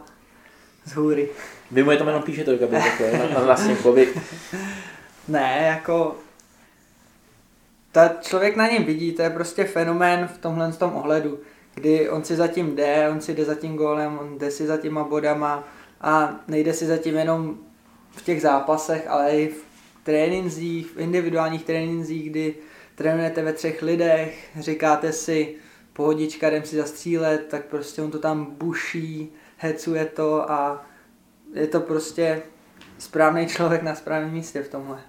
z 0.86 0.93
hůry. 0.93 1.29
Vy 1.71 1.84
mu 1.84 1.91
je 1.91 1.97
tam 1.97 2.07
jenom 2.07 2.23
píšete, 2.23 2.51
aby 2.51 2.77
takové, 2.77 3.17
na, 3.17 3.39
na 3.39 3.45
vlastně 3.45 3.77
Ne, 5.27 5.63
jako 5.67 6.15
ta 7.91 8.07
člověk 8.07 8.55
na 8.55 8.67
něm 8.67 8.84
vidí, 8.84 9.11
to 9.11 9.21
je 9.21 9.29
prostě 9.29 9.63
fenomén 9.63 10.27
v 10.27 10.38
tomhle 10.38 10.73
tom 10.73 10.95
ohledu, 10.95 11.39
kdy 11.75 12.09
on 12.09 12.23
si 12.23 12.36
zatím 12.36 12.75
jde, 12.75 13.09
on 13.09 13.21
si 13.21 13.34
jde 13.34 13.45
za 13.45 13.55
tím 13.55 13.75
gólem, 13.75 14.19
on 14.19 14.38
jde 14.38 14.51
si 14.51 14.67
za 14.67 14.77
těma 14.77 15.03
bodama, 15.03 15.63
a 16.02 16.39
nejde 16.47 16.74
si 16.74 16.86
zatím 16.86 17.16
jenom 17.16 17.58
v 18.12 18.22
těch 18.24 18.41
zápasech, 18.41 19.08
ale 19.08 19.32
i 19.32 19.47
v 19.47 19.66
trénincích, 20.04 20.88
v 20.91 20.99
individuálních 20.99 21.64
trénincích, 21.64 22.30
kdy 22.30 22.56
trénujete 22.95 23.43
ve 23.43 23.54
třech 23.54 23.82
lidech, 23.82 24.49
říkáte 24.60 25.12
si 25.12 25.56
pohodička, 25.93 26.47
jdem 26.47 26.64
si 26.64 26.76
zastřílet, 26.76 27.47
tak 27.47 27.66
prostě 27.66 28.02
on 28.02 28.12
to 28.12 28.20
tam 28.20 28.45
buší, 28.45 29.30
hecuje 29.58 30.06
to 30.06 30.52
a 30.52 30.86
je 31.54 31.68
to 31.68 31.80
prostě 31.80 32.41
správný 32.97 33.47
člověk 33.47 33.82
na 33.82 33.95
správném 33.95 34.32
místě 34.32 34.64
v 34.64 34.70
tomhle. 34.70 34.99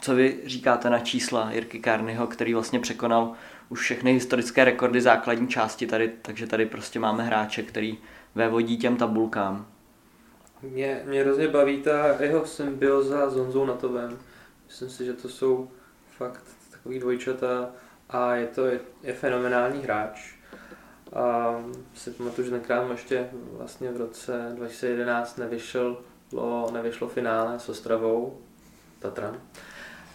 Co 0.00 0.14
vy 0.14 0.36
říkáte 0.46 0.90
na 0.90 0.98
čísla 0.98 1.52
Jirky 1.52 1.78
Kárnyho, 1.78 2.26
který 2.26 2.54
vlastně 2.54 2.80
překonal 2.80 3.32
už 3.68 3.80
všechny 3.80 4.12
historické 4.12 4.64
rekordy 4.64 5.00
základní 5.00 5.48
části 5.48 5.86
tady, 5.86 6.12
takže 6.22 6.46
tady 6.46 6.66
prostě 6.66 6.98
máme 6.98 7.24
hráče, 7.24 7.62
který 7.62 7.98
vévodí 8.34 8.76
těm 8.76 8.96
tabulkám. 8.96 9.66
Mě, 10.62 11.02
mě 11.06 11.22
hrozně 11.22 11.48
baví 11.48 11.82
ta 11.82 12.22
jeho 12.22 12.46
symbioza 12.46 13.30
s 13.30 13.36
Honzou 13.36 13.64
Natovem. 13.64 14.18
Myslím 14.66 14.90
si, 14.90 15.04
že 15.04 15.12
to 15.12 15.28
jsou 15.28 15.70
fakt 16.16 16.44
takový 16.70 16.98
dvojčata 16.98 17.70
a 18.08 18.34
je 18.34 18.46
to 18.46 18.66
je, 18.66 18.80
je 19.02 19.12
fenomenální 19.12 19.82
hráč. 19.82 20.34
A 21.12 21.54
si 21.94 22.10
pamatuju, 22.10 22.44
že 22.44 22.50
tenkrát 22.50 22.90
ještě 22.90 23.28
vlastně 23.32 23.90
v 23.90 23.96
roce 23.96 24.52
2011 24.54 25.38
nevyšlo, 25.38 26.02
nevyšlo 26.72 27.08
finále 27.08 27.58
s 27.58 27.68
Ostravou, 27.68 28.38
Tatran. 28.98 29.40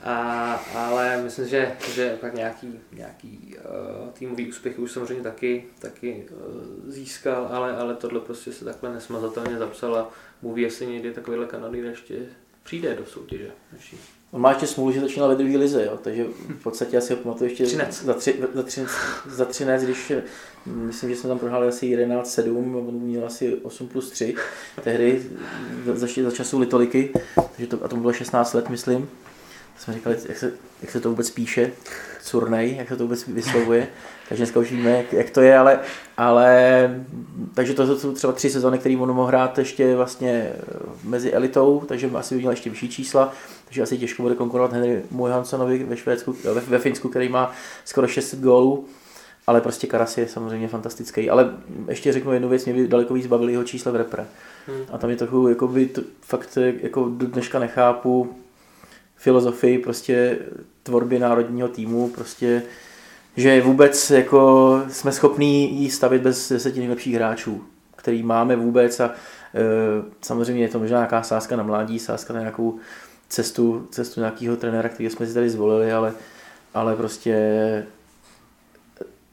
A, 0.06 0.54
ale 0.76 1.22
myslím, 1.24 1.48
že, 1.48 1.72
že 1.94 2.18
pak 2.22 2.34
nějaký, 2.34 2.80
nějaký 2.92 3.56
uh, 3.58 4.10
týmový 4.10 4.50
úspěch 4.50 4.80
už 4.80 4.92
samozřejmě 4.92 5.24
taky, 5.24 5.66
taky 5.80 6.26
uh, 6.32 6.92
získal, 6.92 7.48
ale, 7.52 7.78
ale 7.78 7.96
tohle 7.96 8.20
prostě 8.20 8.54
se 8.54 8.66
takhle 8.66 8.94
nesmazatelně 8.94 9.58
zapsal 9.58 9.96
a 9.96 10.10
mluví, 10.42 10.62
jestli 10.62 10.88
někdy 10.88 11.14
takovýhle 11.14 11.46
kanadýr 11.46 11.86
ještě 11.86 12.16
přijde 12.64 12.96
do 12.96 13.06
soutěže. 13.06 13.52
Naší. 13.74 13.98
On 14.32 14.42
má 14.42 14.50
ještě 14.50 14.68
smůlu, 14.68 14.92
že 14.92 15.02
začínal 15.02 15.30
ve 15.30 15.36
druhé 15.36 15.58
lize, 15.58 15.86
jo? 15.86 16.00
takže 16.04 16.26
v 16.60 16.64
podstatě 16.64 16.98
asi 16.98 17.14
ho 17.14 17.20
pamatuju 17.20 17.50
ještě 17.50 17.66
třinec. 17.66 18.04
za, 18.04 18.14
tři, 18.14 18.44
za, 18.54 18.64
třinec, 18.64 18.92
za 19.30 19.46
třinec, 19.46 19.84
když 19.84 20.12
myslím, 20.66 21.10
že 21.10 21.16
jsme 21.16 21.28
tam 21.28 21.40
prohráli 21.40 21.68
asi 21.68 21.98
11-7, 21.98 22.88
on 22.88 22.94
měl 22.94 23.26
asi 23.26 23.56
8 23.56 23.88
plus 23.88 24.12
3 24.12 24.36
tehdy 24.84 25.24
za, 25.86 26.08
za 26.08 26.32
času 26.32 26.60
Litoliky, 26.60 27.14
takže 27.36 27.68
to, 27.68 27.86
a 27.86 27.88
tomu 27.88 28.02
bylo 28.02 28.14
16 28.14 28.54
let, 28.54 28.70
myslím 28.70 29.10
jsme 29.78 29.94
říkali, 29.94 30.16
jak 30.30 30.38
se, 30.38 30.52
jak 30.82 30.92
se 30.92 31.00
to 31.00 31.10
vůbec 31.10 31.30
píše, 31.30 31.72
curnej, 32.22 32.76
jak 32.76 32.90
se 32.90 32.96
to 32.96 33.04
vůbec 33.04 33.28
vyslovuje, 33.28 33.88
takže 34.30 34.44
dneska 34.44 34.60
už 34.60 34.72
víme, 34.72 34.90
jak, 34.90 35.14
jak 35.14 35.30
to 35.30 35.42
je, 35.42 35.58
ale, 35.58 35.80
ale 36.18 37.06
takže 37.54 37.74
to 37.74 37.98
jsou 37.98 38.14
třeba 38.14 38.34
tři 38.34 38.50
sezóny, 38.50 38.78
které 38.78 38.98
on 38.98 39.14
mohl 39.14 39.28
hrát 39.28 39.58
ještě 39.58 39.96
vlastně 39.96 40.54
mezi 41.04 41.32
elitou, 41.32 41.84
takže 41.88 42.12
asi 42.14 42.36
udělal 42.36 42.54
ještě 42.54 42.70
vyšší 42.70 42.90
čísla, 42.90 43.34
takže 43.66 43.82
asi 43.82 43.98
těžko 43.98 44.24
bude 44.24 44.36
konkurovat 44.36 44.74
Henry 44.74 45.04
Mojohansonovi 45.12 45.84
ve, 45.84 45.98
Švédsku, 45.98 46.36
ve, 46.44 46.62
ve 46.62 46.80
Finsku, 46.80 47.10
který 47.10 47.30
má 47.30 47.52
skoro 47.86 48.08
600 48.08 48.40
gólů, 48.40 48.86
ale 49.48 49.62
prostě 49.62 49.88
Karas 49.88 50.18
je 50.18 50.28
samozřejmě 50.28 50.68
fantastický. 50.68 51.30
Ale 51.30 51.50
ještě 51.90 52.14
řeknu 52.14 52.34
jednu 52.34 52.50
věc, 52.50 52.66
mě 52.66 52.74
by 52.74 52.88
daleko 52.88 53.14
víc 53.14 53.28
bavili 53.28 53.52
jeho 53.52 53.64
čísla 53.64 53.92
v 53.92 53.96
repre. 53.96 54.26
Hmm. 54.68 54.86
A 54.92 54.98
tam 54.98 55.10
je 55.10 55.16
trochu, 55.16 55.48
jako 55.48 55.68
by 55.68 55.86
to, 55.86 56.02
fakt 56.22 56.58
jako 56.82 57.10
do 57.10 57.28
dneška 57.28 57.60
nechápu, 57.60 58.36
filozofii 59.26 59.78
prostě 59.78 60.38
tvorby 60.84 61.20
národního 61.20 61.68
týmu, 61.68 62.10
prostě 62.10 62.62
že 63.38 63.62
vůbec 63.62 64.12
jako 64.12 64.82
jsme 64.90 65.12
schopní 65.12 65.82
jí 65.82 65.92
stavit 65.92 66.22
bez 66.22 66.50
deseti 66.50 66.80
nejlepších 66.80 67.16
hráčů, 67.16 67.64
který 67.96 68.24
máme 68.24 68.56
vůbec 68.56 69.00
a 69.00 69.06
e, 69.06 69.12
samozřejmě 70.22 70.64
je 70.64 70.70
to 70.70 70.80
možná 70.80 70.98
nějaká 70.98 71.24
sázka 71.24 71.56
na 71.56 71.64
mládí, 71.64 72.00
sázka 72.00 72.34
na 72.34 72.40
nějakou 72.40 72.80
cestu, 73.30 73.88
cestu 73.92 74.20
nějakého 74.20 74.56
trenéra, 74.58 74.90
který 74.90 75.10
jsme 75.10 75.28
si 75.28 75.34
tady 75.34 75.50
zvolili, 75.50 75.92
ale, 75.92 76.14
ale 76.74 76.96
prostě 76.96 77.36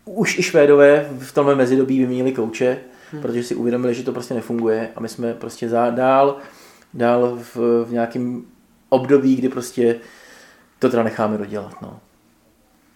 už 0.05 0.39
i 0.39 0.43
Švédové 0.43 1.09
v 1.19 1.33
tomhle 1.33 1.55
mezidobí 1.55 1.99
vyměnili 1.99 2.33
kouče, 2.33 2.79
hmm. 3.13 3.23
protože 3.23 3.43
si 3.43 3.55
uvědomili, 3.55 3.95
že 3.95 4.03
to 4.03 4.13
prostě 4.13 4.35
nefunguje 4.35 4.89
a 4.97 5.01
my 5.01 5.09
jsme 5.09 5.35
prostě 5.35 5.69
dál, 5.69 6.37
dál 6.95 7.39
v, 7.55 7.85
v 7.85 7.93
nějakém 7.93 8.52
období, 8.93 9.37
kdy 9.37 9.49
prostě 9.49 10.01
to 10.79 10.89
teda 10.89 11.03
necháme 11.03 11.39
dodělat. 11.39 11.83
No. 11.83 12.01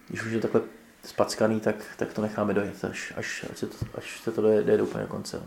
Když 0.09 0.23
už 0.23 0.33
je 0.33 0.41
takhle 0.41 0.61
spackaný, 1.05 1.61
tak, 1.61 1.77
tak 1.97 2.13
to 2.13 2.23
necháme 2.23 2.55
dojet, 2.55 2.85
až, 2.85 3.13
až, 3.17 3.45
až, 3.53 3.59
se, 3.59 3.67
to, 3.67 3.77
až 3.95 4.21
se 4.21 4.33
to 4.33 4.43
doje, 4.43 4.63
doje 4.63 4.83
úplně 4.83 5.03
do 5.03 5.09
konce. 5.09 5.37
No. 5.37 5.47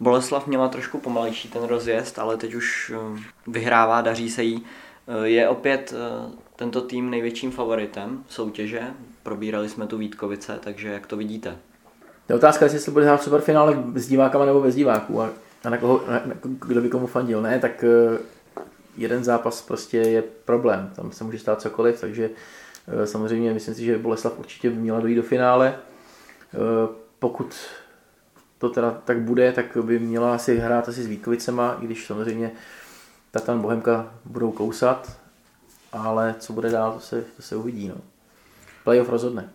Boleslav 0.00 0.46
měla 0.46 0.68
trošku 0.68 0.98
pomalejší 0.98 1.48
ten 1.48 1.62
rozjezd, 1.62 2.18
ale 2.18 2.36
teď 2.36 2.54
už 2.54 2.92
eh, 2.94 3.22
vyhrává, 3.46 4.00
daří 4.00 4.30
se 4.30 4.42
jí. 4.42 4.64
Eh, 5.08 5.28
je 5.28 5.48
opět 5.48 5.94
eh, 5.96 6.30
tento 6.56 6.80
tým 6.80 7.10
největším 7.10 7.50
favoritem 7.50 8.24
soutěže. 8.28 8.82
Probírali 9.22 9.68
jsme 9.68 9.86
tu 9.86 9.98
Vítkovice, 9.98 10.58
takže 10.60 10.88
jak 10.88 11.06
to 11.06 11.16
vidíte? 11.16 11.56
Je 12.28 12.34
otázka, 12.34 12.64
jestli 12.64 12.92
bude 12.92 13.04
hrát 13.04 13.22
superfinále 13.22 13.84
s 13.94 14.08
divákama 14.08 14.44
nebo 14.44 14.60
bez 14.60 14.74
diváků 14.74 15.22
a, 15.22 15.30
na 15.70 15.76
koho, 15.76 16.04
na, 16.08 16.12
na, 16.12 16.34
kdo 16.42 16.80
by 16.80 16.88
komu 16.88 17.06
fandil. 17.06 17.42
Ne, 17.42 17.58
tak 17.58 17.84
jeden 18.96 19.24
zápas 19.24 19.62
prostě 19.62 19.96
je 19.96 20.22
problém. 20.22 20.92
Tam 20.96 21.12
se 21.12 21.24
může 21.24 21.38
stát 21.38 21.62
cokoliv, 21.62 22.00
takže 22.00 22.30
eh, 22.88 23.06
samozřejmě 23.06 23.52
myslím 23.52 23.74
si, 23.74 23.84
že 23.84 23.98
Boleslav 23.98 24.38
určitě 24.38 24.70
by 24.70 24.76
měla 24.76 25.00
dojít 25.00 25.14
do 25.14 25.22
finále. 25.22 25.78
Eh, 26.54 26.58
pokud 27.18 27.56
to 28.58 28.70
teda 28.70 28.90
tak 29.04 29.20
bude, 29.20 29.52
tak 29.52 29.76
by 29.82 29.98
měla 29.98 30.34
asi 30.34 30.56
hrát 30.56 30.88
asi 30.88 31.02
s 31.02 31.06
Vítkovicema, 31.06 31.78
i 31.80 31.84
když 31.84 32.06
samozřejmě 32.06 32.52
Tatan 33.30 33.60
Bohemka 33.60 34.14
budou 34.24 34.52
kousat, 34.52 35.20
ale 35.92 36.34
co 36.38 36.52
bude 36.52 36.70
dál, 36.70 36.92
to 36.92 37.00
se, 37.00 37.24
to 37.36 37.42
se 37.42 37.56
uvidí. 37.56 37.88
No. 37.88 37.94
Playoff 38.84 39.08
rozhodne. 39.08 39.50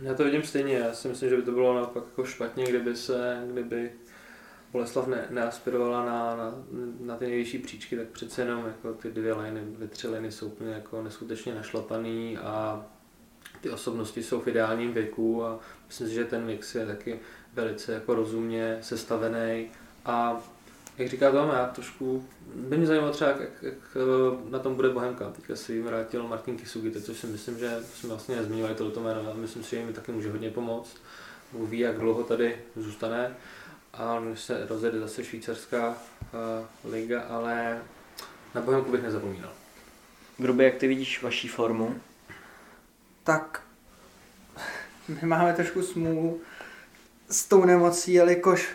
Já 0.00 0.14
to 0.14 0.24
vidím 0.24 0.42
stejně, 0.42 0.74
já 0.74 0.92
si 0.92 1.08
myslím, 1.08 1.28
že 1.28 1.36
by 1.36 1.42
to 1.42 1.52
bylo 1.52 1.74
naopak 1.74 2.04
jako 2.10 2.24
špatně, 2.24 2.64
kdyby 2.64 2.96
se, 2.96 3.42
kdyby 3.52 3.90
Boleslav 4.72 5.06
ne, 5.06 5.26
neaspirovala 5.30 6.04
na, 6.04 6.36
na, 6.36 6.54
na, 7.00 7.16
ty 7.16 7.26
nejvyšší 7.26 7.58
příčky, 7.58 7.96
tak 7.96 8.06
přece 8.06 8.42
jenom 8.42 8.66
jako 8.66 8.92
ty 8.92 9.10
dvě 9.10 9.34
liny, 9.34 9.60
dvě, 9.60 9.88
tři 9.88 10.08
liny 10.08 10.32
jsou 10.32 10.46
úplně 10.46 10.72
jako 10.72 11.02
neskutečně 11.02 11.54
našlapaný 11.54 12.38
a 12.38 12.86
ty 13.60 13.70
osobnosti 13.70 14.22
jsou 14.22 14.40
v 14.40 14.48
ideálním 14.48 14.92
věku 14.92 15.44
a 15.44 15.58
myslím 15.86 16.08
si, 16.08 16.14
že 16.14 16.24
ten 16.24 16.44
mix 16.44 16.74
je 16.74 16.86
taky 16.86 17.20
velice 17.54 17.92
jako 17.92 18.14
rozumně 18.14 18.78
sestavený 18.80 19.70
a 20.04 20.40
jak 20.98 21.08
říká 21.08 21.30
Tom, 21.30 21.50
já 21.50 21.66
trošku, 21.66 22.26
by 22.54 22.76
mě 22.76 22.86
zajímalo 22.86 23.12
třeba, 23.12 23.30
jak, 23.30 23.40
jak, 23.62 23.74
eh, 23.96 24.50
na 24.50 24.58
tom 24.58 24.74
bude 24.74 24.88
Bohemka. 24.88 25.30
Teďka 25.30 25.56
si 25.56 25.72
jim 25.72 25.84
vrátil 25.84 26.28
Martin 26.28 26.56
Kisugite, 26.56 27.00
což 27.00 27.18
si 27.18 27.26
myslím, 27.26 27.58
že 27.58 27.78
jsme 27.94 28.08
vlastně 28.08 28.36
nezmínili 28.36 28.74
tohleto 28.74 29.00
jméno, 29.00 29.30
a 29.30 29.34
myslím 29.34 29.62
si, 29.62 29.70
že 29.70 29.76
jim 29.76 29.92
taky 29.92 30.12
může 30.12 30.30
hodně 30.30 30.50
pomoct. 30.50 30.96
Bůh 31.52 31.68
ví, 31.68 31.78
jak 31.78 31.98
dlouho 31.98 32.22
tady 32.22 32.56
zůstane 32.76 33.36
a 33.98 34.22
se 34.34 34.66
rozjede 34.68 34.98
zase 35.00 35.24
švýcarská 35.24 35.88
uh, 35.88 36.90
liga, 36.92 37.22
ale 37.28 37.78
na 38.54 38.60
Bohemku 38.60 38.92
bych 38.92 39.02
nezapomínal. 39.02 39.50
Gruby, 40.38 40.64
jak 40.64 40.74
ty 40.74 40.88
vidíš 40.88 41.22
vaší 41.22 41.48
formu? 41.48 42.00
Tak 43.24 43.62
my 45.08 45.28
máme 45.28 45.52
trošku 45.52 45.82
smůlu 45.82 46.40
s 47.30 47.44
tou 47.46 47.64
nemocí, 47.64 48.12
jelikož 48.12 48.68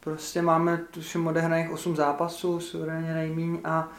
prostě 0.00 0.42
máme 0.42 0.78
tuším 0.90 1.26
odehraných 1.26 1.70
8 1.70 1.96
zápasů, 1.96 2.60
suverénně 2.60 3.14
nejmíň 3.14 3.58
a 3.64 3.92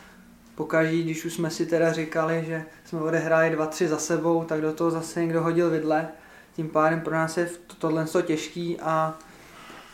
pokaží, 0.55 1.03
když 1.03 1.25
už 1.25 1.33
jsme 1.33 1.49
si 1.49 1.65
teda 1.65 1.93
říkali, 1.93 2.43
že 2.47 2.65
jsme 2.85 2.99
odehráli 2.99 3.57
2-3 3.57 3.87
za 3.87 3.97
sebou, 3.97 4.43
tak 4.43 4.61
do 4.61 4.73
toho 4.73 4.91
zase 4.91 5.21
někdo 5.21 5.43
hodil 5.43 5.69
vidle. 5.69 6.07
Tím 6.55 6.69
pádem 6.69 7.01
pro 7.01 7.13
nás 7.13 7.37
je 7.37 7.49
tohle 7.79 8.05
těžký 8.25 8.79
a 8.79 9.17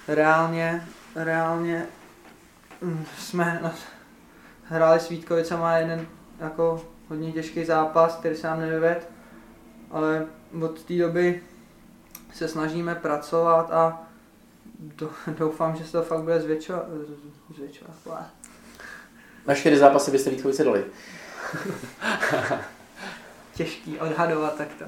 reálně, 0.07 0.87
reálně 1.15 1.85
mm, 2.81 3.05
jsme 3.17 3.71
hráli 4.63 4.99
s 4.99 5.09
Vítkovicama 5.09 5.77
jeden 5.77 6.07
jako 6.39 6.85
hodně 7.09 7.31
těžký 7.31 7.65
zápas, 7.65 8.15
který 8.15 8.35
se 8.35 8.47
nám 8.47 8.59
nevyved, 8.59 9.09
ale 9.91 10.25
od 10.61 10.83
té 10.83 10.93
doby 10.93 11.43
se 12.33 12.47
snažíme 12.47 12.95
pracovat 12.95 13.71
a 13.71 14.01
doufám, 15.27 15.75
že 15.75 15.85
se 15.85 15.91
to 15.91 16.01
fakt 16.03 16.21
bude 16.21 16.41
zvětšovat. 16.41 16.85
zvětšovat. 17.55 17.95
Na 19.47 19.55
čtyři 19.55 19.77
zápasy 19.77 20.11
byste 20.11 20.29
Vítkovice 20.29 20.63
dali. 20.63 20.85
Těžký 23.53 23.99
odhadovat 23.99 24.57
takto. 24.57 24.85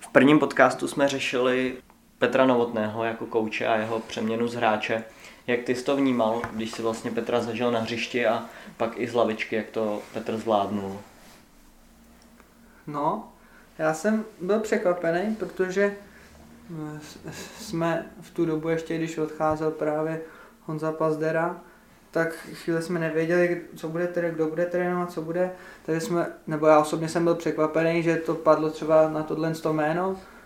V 0.00 0.08
prvním 0.08 0.38
podcastu 0.38 0.88
jsme 0.88 1.08
řešili 1.08 1.76
Petra 2.20 2.46
Novotného 2.46 3.04
jako 3.04 3.26
kouče 3.26 3.66
a 3.66 3.76
jeho 3.76 4.00
přeměnu 4.00 4.48
z 4.48 4.54
hráče. 4.54 5.04
Jak 5.46 5.62
ty 5.62 5.74
jsi 5.74 5.84
to 5.84 5.96
vnímal, 5.96 6.42
když 6.52 6.70
si 6.70 6.82
vlastně 6.82 7.10
Petra 7.10 7.40
zažil 7.40 7.70
na 7.72 7.80
hřišti 7.80 8.26
a 8.26 8.44
pak 8.76 8.92
i 8.96 9.08
z 9.08 9.14
lavičky, 9.14 9.56
jak 9.56 9.70
to 9.70 10.02
Petr 10.14 10.36
zvládnul? 10.36 11.00
No, 12.86 13.32
já 13.78 13.94
jsem 13.94 14.24
byl 14.40 14.60
překvapený, 14.60 15.36
protože 15.36 15.96
jsme 17.58 18.06
v 18.20 18.30
tu 18.30 18.44
dobu 18.44 18.68
ještě, 18.68 18.98
když 18.98 19.18
odcházel 19.18 19.70
právě 19.70 20.20
Honza 20.66 20.92
Pazdera, 20.92 21.60
tak 22.10 22.34
chvíli 22.34 22.82
jsme 22.82 23.00
nevěděli, 23.00 23.62
co 23.76 23.88
bude 23.88 24.06
tedy, 24.06 24.30
kdo 24.30 24.46
bude 24.46 24.66
trénovat, 24.66 25.12
co 25.12 25.22
bude, 25.22 25.52
takže 25.86 26.00
jsme, 26.00 26.26
nebo 26.46 26.66
já 26.66 26.80
osobně 26.80 27.08
jsem 27.08 27.24
byl 27.24 27.34
překvapený, 27.34 28.02
že 28.02 28.16
to 28.16 28.34
padlo 28.34 28.70
třeba 28.70 29.08
na 29.08 29.22
tohle 29.22 29.52
jméno, 29.72 30.16
eh, 30.16 30.39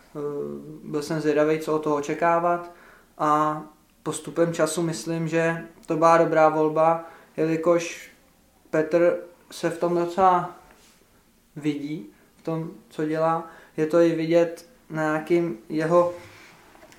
byl 0.84 1.02
jsem 1.02 1.20
zvědavý, 1.20 1.58
co 1.58 1.74
od 1.74 1.78
toho 1.78 1.96
očekávat 1.96 2.70
a 3.18 3.62
postupem 4.02 4.54
času 4.54 4.82
myslím, 4.82 5.28
že 5.28 5.64
to 5.86 5.96
byla 5.96 6.18
dobrá 6.18 6.48
volba, 6.48 7.04
jelikož 7.36 8.10
Petr 8.70 9.16
se 9.50 9.70
v 9.70 9.78
tom 9.78 9.94
docela 9.94 10.58
vidí, 11.56 12.06
v 12.36 12.42
tom, 12.42 12.70
co 12.88 13.04
dělá. 13.04 13.50
Je 13.76 13.86
to 13.86 14.00
i 14.00 14.14
vidět 14.14 14.68
na 14.90 15.02
nějakým 15.02 15.58
jeho 15.68 16.12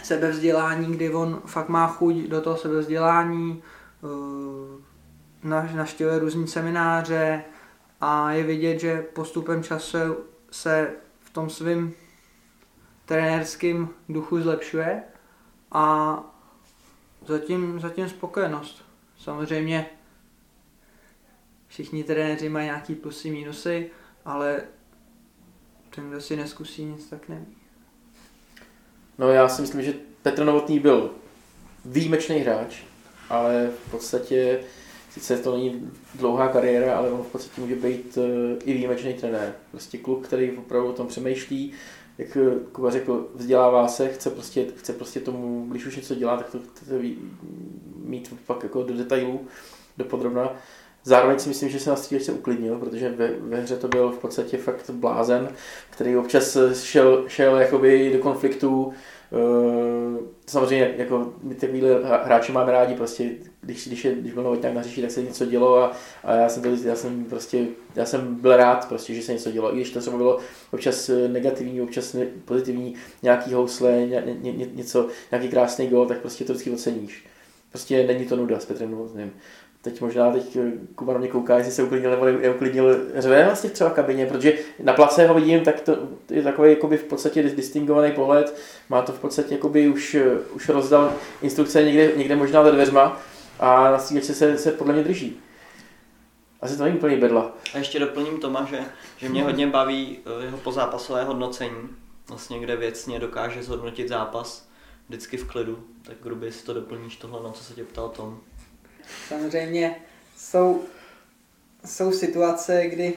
sebevzdělání, 0.04 0.96
kdy 0.96 1.14
on 1.14 1.42
fakt 1.46 1.70
má 1.70 1.88
chuť 1.88 2.16
do 2.16 2.42
toho 2.42 2.58
sebevzdělání, 2.58 3.64
eh, 5.44 5.76
naštěvuje 5.76 6.20
různý 6.20 6.48
semináře 6.48 7.44
a 8.02 8.32
je 8.32 8.44
vidět, 8.44 8.80
že 8.80 9.02
postupem 9.02 9.64
času 9.64 9.98
se 10.52 10.90
v 11.20 11.30
tom 11.30 11.50
svém 11.50 11.94
trenérském 13.06 13.90
duchu 14.10 14.42
zlepšuje 14.42 15.04
a 15.72 16.18
zatím, 17.28 17.80
zatím 17.80 18.10
spokojenost. 18.10 18.86
Samozřejmě 19.18 19.86
všichni 21.68 22.04
trenéři 22.04 22.50
mají 22.50 22.66
nějaký 22.66 22.96
plusy, 22.96 23.32
minusy, 23.32 23.90
ale 24.26 24.62
ten, 25.96 26.10
kdo 26.10 26.22
si 26.22 26.36
neskusí, 26.36 26.86
nic 26.86 27.10
tak 27.10 27.30
neví. 27.30 27.56
No 29.18 29.30
já 29.30 29.50
si 29.50 29.62
myslím, 29.62 29.82
že 29.82 29.94
Petr 30.22 30.44
Novotný 30.46 30.80
byl 30.80 31.12
výjimečný 31.86 32.40
hráč, 32.40 32.84
ale 33.30 33.70
v 33.88 33.92
podstatě, 33.92 34.64
sice 35.10 35.38
to 35.38 35.58
není 35.58 35.92
dlouhá 36.16 36.48
kariéra, 36.48 36.98
ale 36.98 37.12
on 37.12 37.24
v 37.24 37.28
podstatě 37.28 37.62
může 37.62 37.76
být 37.76 38.18
eh, 38.18 38.64
i 38.64 38.74
výjimečný 38.74 39.14
trenér. 39.14 39.54
Prostě 39.72 39.98
kluk, 39.98 40.28
který 40.28 40.52
opravdu 40.52 40.90
o 40.90 40.94
tom 40.94 41.08
přemýšlí, 41.08 41.74
jak 42.18 42.38
eh, 42.38 42.60
Kuba 42.72 42.92
řekl, 42.92 43.28
vzdělává 43.36 43.88
se, 43.88 44.08
chce 44.10 44.30
prostě, 44.30 44.66
chce 44.76 44.94
prostě 44.94 45.20
tomu, 45.20 45.66
když 45.70 45.86
už 45.86 45.96
něco 45.96 46.16
dělá, 46.16 46.38
tak 46.38 46.50
to 46.50 46.60
chce 46.60 47.00
mít 47.96 48.34
pak 48.48 48.64
jako 48.64 48.84
do 48.84 48.94
detailů, 48.94 49.48
do 49.98 50.06
podrobna. 50.06 50.56
Zároveň 51.04 51.40
si 51.40 51.50
myslím, 51.50 51.70
že 51.70 51.80
se 51.80 51.90
na 51.90 51.96
se 51.96 52.32
uklidnil, 52.32 52.80
protože 52.80 53.10
ve, 53.10 53.28
ve 53.28 53.62
hře 53.62 53.78
to 53.78 53.88
byl 53.88 54.10
v 54.10 54.18
podstatě 54.18 54.58
fakt 54.58 54.90
blázen, 54.90 55.50
který 55.90 56.18
občas 56.18 56.58
šel, 56.74 57.24
šel 57.28 57.56
jakoby 57.56 58.12
do 58.14 58.20
konfliktu. 58.20 58.94
Uh, 59.32 60.18
samozřejmě 60.48 60.94
jako 60.98 61.34
my 61.44 61.56
takovýhle 61.56 61.90
hráči 62.24 62.52
máme 62.52 62.72
rádi, 62.72 62.96
prostě 62.96 63.30
když, 63.62 63.88
když, 63.88 64.06
je, 64.06 64.16
když 64.16 64.34
byl 64.34 64.44
Novotňák 64.44 64.74
na 64.74 64.82
řeší, 64.82 65.02
tak 65.02 65.12
se 65.12 65.24
něco 65.24 65.46
dělo 65.46 65.78
a, 65.78 65.92
a 66.24 66.34
já, 66.34 66.50
jsem 66.50 66.64
to, 66.64 66.70
já 66.88 66.96
jsem 66.96 67.26
prostě, 67.26 67.66
já 67.96 68.06
jsem 68.06 68.36
byl 68.36 68.58
rád 68.58 68.88
prostě, 68.88 69.14
že 69.14 69.22
se 69.22 69.34
něco 69.34 69.52
dělo, 69.52 69.74
i 69.74 69.76
když 69.76 69.90
to 69.90 70.00
třeba 70.00 70.18
bylo 70.18 70.40
občas 70.72 71.10
negativní, 71.28 71.82
občas 71.82 72.16
pozitivní, 72.46 72.96
nějaký 73.24 73.54
housle, 73.54 73.92
ně, 73.92 74.24
ně, 74.42 74.52
ně, 74.52 74.66
něco, 74.74 75.08
nějaký 75.32 75.50
krásný 75.50 75.88
gol, 75.88 76.06
tak 76.06 76.18
prostě 76.18 76.46
to 76.46 76.54
vždycky 76.54 76.72
oceníš. 76.72 77.26
Prostě 77.70 78.08
není 78.08 78.26
to 78.26 78.36
nuda 78.36 78.60
s 78.60 78.66
Petrem 78.66 78.92
Novotným 78.92 79.32
teď 79.86 80.02
možná 80.02 80.32
teď 80.32 80.56
eh, 80.56 80.72
Kuba 80.96 81.14
na 81.14 81.20
mě 81.20 81.28
kouká, 81.28 81.58
jestli 81.58 81.74
se 81.74 81.84
uklidnil 81.84 82.12
nebo 82.12 82.26
neuklidnil, 82.26 82.98
řve 83.16 83.46
vlastně 83.46 83.70
třeba 83.70 83.90
kabině, 83.90 84.26
protože 84.26 84.54
na 84.84 84.94
place 84.94 85.28
ho 85.28 85.34
vidím, 85.34 85.60
tak 85.60 85.82
to 85.82 85.98
je 86.30 86.44
takový 86.44 86.70
jakoby 86.70 86.98
v 86.98 87.04
podstatě 87.04 87.44
distingovaný 87.44 88.12
pohled, 88.12 88.60
má 88.90 89.02
to 89.02 89.12
v 89.12 89.20
podstatě 89.20 89.54
jakoby 89.54 89.88
už, 89.88 90.16
eh, 90.16 90.40
už 90.54 90.70
rozdal 90.70 91.14
instrukce 91.42 91.84
někde, 91.84 92.12
někde 92.16 92.36
možná 92.36 92.64
za 92.64 92.72
dveřma 92.72 93.22
a 93.60 93.92
na 93.92 94.00
střílečce 94.00 94.34
se, 94.34 94.58
se 94.58 94.72
podle 94.72 94.94
mě 94.94 95.04
drží. 95.04 95.38
Asi 96.62 96.78
to 96.78 96.84
není 96.84 96.98
úplně 96.98 97.18
bedla. 97.18 97.52
A 97.74 97.78
ještě 97.78 98.00
doplním 98.00 98.40
Toma, 98.40 98.68
že, 98.70 98.80
že 99.18 99.30
mě 99.30 99.44
hodně 99.44 99.68
baví 99.68 100.20
eh, 100.26 100.46
jeho 100.46 100.58
pozápasové 100.58 101.24
hodnocení, 101.24 101.90
vlastně 102.28 102.60
kde 102.60 102.76
věcně 102.76 103.20
dokáže 103.20 103.64
zhodnotit 103.64 104.10
zápas 104.10 104.68
vždycky 105.08 105.38
v 105.38 105.48
klidu, 105.48 105.84
tak 106.02 106.16
grubě 106.24 106.52
si 106.52 106.66
to 106.66 106.74
doplníš 106.74 107.16
tohle, 107.16 107.44
na 107.44 107.52
co 107.52 107.64
se 107.64 107.74
tě 107.74 107.84
ptal 107.84 108.10
Tom. 108.10 108.40
Samozřejmě 109.28 109.96
jsou, 110.38 110.84
jsou 111.86 112.12
situace, 112.12 112.88
kdy 112.88 113.14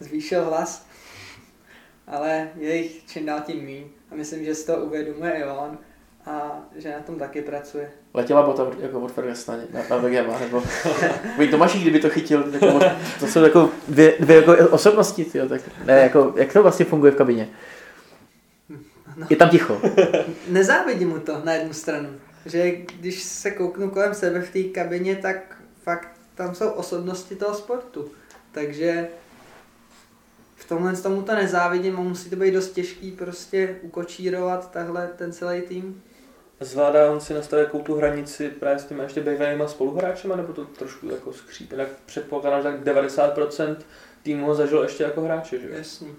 zvýšil 0.00 0.44
hlas, 0.44 0.86
ale 2.06 2.50
je 2.56 2.76
jich 2.76 3.06
čím 3.06 3.26
dál 3.26 3.40
tím 3.40 3.64
míň. 3.64 3.84
A 4.10 4.14
myslím, 4.14 4.44
že 4.44 4.54
si 4.54 4.66
to 4.66 4.76
uvědomuje 4.76 5.32
i 5.32 5.44
on. 5.44 5.78
a 6.26 6.60
že 6.76 6.92
na 6.92 7.00
tom 7.00 7.18
taky 7.18 7.42
pracuje. 7.42 7.90
Letěla 8.14 8.42
bota 8.42 8.66
jako 8.80 9.00
od 9.00 9.12
Fergusona 9.12 9.58
na, 9.72 9.80
na 9.90 9.96
VGMA, 9.96 10.38
nebo 10.38 10.62
Vy 11.38 11.48
Tomášík, 11.48 11.82
kdyby 11.82 12.00
to 12.00 12.10
chytil, 12.10 12.42
tak 12.52 12.62
jako, 12.62 12.80
to 13.20 13.26
jsou 13.26 13.42
jako 13.42 13.70
dvě, 13.88 14.14
dvě 14.20 14.36
jako 14.36 14.70
osobnosti, 14.70 15.24
tyjo, 15.24 15.48
tak 15.48 15.60
ne, 15.84 16.00
jako, 16.00 16.34
jak 16.36 16.52
to 16.52 16.62
vlastně 16.62 16.84
funguje 16.84 17.12
v 17.12 17.16
kabině? 17.16 17.48
Je 19.30 19.36
tam 19.36 19.48
ticho. 19.48 19.80
Nezávidím 20.48 21.08
mu 21.08 21.18
to 21.18 21.40
na 21.44 21.52
jednu 21.52 21.72
stranu. 21.72 22.08
Že 22.46 22.70
když 22.70 23.22
se 23.22 23.50
kouknu 23.50 23.90
kolem 23.90 24.14
sebe 24.14 24.40
v 24.40 24.50
té 24.50 24.62
kabině, 24.62 25.16
tak 25.16 25.62
fakt 25.82 26.08
tam 26.34 26.54
jsou 26.54 26.70
osobnosti 26.70 27.36
toho 27.36 27.54
sportu. 27.54 28.10
Takže 28.52 29.08
v 30.54 30.68
tomhle 30.68 30.96
tomu 30.96 31.22
to 31.22 31.34
nezávidím 31.34 31.96
a 31.96 32.00
musí 32.00 32.30
to 32.30 32.36
být 32.36 32.50
dost 32.50 32.70
těžký 32.70 33.12
prostě 33.12 33.76
ukočírovat 33.82 34.70
tahle 34.70 35.10
ten 35.16 35.32
celý 35.32 35.62
tým. 35.62 36.02
Zvládá 36.60 37.12
on 37.12 37.20
si 37.20 37.34
nastavit 37.34 37.62
jakou 37.62 37.82
tu 37.82 37.94
hranici 37.94 38.48
právě 38.48 38.78
s 38.78 38.84
těma 38.84 39.02
ještě 39.02 39.20
bývalýma 39.20 39.68
spoluhráčema, 39.68 40.36
nebo 40.36 40.52
to 40.52 40.64
trošku 40.64 41.10
jako 41.10 41.32
skřípe? 41.32 41.76
Tak 41.76 41.88
předpokládám, 42.06 42.62
že 42.62 42.68
tak 42.68 42.96
90% 42.96 43.76
týmu 44.22 44.46
ho 44.46 44.54
zažil 44.54 44.82
ještě 44.82 45.04
jako 45.04 45.20
hráče, 45.20 45.60
že 45.60 45.68
jo? 45.68 45.74
Jasný. 45.76 46.14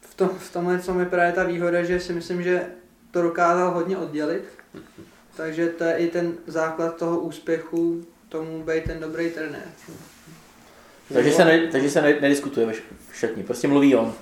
V, 0.00 0.14
tom, 0.14 0.28
v 0.28 0.52
tomhle 0.52 0.78
tom 0.78 1.00
je 1.00 1.06
právě 1.06 1.32
ta 1.32 1.44
výhoda, 1.44 1.82
že 1.82 2.00
si 2.00 2.12
myslím, 2.12 2.42
že 2.42 2.66
to 3.10 3.22
dokázal 3.22 3.70
hodně 3.70 3.98
oddělit. 3.98 4.57
Takže 5.36 5.66
to 5.66 5.84
je 5.84 5.96
i 5.96 6.08
ten 6.08 6.32
základ 6.46 6.96
toho 6.96 7.20
úspěchu, 7.20 8.06
tomu 8.28 8.62
být 8.62 8.84
ten 8.84 9.00
dobrý 9.00 9.30
trenér. 9.30 9.62
Takže 11.12 11.32
se, 11.32 11.44
ne, 11.44 11.66
takže 11.72 11.90
se 11.90 12.02
ne, 12.02 12.20
nediskutuje 12.20 12.72
všetní, 13.10 13.42
prostě 13.42 13.68
mluví 13.68 13.96
on. 13.96 14.14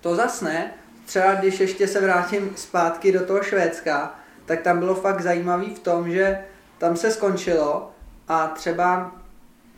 To 0.00 0.14
zas 0.14 0.40
ne. 0.40 0.74
Třeba 1.06 1.34
když 1.34 1.60
ještě 1.60 1.88
se 1.88 2.00
vrátím 2.00 2.52
zpátky 2.56 3.12
do 3.12 3.26
toho 3.26 3.42
Švédska, 3.42 4.18
tak 4.46 4.62
tam 4.62 4.78
bylo 4.78 4.94
fakt 4.94 5.20
zajímavý 5.20 5.74
v 5.74 5.78
tom, 5.78 6.10
že 6.10 6.44
tam 6.78 6.96
se 6.96 7.10
skončilo 7.10 7.90
a 8.28 8.48
třeba 8.48 9.16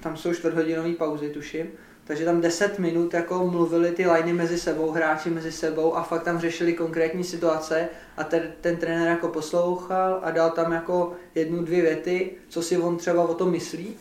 tam 0.03 0.17
jsou 0.17 0.35
čtvrthodinové 0.35 0.93
pauzy, 0.93 1.31
tuším, 1.31 1.67
takže 2.07 2.25
tam 2.25 2.41
10 2.41 2.79
minut 2.79 3.15
jako 3.15 3.47
mluvili 3.47 3.91
ty 3.91 4.07
liney 4.07 4.33
mezi 4.33 4.59
sebou, 4.59 4.91
hráči 4.91 5.31
mezi 5.31 5.53
sebou 5.53 5.97
a 5.97 6.03
fakt 6.03 6.23
tam 6.23 6.39
řešili 6.39 6.73
konkrétní 6.73 7.25
situace 7.25 7.89
a 8.17 8.25
ten, 8.25 8.43
ten 8.61 8.77
trenér 8.77 9.09
jako 9.09 9.29
poslouchal 9.29 10.21
a 10.23 10.31
dal 10.31 10.51
tam 10.51 10.73
jako 10.73 11.13
jednu, 11.35 11.63
dvě 11.63 11.83
věty, 11.83 12.31
co 12.49 12.63
si 12.63 12.79
on 12.79 12.97
třeba 12.97 13.23
o 13.23 13.35
tom 13.35 13.51
myslí 13.51 13.97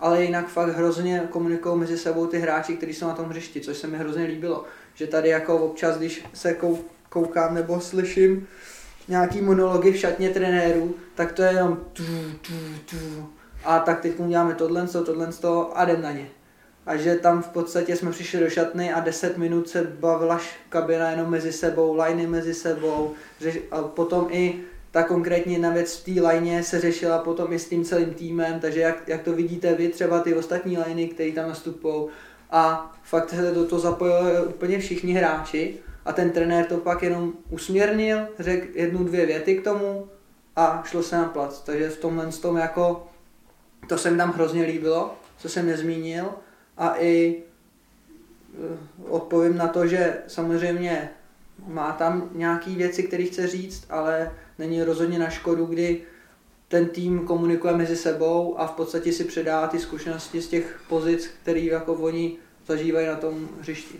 ale 0.00 0.24
jinak 0.24 0.48
fakt 0.48 0.76
hrozně 0.76 1.28
komunikují 1.30 1.78
mezi 1.78 1.98
sebou 1.98 2.26
ty 2.26 2.38
hráči, 2.38 2.76
kteří 2.76 2.94
jsou 2.94 3.06
na 3.06 3.14
tom 3.14 3.28
hřišti, 3.28 3.60
což 3.60 3.76
se 3.76 3.86
mi 3.86 3.98
hrozně 3.98 4.24
líbilo. 4.24 4.64
Že 4.94 5.06
tady 5.06 5.28
jako 5.28 5.56
občas, 5.56 5.96
když 5.96 6.24
se 6.34 6.56
koukám 7.08 7.54
nebo 7.54 7.80
slyším 7.80 8.46
nějaký 9.08 9.40
monology 9.40 9.92
v 9.92 9.96
šatně 9.96 10.30
trenérů, 10.30 10.94
tak 11.14 11.32
to 11.32 11.42
je 11.42 11.52
jenom 11.52 11.80
tu, 11.92 12.02
tu, 12.40 12.52
tu. 12.90 13.28
A 13.64 13.78
tak 13.78 14.00
teď 14.00 14.20
uděláme 14.20 14.54
tohle, 14.54 14.88
tohle, 14.88 15.28
a 15.74 15.84
jdem 15.84 16.02
na 16.02 16.12
ně. 16.12 16.28
A 16.86 16.96
že 16.96 17.14
tam 17.14 17.42
v 17.42 17.48
podstatě 17.48 17.96
jsme 17.96 18.10
přišli 18.10 18.40
do 18.40 18.50
šatny 18.50 18.92
a 18.92 19.00
10 19.00 19.38
minut 19.38 19.68
se 19.68 19.82
bavila 19.82 20.40
kabina 20.68 21.10
jenom 21.10 21.30
mezi 21.30 21.52
sebou, 21.52 21.96
liney 22.02 22.26
mezi 22.26 22.54
sebou, 22.54 23.14
a 23.70 23.82
potom 23.82 24.28
i 24.30 24.60
ta 24.90 25.02
konkrétní 25.02 25.52
jedna 25.52 25.70
věc 25.70 25.96
v 25.96 26.14
té 26.14 26.20
lajně 26.20 26.62
se 26.62 26.80
řešila 26.80 27.18
potom 27.18 27.52
i 27.52 27.58
s 27.58 27.68
tím 27.68 27.84
celým 27.84 28.14
týmem, 28.14 28.60
takže 28.60 28.80
jak, 28.80 29.08
jak 29.08 29.22
to 29.22 29.32
vidíte 29.32 29.74
vy, 29.74 29.88
třeba 29.88 30.20
ty 30.20 30.34
ostatní 30.34 30.78
lajny, 30.78 31.08
které 31.08 31.32
tam 31.32 31.48
nastupují, 31.48 32.08
a 32.50 32.92
fakt 33.02 33.30
se 33.30 33.52
do 33.54 33.64
toho 33.64 33.80
zapojili 33.80 34.46
úplně 34.46 34.78
všichni 34.78 35.12
hráči 35.12 35.78
a 36.04 36.12
ten 36.12 36.30
trenér 36.30 36.64
to 36.64 36.76
pak 36.76 37.02
jenom 37.02 37.32
usměrnil, 37.50 38.18
řekl 38.38 38.66
jednu, 38.78 39.04
dvě 39.04 39.26
věty 39.26 39.56
k 39.56 39.64
tomu 39.64 40.08
a 40.56 40.82
šlo 40.86 41.02
se 41.02 41.16
na 41.16 41.24
plac. 41.24 41.60
Takže 41.60 41.88
v 41.88 41.98
tomhle 41.98 42.32
tom 42.32 42.56
jako, 42.56 43.08
to 43.88 43.98
se 43.98 44.10
mi 44.10 44.16
tam 44.16 44.32
hrozně 44.32 44.62
líbilo, 44.62 45.14
co 45.38 45.48
jsem 45.48 45.66
nezmínil 45.66 46.30
a 46.76 46.96
i 46.98 47.42
eh, 48.54 48.78
odpovím 49.08 49.56
na 49.56 49.68
to, 49.68 49.86
že 49.86 50.22
samozřejmě 50.26 51.10
má 51.66 51.92
tam 51.92 52.30
nějaké 52.32 52.70
věci, 52.70 53.02
které 53.02 53.24
chce 53.24 53.46
říct, 53.46 53.86
ale 53.90 54.32
není 54.58 54.82
rozhodně 54.82 55.18
na 55.18 55.30
škodu, 55.30 55.66
kdy 55.66 56.02
ten 56.68 56.86
tým 56.88 57.26
komunikuje 57.26 57.74
mezi 57.74 57.96
sebou 57.96 58.58
a 58.58 58.66
v 58.66 58.72
podstatě 58.72 59.12
si 59.12 59.24
předá 59.24 59.66
ty 59.66 59.78
zkušenosti 59.78 60.40
z 60.40 60.48
těch 60.48 60.80
pozic, 60.88 61.30
které 61.42 61.60
jako 61.60 61.94
oni 61.94 62.36
zažívají 62.66 63.06
na 63.06 63.16
tom 63.16 63.48
hřišti. 63.60 63.98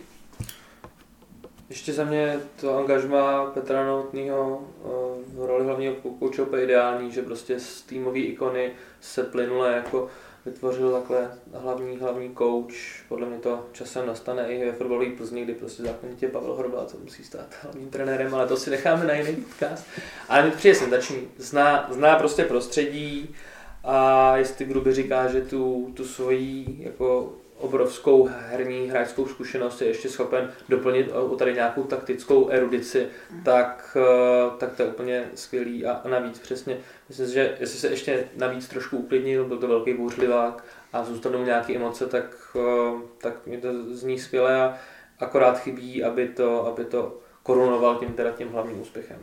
Ještě 1.69 1.93
za 1.93 2.03
mě 2.05 2.39
to 2.61 2.77
angažma 2.77 3.45
Petra 3.45 3.85
Novotného 3.85 4.63
eh, 4.63 4.87
v 5.27 5.45
roli 5.45 5.65
hlavního 5.65 5.95
kouče 5.95 6.45
ideální, 6.63 7.11
že 7.11 7.21
prostě 7.21 7.59
z 7.59 7.81
týmové 7.81 8.19
ikony 8.19 8.71
se 9.01 9.23
plynule 9.23 9.71
jako 9.75 10.09
vytvořil 10.45 10.91
takhle 10.91 11.31
hlavní, 11.53 11.97
hlavní 11.97 12.35
coach. 12.37 12.73
Podle 13.09 13.27
mě 13.27 13.37
to 13.37 13.65
časem 13.71 14.07
nastane 14.07 14.47
i 14.47 14.65
ve 14.65 14.71
fotbalové 14.71 15.09
Plzni, 15.09 15.43
kdy 15.43 15.53
prostě 15.53 15.83
zákonitě 15.83 16.27
Pavel 16.27 16.53
Horba, 16.53 16.85
co 16.85 16.97
musí 16.97 17.23
stát 17.23 17.55
hlavním 17.61 17.89
trenérem, 17.89 18.35
ale 18.35 18.47
to 18.47 18.57
si 18.57 18.69
necháme 18.69 19.05
na 19.05 19.13
jiný 19.13 19.35
podcast. 19.35 19.85
Ale 20.29 20.45
mi 20.45 20.51
přijde 20.51 20.75
senzační. 20.75 21.27
Zná, 21.37 21.87
zná 21.91 22.15
prostě 22.15 22.43
prostředí 22.43 23.35
a 23.83 24.37
jestli 24.37 24.65
Gruby 24.65 24.93
říká, 24.93 25.27
že 25.27 25.41
tu, 25.41 25.91
tu 25.93 26.05
svoji 26.05 26.77
jako 26.79 27.33
obrovskou 27.65 28.29
herní 28.31 28.89
hráčskou 28.89 29.27
zkušenost 29.27 29.81
je 29.81 29.87
ještě 29.87 30.09
schopen 30.09 30.51
doplnit 30.69 31.11
o 31.11 31.35
tady 31.35 31.53
nějakou 31.53 31.83
taktickou 31.83 32.49
erudici, 32.49 33.07
tak, 33.43 33.97
eh, 33.99 34.57
tak 34.57 34.73
to 34.73 34.83
je 34.83 34.89
úplně 34.89 35.29
skvělý 35.35 35.85
a 35.85 36.01
navíc 36.09 36.39
přesně, 36.39 36.77
myslím 37.09 37.27
že 37.27 37.57
jestli 37.59 37.79
se 37.79 37.87
ještě 37.87 38.27
navíc 38.35 38.67
trošku 38.67 38.97
uklidnil, 38.97 39.45
byl 39.45 39.57
to 39.57 39.67
velký 39.67 39.93
bouřlivák 39.93 40.63
a 40.93 41.03
zůstanou 41.03 41.43
nějaké 41.43 41.75
emoce, 41.75 42.05
tak, 42.05 42.55
eh, 42.55 43.01
tak 43.17 43.47
mi 43.47 43.57
to 43.57 43.95
zní 43.95 44.19
skvěle 44.19 44.63
a 44.63 44.77
akorát 45.19 45.59
chybí, 45.59 46.03
aby 46.03 46.27
to, 46.27 46.67
aby 46.67 46.85
to 46.85 47.17
korunoval 47.43 47.95
tím, 47.95 48.13
teda 48.13 48.31
tím 48.31 48.49
hlavním 48.49 48.81
úspěchem. 48.81 49.17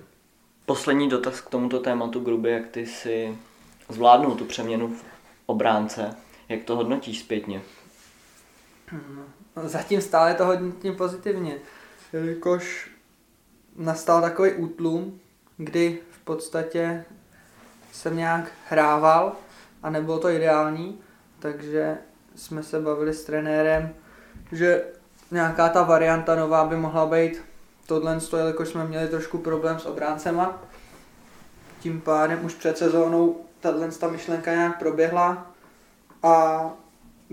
Poslední 0.67 1.09
dotaz 1.09 1.41
k 1.41 1.51
tomuto 1.51 1.79
tématu 1.79 2.21
Gruby, 2.21 2.51
jak 2.51 2.69
ty 2.69 2.87
si 2.87 3.39
zvládnul 3.89 4.35
tu 4.35 4.45
přeměnu 4.45 4.89
v 4.89 5.05
obránce, 5.47 6.17
jak 6.49 6.65
to 6.65 6.77
hodnotíš 6.77 7.21
zpětně? 7.21 7.63
No, 9.57 9.69
zatím 9.69 10.01
stále 10.01 10.35
to 10.35 10.47
hodně 10.47 10.93
pozitivně, 10.93 11.59
jelikož 12.13 12.91
nastal 13.77 14.21
takový 14.21 14.53
útlum, 14.53 15.21
kdy 15.57 15.99
v 16.11 16.19
podstatě 16.19 17.05
jsem 17.93 18.17
nějak 18.17 18.53
hrával 18.69 19.33
a 19.83 19.91
nebylo 19.91 20.19
to 20.19 20.29
ideální, 20.29 21.01
takže 21.39 21.99
jsme 22.35 22.63
se 22.63 22.81
bavili 22.81 23.15
s 23.15 23.25
trenérem, 23.25 23.95
že 24.53 24.85
nějaká 25.31 25.69
ta 25.69 25.83
varianta 25.83 26.35
nová 26.35 26.65
by 26.65 26.77
mohla 26.77 27.07
být 27.07 27.43
tohle, 27.87 28.19
jelikož 28.37 28.69
jsme 28.69 28.85
měli 28.85 29.09
trošku 29.09 29.39
problém 29.39 29.79
s 29.79 29.87
obráncema. 29.87 30.63
Tím 31.81 32.01
pádem 32.01 32.45
už 32.45 32.55
před 32.55 32.79
sezónou 32.79 33.45
tato 33.61 34.11
myšlenka 34.11 34.53
nějak 34.53 34.79
proběhla 34.79 35.51
a 36.23 36.65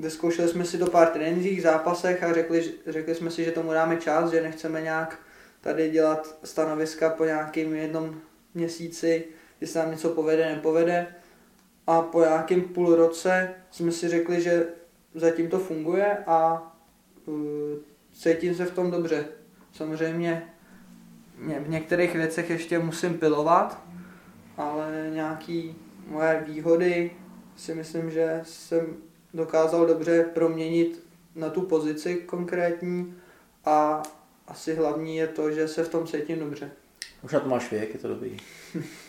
vyzkoušeli 0.01 0.49
jsme 0.49 0.65
si 0.65 0.77
to 0.77 0.87
pár 0.87 1.07
trénincích, 1.07 1.61
zápasech 1.61 2.23
a 2.23 2.33
řekli, 2.33 2.73
řekli 2.87 3.15
jsme 3.15 3.31
si, 3.31 3.43
že 3.43 3.51
tomu 3.51 3.73
dáme 3.73 3.97
čas, 3.97 4.31
že 4.31 4.41
nechceme 4.41 4.81
nějak 4.81 5.19
tady 5.61 5.89
dělat 5.89 6.37
stanoviska 6.43 7.09
po 7.09 7.25
nějakým 7.25 7.75
jednom 7.75 8.21
měsíci, 8.53 9.25
jestli 9.61 9.79
nám 9.79 9.91
něco 9.91 10.09
povede, 10.09 10.55
nepovede. 10.55 11.07
A 11.87 12.01
po 12.01 12.21
nějakém 12.21 12.61
půl 12.61 12.95
roce 12.95 13.53
jsme 13.71 13.91
si 13.91 14.09
řekli, 14.09 14.41
že 14.41 14.67
zatím 15.15 15.49
to 15.49 15.59
funguje 15.59 16.17
a 16.27 16.71
uh, 17.25 17.35
cítím 18.13 18.55
se 18.55 18.65
v 18.65 18.73
tom 18.73 18.91
dobře. 18.91 19.25
Samozřejmě 19.73 20.49
v 21.59 21.69
některých 21.69 22.13
věcech 22.13 22.49
ještě 22.49 22.79
musím 22.79 23.17
pilovat, 23.17 23.83
ale 24.57 25.09
nějaký 25.13 25.75
moje 26.07 26.43
výhody 26.47 27.11
si 27.55 27.75
myslím, 27.75 28.11
že 28.11 28.41
jsem 28.43 28.97
dokázal 29.33 29.85
dobře 29.85 30.23
proměnit 30.33 31.03
na 31.35 31.49
tu 31.49 31.61
pozici 31.61 32.15
konkrétní 32.15 33.15
a 33.65 34.03
asi 34.47 34.75
hlavní 34.75 35.17
je 35.17 35.27
to, 35.27 35.51
že 35.51 35.67
se 35.67 35.83
v 35.83 35.89
tom 35.89 36.07
cítím 36.07 36.39
dobře. 36.39 36.71
Už 37.23 37.31
na 37.31 37.39
to 37.39 37.49
máš 37.49 37.71
věk, 37.71 37.93
je 37.93 37.99
to 37.99 38.07
dobrý. 38.07 38.37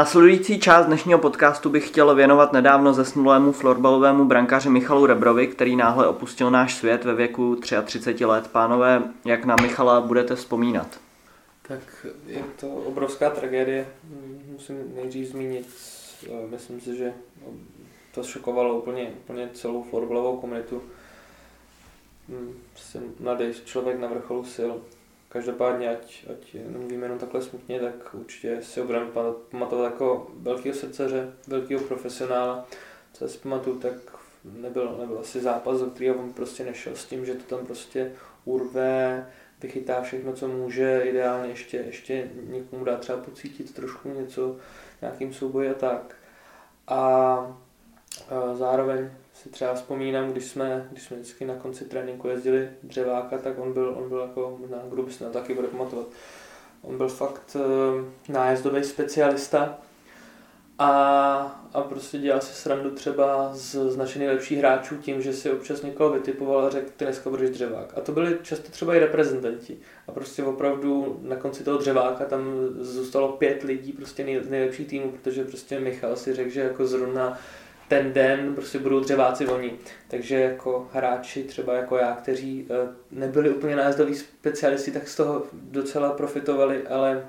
Následující 0.00 0.60
část 0.60 0.86
dnešního 0.86 1.18
podcastu 1.18 1.70
bych 1.70 1.88
chtěl 1.88 2.14
věnovat 2.14 2.52
nedávno 2.52 2.92
zesnulému 2.92 3.52
florbalovému 3.52 4.24
brankáři 4.24 4.68
Michalu 4.68 5.06
Rebrovi, 5.06 5.46
který 5.46 5.76
náhle 5.76 6.08
opustil 6.08 6.50
náš 6.50 6.74
svět 6.74 7.04
ve 7.04 7.14
věku 7.14 7.56
33 7.84 8.24
let. 8.24 8.48
Pánové, 8.52 9.02
jak 9.24 9.44
na 9.44 9.56
Michala 9.62 10.00
budete 10.00 10.36
vzpomínat? 10.36 11.00
Tak 11.62 12.06
je 12.26 12.44
to 12.60 12.68
obrovská 12.68 13.30
tragédie, 13.30 13.86
musím 14.52 14.76
nejdřív 14.94 15.28
zmínit. 15.28 15.68
Myslím 16.50 16.80
si, 16.80 16.96
že 16.96 17.12
to 18.14 18.22
šokovalo 18.22 18.78
úplně, 18.78 19.12
úplně 19.24 19.50
celou 19.54 19.82
florbalovou 19.82 20.36
komunitu. 20.36 20.82
Prostě 22.72 23.00
mladý 23.20 23.44
člověk 23.64 24.00
na 24.00 24.08
vrcholu 24.08 24.44
sil, 24.54 24.70
Každopádně, 25.32 25.90
ať, 25.90 26.26
ať 26.32 26.54
nemluvíme 26.54 27.04
jenom 27.04 27.18
takhle 27.18 27.42
smutně, 27.42 27.80
tak 27.80 28.14
určitě 28.14 28.62
si 28.62 28.80
ho 28.80 28.86
budeme 28.86 29.06
pamatovat 29.50 29.90
jako 29.90 30.30
velkého 30.34 30.74
srdceře, 30.74 31.32
velkého 31.46 31.84
profesionála. 31.84 32.66
Co 33.12 33.28
si 33.28 33.38
pamatuju, 33.38 33.78
tak 33.78 33.92
nebyl, 34.44 34.96
nebyl 35.00 35.18
asi 35.18 35.40
zápas, 35.40 35.80
do 35.80 35.86
kterého 35.86 36.14
on 36.14 36.32
prostě 36.32 36.64
nešel 36.64 36.96
s 36.96 37.04
tím, 37.04 37.26
že 37.26 37.34
to 37.34 37.56
tam 37.56 37.66
prostě 37.66 38.12
urve, 38.44 39.26
vychytá 39.62 40.02
všechno, 40.02 40.32
co 40.32 40.48
může, 40.48 41.02
ideálně 41.04 41.48
ještě, 41.48 41.76
ještě 41.76 42.30
někomu 42.34 42.84
dá 42.84 42.96
třeba 42.96 43.18
pocítit 43.18 43.74
trošku 43.74 44.08
něco, 44.08 44.56
nějakým 45.00 45.34
souboji 45.34 45.70
a 45.70 45.74
tak. 45.74 46.16
A 46.88 47.60
zároveň 48.54 49.10
si 49.42 49.48
třeba 49.48 49.74
vzpomínám, 49.74 50.32
když 50.32 50.44
jsme, 50.44 50.88
když 50.90 51.02
jsme 51.02 51.16
vždycky 51.16 51.44
na 51.44 51.54
konci 51.54 51.84
tréninku 51.84 52.28
jezdili 52.28 52.68
dřeváka, 52.82 53.38
tak 53.38 53.58
on 53.58 53.72
byl, 53.72 53.94
on 53.98 54.08
byl 54.08 54.18
jako, 54.18 54.56
možná 54.60 54.78
se 55.10 55.24
na 55.24 55.30
taky 55.30 55.54
bude 55.54 55.68
pamatovat, 55.68 56.06
on 56.82 56.96
byl 56.96 57.08
fakt 57.08 57.56
uh, 57.56 58.04
nájezdový 58.28 58.84
specialista 58.84 59.78
a, 60.78 60.90
a 61.74 61.80
prostě 61.80 62.18
dělal 62.18 62.40
si 62.40 62.54
srandu 62.54 62.90
třeba 62.90 63.50
z, 63.54 63.74
z 63.74 63.96
našich 63.96 64.18
nejlepších 64.18 64.58
hráčů 64.58 64.96
tím, 64.96 65.22
že 65.22 65.32
si 65.32 65.50
občas 65.50 65.82
někoho 65.82 66.10
vytipoval 66.10 66.66
a 66.66 66.70
řekl, 66.70 66.90
ty 66.96 67.04
dneska 67.04 67.30
budeš 67.30 67.50
dřevák. 67.50 67.92
A 67.98 68.00
to 68.00 68.12
byli 68.12 68.38
často 68.42 68.70
třeba 68.70 68.94
i 68.94 68.98
reprezentanti. 68.98 69.78
A 70.08 70.12
prostě 70.12 70.44
opravdu 70.44 71.20
na 71.22 71.36
konci 71.36 71.64
toho 71.64 71.78
dřeváka 71.78 72.24
tam 72.24 72.42
zůstalo 72.78 73.32
pět 73.32 73.62
lidí 73.62 73.92
prostě 73.92 74.24
nej, 74.24 74.70
týmů, 74.70 75.10
protože 75.10 75.44
prostě 75.44 75.80
Michal 75.80 76.16
si 76.16 76.34
řekl, 76.34 76.50
že 76.50 76.60
jako 76.60 76.86
zrovna 76.86 77.38
ten 77.90 78.12
den 78.12 78.54
prostě 78.54 78.78
budou 78.78 79.00
dřeváci 79.00 79.46
voní. 79.46 79.72
Takže 80.08 80.40
jako 80.40 80.88
hráči 80.92 81.44
třeba 81.44 81.74
jako 81.74 81.96
já, 81.96 82.14
kteří 82.14 82.66
eh, 82.70 82.94
nebyli 83.10 83.50
úplně 83.50 83.76
nájezdoví 83.76 84.14
specialisti, 84.14 84.90
tak 84.90 85.08
z 85.08 85.16
toho 85.16 85.46
docela 85.52 86.12
profitovali, 86.12 86.88
ale 86.88 87.26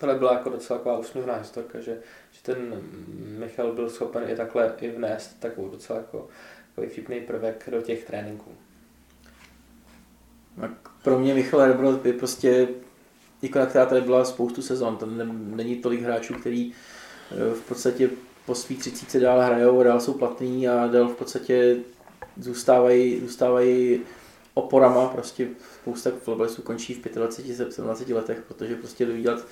tohle 0.00 0.14
byla 0.14 0.32
jako 0.32 0.50
docela 0.50 0.78
taková 0.78 0.98
úsměvná 0.98 1.36
historka, 1.36 1.80
že, 1.80 1.98
že 2.32 2.42
ten 2.42 2.82
Michal 3.38 3.72
byl 3.72 3.90
schopen 3.90 4.30
i 4.30 4.36
takhle 4.36 4.74
i 4.80 4.90
vnést 4.90 5.40
takovou 5.40 5.68
docela 5.68 5.98
jako, 5.98 6.28
jako 6.76 6.92
vtipný 6.92 7.20
prvek 7.20 7.68
do 7.70 7.82
těch 7.82 8.04
tréninků. 8.04 8.50
Tak 10.60 10.70
pro 11.02 11.18
mě 11.18 11.34
Michal 11.34 11.66
Rebro 11.66 12.00
je 12.04 12.12
prostě 12.12 12.68
ikona, 13.42 13.66
která 13.66 13.86
tady 13.86 14.00
byla 14.00 14.24
spoustu 14.24 14.62
sezon. 14.62 14.96
To 14.96 15.06
není 15.06 15.76
tolik 15.76 16.02
hráčů, 16.02 16.34
který 16.34 16.72
eh, 16.72 17.54
v 17.54 17.60
podstatě 17.60 18.10
po 18.46 18.54
svých 18.54 18.78
třicíce 18.78 19.20
dál 19.20 19.40
hrajou, 19.40 19.82
dál 19.82 20.00
jsou 20.00 20.14
platní 20.14 20.68
a 20.68 20.86
dál 20.86 21.08
v 21.08 21.16
podstatě 21.16 21.76
zůstávají, 22.36 23.20
zůstávají 23.20 24.00
oporama, 24.54 25.08
prostě 25.08 25.48
spousta 25.80 26.10
fotbalistů 26.22 26.62
končí 26.62 26.94
v 26.94 27.14
25, 27.14 27.72
17 27.72 28.08
letech, 28.08 28.42
protože 28.48 28.74
prostě 28.74 29.06
jdou 29.06 29.16
dělat 29.16 29.46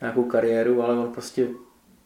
nějakou 0.00 0.24
kariéru, 0.24 0.82
ale 0.82 0.98
on 0.98 1.12
prostě, 1.12 1.48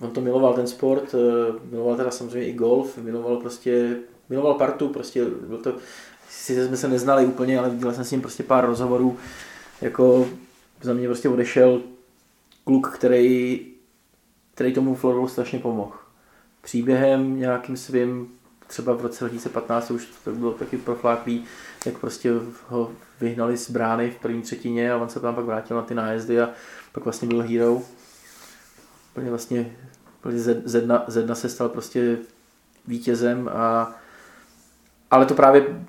on 0.01 0.11
to 0.11 0.21
miloval 0.21 0.55
ten 0.55 0.67
sport, 0.67 1.15
eh, 1.15 1.53
miloval 1.71 1.97
teda 1.97 2.11
samozřejmě 2.11 2.49
i 2.49 2.53
golf, 2.53 2.99
miloval 2.99 3.37
prostě, 3.37 3.97
miloval 4.29 4.55
partu, 4.55 4.89
prostě 4.89 5.25
byl 5.25 5.59
to, 5.59 5.77
si 6.31 6.67
jsme 6.67 6.77
se 6.77 6.89
neznali 6.89 7.27
úplně, 7.27 7.59
ale 7.59 7.71
dělal 7.71 7.95
jsem 7.95 8.05
s 8.05 8.11
ním 8.11 8.21
prostě 8.21 8.43
pár 8.43 8.67
rozhovorů, 8.67 9.17
jako 9.81 10.29
za 10.83 10.93
mě 10.93 11.07
prostě 11.07 11.29
odešel 11.29 11.83
kluk, 12.65 12.91
který, 12.95 13.67
který 14.55 14.75
tomu 14.75 14.95
florbalu 14.95 15.29
strašně 15.29 15.59
pomohl 15.59 15.93
příběhem 16.63 17.39
nějakým 17.39 17.77
svým, 17.77 18.29
třeba 18.67 18.95
v 18.95 19.01
roce 19.01 19.25
2015 19.25 19.91
už 19.91 20.09
to 20.25 20.33
bylo 20.33 20.53
taky 20.53 20.77
profláklý, 20.77 21.45
jak 21.87 21.99
prostě 21.99 22.33
ho 22.69 22.93
vyhnali 23.21 23.57
z 23.57 23.71
brány 23.71 24.11
v 24.11 24.21
první 24.21 24.43
třetině 24.43 24.93
a 24.93 24.97
on 24.97 25.09
se 25.09 25.21
tam 25.21 25.35
pak 25.35 25.45
vrátil 25.45 25.77
na 25.77 25.83
ty 25.83 25.95
nájezdy 25.95 26.41
a 26.41 26.51
pak 26.93 27.05
vlastně 27.05 27.29
byl 27.29 27.43
hero. 27.43 27.83
Úplně 29.13 29.31
vlastně 29.31 29.77
ze 30.65 30.81
dna, 30.81 31.05
ze 31.07 31.23
dna 31.23 31.35
se 31.35 31.49
stal 31.49 31.69
prostě 31.69 32.19
vítězem 32.87 33.51
a 33.53 33.95
ale 35.11 35.27
to 35.27 35.35
právě 35.35 35.87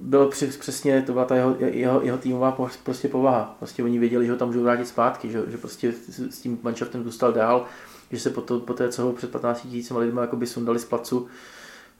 bylo 0.00 0.28
přesně, 0.58 1.02
to 1.02 1.12
byla 1.12 1.24
ta 1.24 1.36
jeho, 1.36 1.56
jeho, 1.58 2.02
jeho 2.02 2.18
týmová 2.18 2.58
prostě 2.82 3.08
povaha. 3.08 3.56
Prostě 3.58 3.84
oni 3.84 3.98
věděli, 3.98 4.26
že 4.26 4.32
ho 4.32 4.38
tam 4.38 4.48
můžou 4.48 4.62
vrátit 4.62 4.88
zpátky, 4.88 5.30
že, 5.30 5.42
že 5.48 5.58
prostě 5.58 5.92
s 6.30 6.40
tím 6.40 6.58
manšaftem 6.62 7.04
zůstal 7.04 7.32
dál 7.32 7.66
že 8.12 8.20
se 8.20 8.30
po, 8.30 8.40
to, 8.40 8.60
po 8.60 8.74
té, 8.74 8.88
co 8.88 9.02
ho 9.02 9.12
před 9.12 9.30
15 9.30 9.62
tisícima 9.62 10.00
lidmi 10.00 10.20
jakoby 10.20 10.46
sundali 10.46 10.78
z 10.78 10.84
placu 10.84 11.28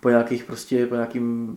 po 0.01 0.09
nějakých 0.09 0.45
prostě, 0.45 0.87
po 0.87 0.95
nějakým 0.95 1.57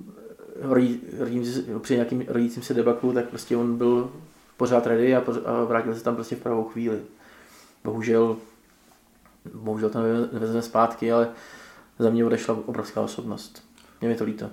rodí, 0.61 1.01
rodím, 1.19 1.43
při 1.81 1.93
nějakým 1.93 2.25
rodícím 2.27 2.63
se 2.63 2.73
debaklu, 2.73 3.13
tak 3.13 3.29
prostě 3.29 3.57
on 3.57 3.77
byl 3.77 4.11
pořád 4.57 4.87
ready 4.87 5.15
a, 5.15 5.23
a 5.45 5.63
vrátil 5.63 5.95
se 5.95 6.03
tam 6.03 6.15
prostě 6.15 6.35
v 6.35 6.39
pravou 6.39 6.63
chvíli. 6.63 6.99
Bohužel, 7.83 8.37
bohužel 9.53 9.89
to 9.89 9.99
nevezme 10.33 10.61
zpátky, 10.61 11.11
ale 11.11 11.29
za 11.99 12.09
mě 12.09 12.25
odešla 12.25 12.59
obrovská 12.65 13.01
osobnost. 13.01 13.63
Mě 14.01 14.09
mi 14.09 14.15
to 14.15 14.23
líto. 14.23 14.49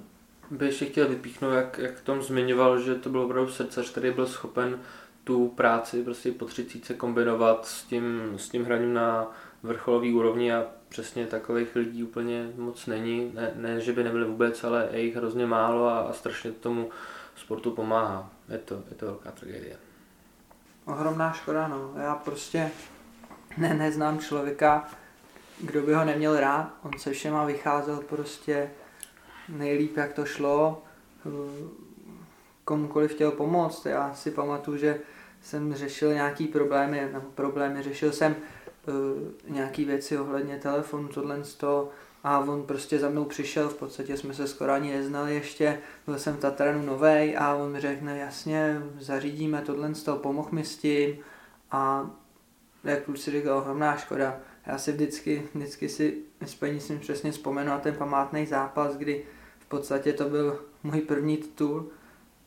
Bych 0.51 0.69
ještě 0.69 0.85
chtěl 0.85 1.09
vypíchnout, 1.09 1.55
jak, 1.55 1.79
jak 1.79 2.01
tom 2.01 2.23
zmiňoval, 2.23 2.81
že 2.81 2.95
to 2.95 3.11
byl 3.11 3.21
opravdu 3.21 3.53
srdcař, 3.53 3.91
který 3.91 4.11
byl 4.11 4.27
schopen 4.27 4.79
tu 5.25 5.49
práci 5.49 6.03
prostě 6.03 6.33
po 6.33 6.45
třicíce 6.45 6.95
kombinovat 6.95 7.67
s 7.67 7.83
tím, 7.83 8.35
s 8.37 8.49
tím 8.49 8.65
hraním 8.65 8.95
na 8.95 9.27
vrcholový 9.67 10.15
úrovni 10.15 10.53
a 10.53 10.67
přesně 10.89 11.27
takových 11.27 11.77
lidí 11.77 12.05
úplně 12.05 12.51
moc 12.57 12.87
není. 12.87 13.33
Ne, 13.35 13.53
ne 13.55 13.81
že 13.81 13.93
by 13.93 14.05
nebyly 14.05 14.25
vůbec, 14.25 14.65
ale 14.65 14.89
je 14.93 15.01
jich 15.01 15.17
hrozně 15.17 15.47
málo 15.47 15.89
a, 15.89 15.99
a 15.99 16.13
strašně 16.13 16.53
tomu 16.53 16.91
sportu 17.37 17.71
pomáhá. 17.71 18.31
Je 18.49 18.59
to, 18.59 18.83
je 18.89 18.97
to 18.97 19.07
velká 19.07 19.31
tragédie. 19.31 19.77
Ohromná 20.85 21.33
škoda, 21.33 21.69
no. 21.69 21.93
Já 21.97 22.15
prostě 22.15 22.71
ne, 23.59 23.75
neznám 23.75 24.19
člověka, 24.19 24.89
kdo 25.61 25.83
by 25.83 25.95
ho 25.95 26.05
neměl 26.05 26.41
rád. 26.41 26.71
On 26.83 26.99
se 26.99 27.13
všema 27.13 27.45
vycházel 27.45 27.97
prostě 27.97 28.71
nejlíp, 29.49 29.97
jak 29.97 30.13
to 30.13 30.25
šlo. 30.25 30.83
Komukoliv 32.65 33.15
chtěl 33.15 33.31
pomoct. 33.31 33.87
Já 33.87 34.15
si 34.15 34.31
pamatuju, 34.31 34.77
že 34.77 35.01
jsem 35.43 35.75
řešil 35.75 36.15
nějaký 36.15 36.47
problémy, 36.47 37.09
nebo 37.13 37.29
problémy, 37.35 37.83
řešil 37.83 38.13
jsem 38.13 38.37
nějaký 39.49 39.85
věci 39.85 40.19
ohledně 40.19 40.59
telefonu, 40.59 41.09
tohle 41.09 41.43
to 41.57 41.91
a 42.25 42.39
on 42.39 42.63
prostě 42.63 42.99
za 42.99 43.09
mnou 43.09 43.25
přišel, 43.25 43.69
v 43.69 43.75
podstatě 43.75 44.17
jsme 44.17 44.35
se 44.35 44.47
skoro 44.47 44.73
ani 44.73 44.93
neznali 44.93 45.35
ještě, 45.35 45.79
byl 46.07 46.19
jsem 46.19 46.37
v 46.37 46.41
Tatranu 46.41 46.87
novej 46.87 47.37
a 47.39 47.55
on 47.55 47.73
mi 47.73 47.81
řekl, 47.81 48.05
no 48.05 48.17
jasně, 48.17 48.83
zařídíme 48.99 49.63
tohle 49.63 49.93
to, 50.05 50.17
pomoh 50.17 50.53
mi 50.53 50.65
s 50.65 50.77
tím. 50.77 51.19
A 51.71 52.11
jak 52.85 53.03
kluci 53.03 53.31
říkal, 53.31 53.59
ohromná 53.59 53.97
škoda. 53.97 54.41
Já 54.67 54.79
si 54.79 54.93
vždycky, 54.93 55.49
vždycky 55.55 55.89
si 55.89 56.23
s 56.61 56.89
ním 56.89 57.01
přesně 57.01 57.33
vzpomenu 57.33 57.69
na 57.69 57.79
ten 57.79 57.95
památný 57.95 58.47
zápas, 58.47 58.97
kdy 58.97 59.25
v 59.59 59.67
podstatě 59.67 60.13
to 60.13 60.25
byl 60.29 60.61
můj 60.83 61.01
první 61.01 61.37
titul. 61.37 61.89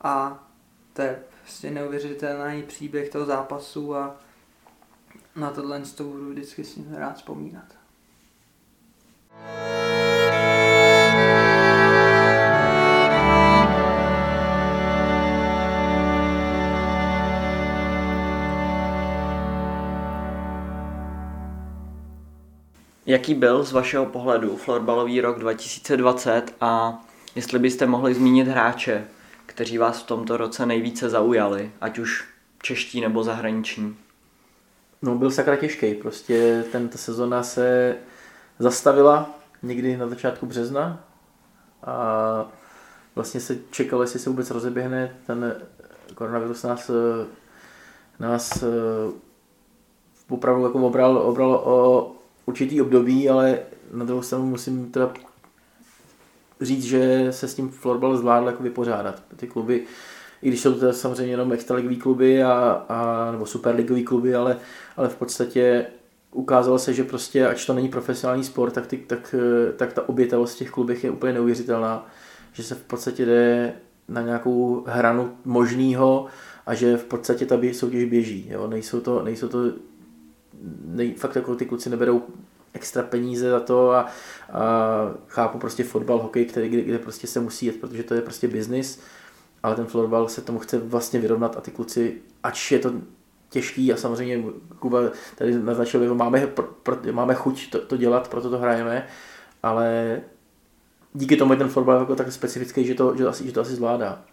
A 0.02 0.48
to 0.94 1.02
je 1.02 1.20
prostě 1.42 1.72
neuvěřitelný 1.72 2.64
příběh 2.64 3.10
toho 3.10 3.26
zápasu 3.26 3.96
a 3.96 4.18
na 5.40 5.50
tohle 5.50 5.82
to 5.82 6.04
budu 6.04 6.30
vždycky 6.30 6.64
si 6.64 6.86
rád 6.92 7.16
vzpomínat. 7.16 7.66
Jaký 23.06 23.34
byl 23.34 23.64
z 23.64 23.72
vašeho 23.72 24.06
pohledu 24.06 24.58
florbalový 24.58 25.22
rok 25.22 25.40
2020 25.40 26.56
a 26.62 27.04
jestli 27.36 27.60
byste 27.60 27.86
mohli 27.86 28.14
zmínit 28.14 28.48
hráče, 28.48 29.08
kteří 29.46 29.78
vás 29.78 30.04
v 30.04 30.08
tomto 30.08 30.38
roce 30.38 30.66
nejvíce 30.66 31.10
zaujali, 31.10 31.72
ať 31.82 32.00
už 32.00 32.28
čeští 32.62 33.02
nebo 33.02 33.24
zahraniční? 33.24 33.96
No 35.02 35.16
byl 35.16 35.32
sakra 35.32 35.56
těžký, 35.56 35.94
prostě 35.94 36.64
tento 36.72 36.98
sezona 36.98 37.44
se 37.44 37.96
zastavila 38.60 39.30
někdy 39.64 39.98
na 39.98 40.08
začátku 40.08 40.46
března 40.46 41.04
a 41.84 42.52
vlastně 43.16 43.40
se 43.40 43.58
čekalo, 43.72 44.02
jestli 44.02 44.20
se 44.20 44.30
vůbec 44.30 44.52
rozeběhne, 44.52 45.16
ten 45.26 45.62
koronavirus 46.16 46.64
nás, 46.64 46.92
nás 48.20 48.64
opravdu 50.30 50.64
jako 50.64 50.80
obral, 50.88 51.18
obral 51.18 51.52
o 51.52 52.12
určitý 52.46 52.82
období, 52.82 53.30
ale 53.30 53.60
na 53.92 54.06
druhou 54.06 54.22
stranu 54.22 54.46
musím 54.46 54.92
teda 54.92 55.12
říct, 56.62 56.84
že 56.84 57.28
se 57.32 57.48
s 57.48 57.56
tím 57.56 57.70
florbal 57.70 58.18
zvládl 58.18 58.48
jako 58.48 58.64
vypořádat. 58.64 59.24
Ty 59.36 59.48
kluby, 59.48 59.86
i 60.42 60.48
když 60.48 60.62
jsou 60.62 60.74
to 60.74 60.94
samozřejmě 60.94 61.34
jenom 61.34 61.52
extraligový 61.52 61.98
kluby 61.98 62.44
a, 62.44 62.86
a, 62.90 63.32
nebo 63.32 63.46
superligový 63.46 64.04
kluby, 64.04 64.36
ale, 64.36 64.58
ale 64.98 65.10
v 65.10 65.16
podstatě 65.16 65.86
ukázalo 66.32 66.80
se, 66.80 66.94
že 66.94 67.04
prostě, 67.04 67.48
ač 67.48 67.66
to 67.66 67.74
není 67.74 67.90
profesionální 67.90 68.44
sport, 68.44 68.72
tak, 68.72 68.88
ty, 68.88 68.98
tak, 68.98 69.36
tak 69.76 69.94
ta 69.94 70.10
obětavost 70.10 70.56
v 70.56 70.60
těch 70.60 70.72
klubech 70.72 71.04
je 71.04 71.12
úplně 71.12 71.34
neuvěřitelná, 71.34 72.08
že 72.54 72.64
se 72.64 72.76
v 72.76 72.82
podstatě 72.82 73.26
jde 73.26 73.74
na 74.08 74.22
nějakou 74.22 74.84
hranu 74.88 75.32
možného 75.46 76.26
a 76.66 76.74
že 76.74 76.98
v 76.98 77.04
podstatě 77.04 77.46
ta 77.46 77.58
soutěž 77.72 78.06
běží. 78.06 78.48
Jo? 78.50 78.68
Nejsou 78.68 79.00
to, 79.00 79.24
nejsou 79.24 79.48
to 79.48 79.60
nej, 80.86 81.14
fakt 81.14 81.36
jako 81.36 81.56
ty 81.56 81.66
kluci 81.66 81.90
neberou 81.90 82.22
extra 82.74 83.04
peníze 83.04 83.50
za 83.50 83.60
to 83.60 83.92
a, 83.92 84.08
a 84.52 84.62
chápu 85.28 85.58
prostě 85.58 85.84
fotbal, 85.84 86.18
hokej, 86.18 86.46
který, 86.46 86.70
kde, 86.70 86.82
kde 86.82 87.00
prostě 87.00 87.28
se 87.28 87.40
musí 87.40 87.66
jet, 87.66 87.80
protože 87.80 88.04
to 88.04 88.14
je 88.14 88.22
prostě 88.22 88.48
biznis, 88.48 89.00
ale 89.64 89.76
ten 89.76 89.86
florbal 89.86 90.28
se 90.28 90.42
tomu 90.42 90.60
chce 90.60 90.78
vlastně 90.78 91.20
vyrovnat 91.20 91.58
a 91.58 91.62
ty 91.62 91.72
kluci, 91.72 92.22
ač 92.44 92.72
je 92.72 92.80
to 92.80 92.94
těžký 93.50 93.94
a 93.94 93.98
samozřejmě 93.98 94.44
Kuba 94.80 95.00
tady 95.36 95.60
naznačil, 95.60 96.04
že 96.04 96.10
máme, 96.10 96.48
pro, 96.48 96.66
pro, 96.84 96.98
máme 97.12 97.36
chuť 97.36 97.70
to, 97.70 97.80
to 97.80 97.98
dělat, 97.98 98.28
proto 98.28 98.50
to 98.50 98.58
hrajeme, 98.58 99.08
ale 99.64 100.22
díky 101.14 101.38
tomu 101.38 101.54
je 101.54 101.58
ten 101.58 101.70
florbal 101.70 102.00
jako 102.00 102.16
tak 102.16 102.32
specifický, 102.32 102.86
že 102.86 102.96
to, 102.96 103.16
že 103.16 103.24
to, 103.24 103.30
asi, 103.30 103.46
že 103.46 103.54
to 103.54 103.62
asi 103.62 103.76
zvládá. 103.76 104.26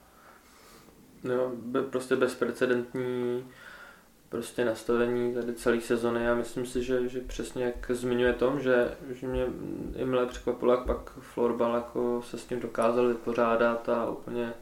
No, 1.25 1.53
be, 1.55 1.83
prostě 1.83 2.17
bezprecedentní 2.17 3.45
prostě 4.29 4.65
nastavení 4.65 5.35
tady 5.35 5.55
celé 5.55 5.81
sezony 5.81 6.29
a 6.29 6.35
myslím 6.35 6.67
si, 6.67 6.83
že, 6.83 7.09
že 7.09 7.21
přesně 7.21 7.65
jak 7.65 7.91
zmiňuje 7.91 8.33
Tom, 8.33 8.61
že, 8.61 8.97
že 9.09 9.27
mě 9.27 9.47
i 9.97 10.05
milé 10.05 10.27
překvapilo, 10.27 10.73
jak 10.73 10.85
pak 10.85 11.11
florbal 11.21 11.75
jako 11.75 12.23
se 12.27 12.39
s 12.39 12.45
tím 12.45 12.61
dokázal 12.61 13.09
vypořádat 13.09 13.89
a 13.89 14.11
úplně 14.11 14.53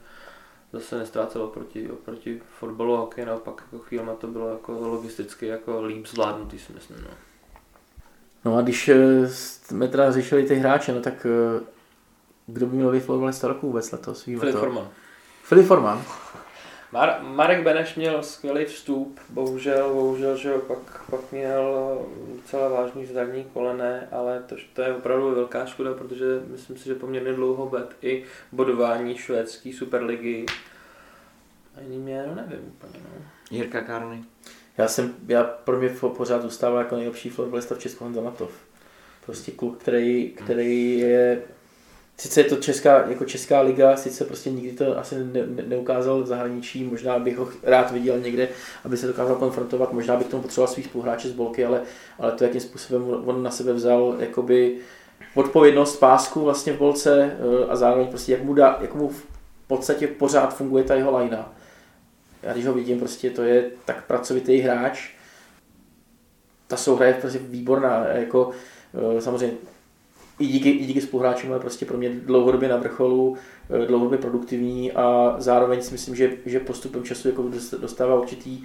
zase 0.75 0.99
nestrácel 0.99 1.43
oproti, 1.43 1.91
oproti 1.91 2.43
fotbalu 2.59 2.95
a 2.95 3.01
hokej, 3.01 3.25
naopak 3.25 3.63
jako 3.73 3.85
chvíli 3.85 4.05
to 4.19 4.27
bylo 4.27 4.49
jako 4.49 4.73
logisticky 4.73 5.47
jako 5.47 5.83
líp 5.83 6.07
zvládnutý 6.07 6.59
si 6.59 6.73
myslím. 6.73 6.99
No. 7.03 7.11
no 8.45 8.57
a 8.57 8.63
když 8.63 8.89
eh, 8.89 9.29
jsme 9.29 9.89
teda 9.89 10.13
řešili 10.13 10.45
ty 10.45 10.55
hráče, 10.55 10.93
no 10.93 11.01
tak 11.01 11.27
eh, 11.27 11.65
kdo 12.47 12.67
by 12.67 12.77
měl 12.77 12.93
být 12.93 13.01
fotbalista 13.01 13.49
roku 13.49 13.67
vůbec 13.67 13.93
letos? 13.93 14.23
Filip 14.23 14.57
Forman. 14.57 14.89
Filip 15.43 15.67
Forman. 15.67 16.03
Mar- 16.95 17.23
Marek 17.23 17.63
Beneš 17.63 17.95
měl 17.95 18.23
skvělý 18.23 18.65
vstup, 18.65 19.21
bohužel, 19.29 19.95
bohužel, 19.95 20.37
že 20.37 20.53
pak, 20.53 21.03
pak 21.11 21.33
měl 21.33 21.99
docela 22.37 22.69
vážný 22.69 23.07
zranění 23.07 23.45
kolene, 23.45 24.09
ale 24.13 24.43
to, 24.47 24.57
to 24.73 24.83
je 24.83 24.95
opravdu 24.95 25.35
velká 25.35 25.67
škoda, 25.67 25.95
protože 25.95 26.25
myslím 26.47 26.77
si, 26.77 26.85
že 26.85 26.95
poměrně 26.95 27.33
dlouho 27.33 27.67
bet 27.67 27.97
i 28.03 28.25
bodování 28.53 29.17
švédské 29.17 29.73
superligy. 29.73 30.47
A 31.77 31.81
jiný 31.81 31.99
jméno 31.99 32.35
nevím 32.35 32.65
úplně, 32.69 33.05
no. 33.05 33.25
Jirka 33.51 33.81
Karny. 33.81 34.25
Já 34.79 34.89
jsem, 34.89 35.15
já 35.29 35.45
pro 35.45 35.79
mě 35.79 35.89
pořád 36.17 36.43
zůstává 36.43 36.79
jako 36.79 36.97
nejlepší 36.97 37.31
fotbalista 37.31 37.75
v 37.75 37.79
Česku 37.79 38.05
Honza 38.05 38.21
Matov. 38.21 38.53
Prostě 39.27 39.53
kluk, 39.53 39.79
který, 39.79 40.31
který 40.31 40.99
je 40.99 41.43
sice 42.17 42.41
je 42.41 42.45
to 42.45 42.57
česká, 42.57 43.09
jako 43.09 43.25
česká 43.25 43.61
liga, 43.61 43.97
sice 43.97 44.25
prostě 44.25 44.51
nikdy 44.51 44.73
to 44.73 44.99
asi 44.99 45.15
ne, 45.25 45.47
ne, 45.47 45.63
neukázal 45.67 46.23
v 46.23 46.27
zahraničí, 46.27 46.85
možná 46.85 47.19
bych 47.19 47.37
ho 47.37 47.49
rád 47.63 47.91
viděl 47.91 48.21
někde, 48.21 48.49
aby 48.85 48.97
se 48.97 49.07
dokázal 49.07 49.37
konfrontovat, 49.37 49.93
možná 49.93 50.17
bych 50.17 50.27
tomu 50.27 50.43
potřeboval 50.43 50.75
svých 50.75 50.87
spoluhráče 50.87 51.29
z 51.29 51.33
bolky, 51.33 51.65
ale, 51.65 51.83
ale 52.19 52.33
to, 52.33 52.45
jakým 52.45 52.61
způsobem 52.61 53.23
on 53.25 53.43
na 53.43 53.51
sebe 53.51 53.73
vzal 53.73 54.17
jakoby 54.19 54.79
odpovědnost 55.35 55.97
pásku 55.97 56.45
vlastně 56.45 56.73
v 56.73 56.79
bolce 56.79 57.23
eh, 57.23 57.67
a 57.69 57.77
zároveň 57.77 58.07
prostě 58.07 58.33
jak 58.33 58.43
mu, 58.43 58.55
dá, 58.55 58.79
jak 58.81 58.95
mu 58.95 59.09
v 59.09 59.27
podstatě 59.67 60.07
pořád 60.07 60.57
funguje 60.57 60.85
ta 60.85 60.95
jeho 60.95 61.11
lajna. 61.11 61.53
Já 62.43 62.53
když 62.53 62.67
ho 62.67 62.73
vidím, 62.73 62.99
prostě 62.99 63.31
to 63.31 63.43
je 63.43 63.71
tak 63.85 64.07
pracovitý 64.07 64.59
hráč, 64.59 65.11
ta 66.67 66.77
souhra 66.77 67.07
je 67.07 67.15
prostě 67.15 67.39
výborná, 67.39 68.07
jako 68.07 68.51
eh, 69.17 69.21
samozřejmě 69.21 69.57
i 70.39 70.47
díky, 70.47 70.71
i 70.71 70.87
díky 70.87 71.01
spoluhráčům 71.01 71.53
je 71.53 71.59
prostě 71.59 71.87
pro 71.87 71.99
mě 71.99 72.11
dlouhodobě 72.11 72.69
na 72.69 72.77
vrcholu, 72.77 73.37
eh, 73.71 73.87
dlouhodobě 73.87 74.19
produktivní 74.19 74.93
a 74.93 75.35
zároveň 75.39 75.83
si 75.83 75.93
myslím, 75.93 76.17
že, 76.17 76.31
že 76.47 76.61
postupem 76.61 77.05
času 77.05 77.29
jako 77.29 77.51
dostává 77.81 78.21
určitý 78.21 78.65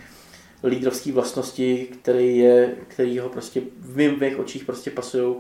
lídrovský 0.63 1.11
vlastnosti, 1.11 1.88
který, 2.01 2.38
je, 2.38 2.76
který 2.88 3.20
ho 3.20 3.30
prostě 3.30 3.61
v 3.80 3.97
mých, 3.97 4.20
mých 4.20 4.39
očích 4.39 4.63
prostě 4.63 4.91
pasují 4.91 5.36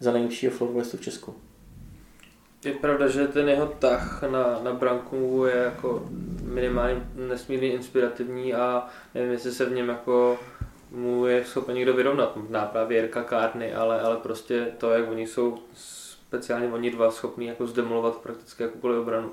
za 0.00 0.12
nejlepšího 0.12 0.52
florbalistu 0.52 0.96
v 0.96 1.00
Česku. 1.00 1.34
Je 2.64 2.72
pravda, 2.72 3.08
že 3.08 3.26
ten 3.26 3.48
jeho 3.48 3.66
tah 3.66 4.22
na, 4.22 4.60
na 4.62 4.72
branku 4.72 5.44
je 5.46 5.56
jako 5.56 6.06
minimálně 6.44 7.06
nesmírně 7.28 7.72
inspirativní 7.72 8.54
a 8.54 8.86
nevím, 9.14 9.32
jestli 9.32 9.52
se 9.52 9.64
v 9.64 9.72
něm 9.72 9.88
jako 9.88 10.38
mu 10.92 11.26
je 11.26 11.44
schopen 11.44 11.74
někdo 11.74 11.94
vyrovnat, 11.94 12.36
možná 12.36 12.66
právě 12.66 12.98
Jirka 12.98 13.22
Kárny, 13.22 13.74
ale, 13.74 14.00
ale 14.00 14.16
prostě 14.16 14.72
to, 14.78 14.90
jak 14.90 15.10
oni 15.10 15.26
jsou 15.26 15.58
speciálně 15.74 16.68
oni 16.68 16.90
dva 16.90 17.10
schopní 17.10 17.46
jako 17.46 17.66
zdemolovat 17.66 18.16
prakticky 18.16 18.62
jakoukoliv 18.62 18.98
obranu, 18.98 19.32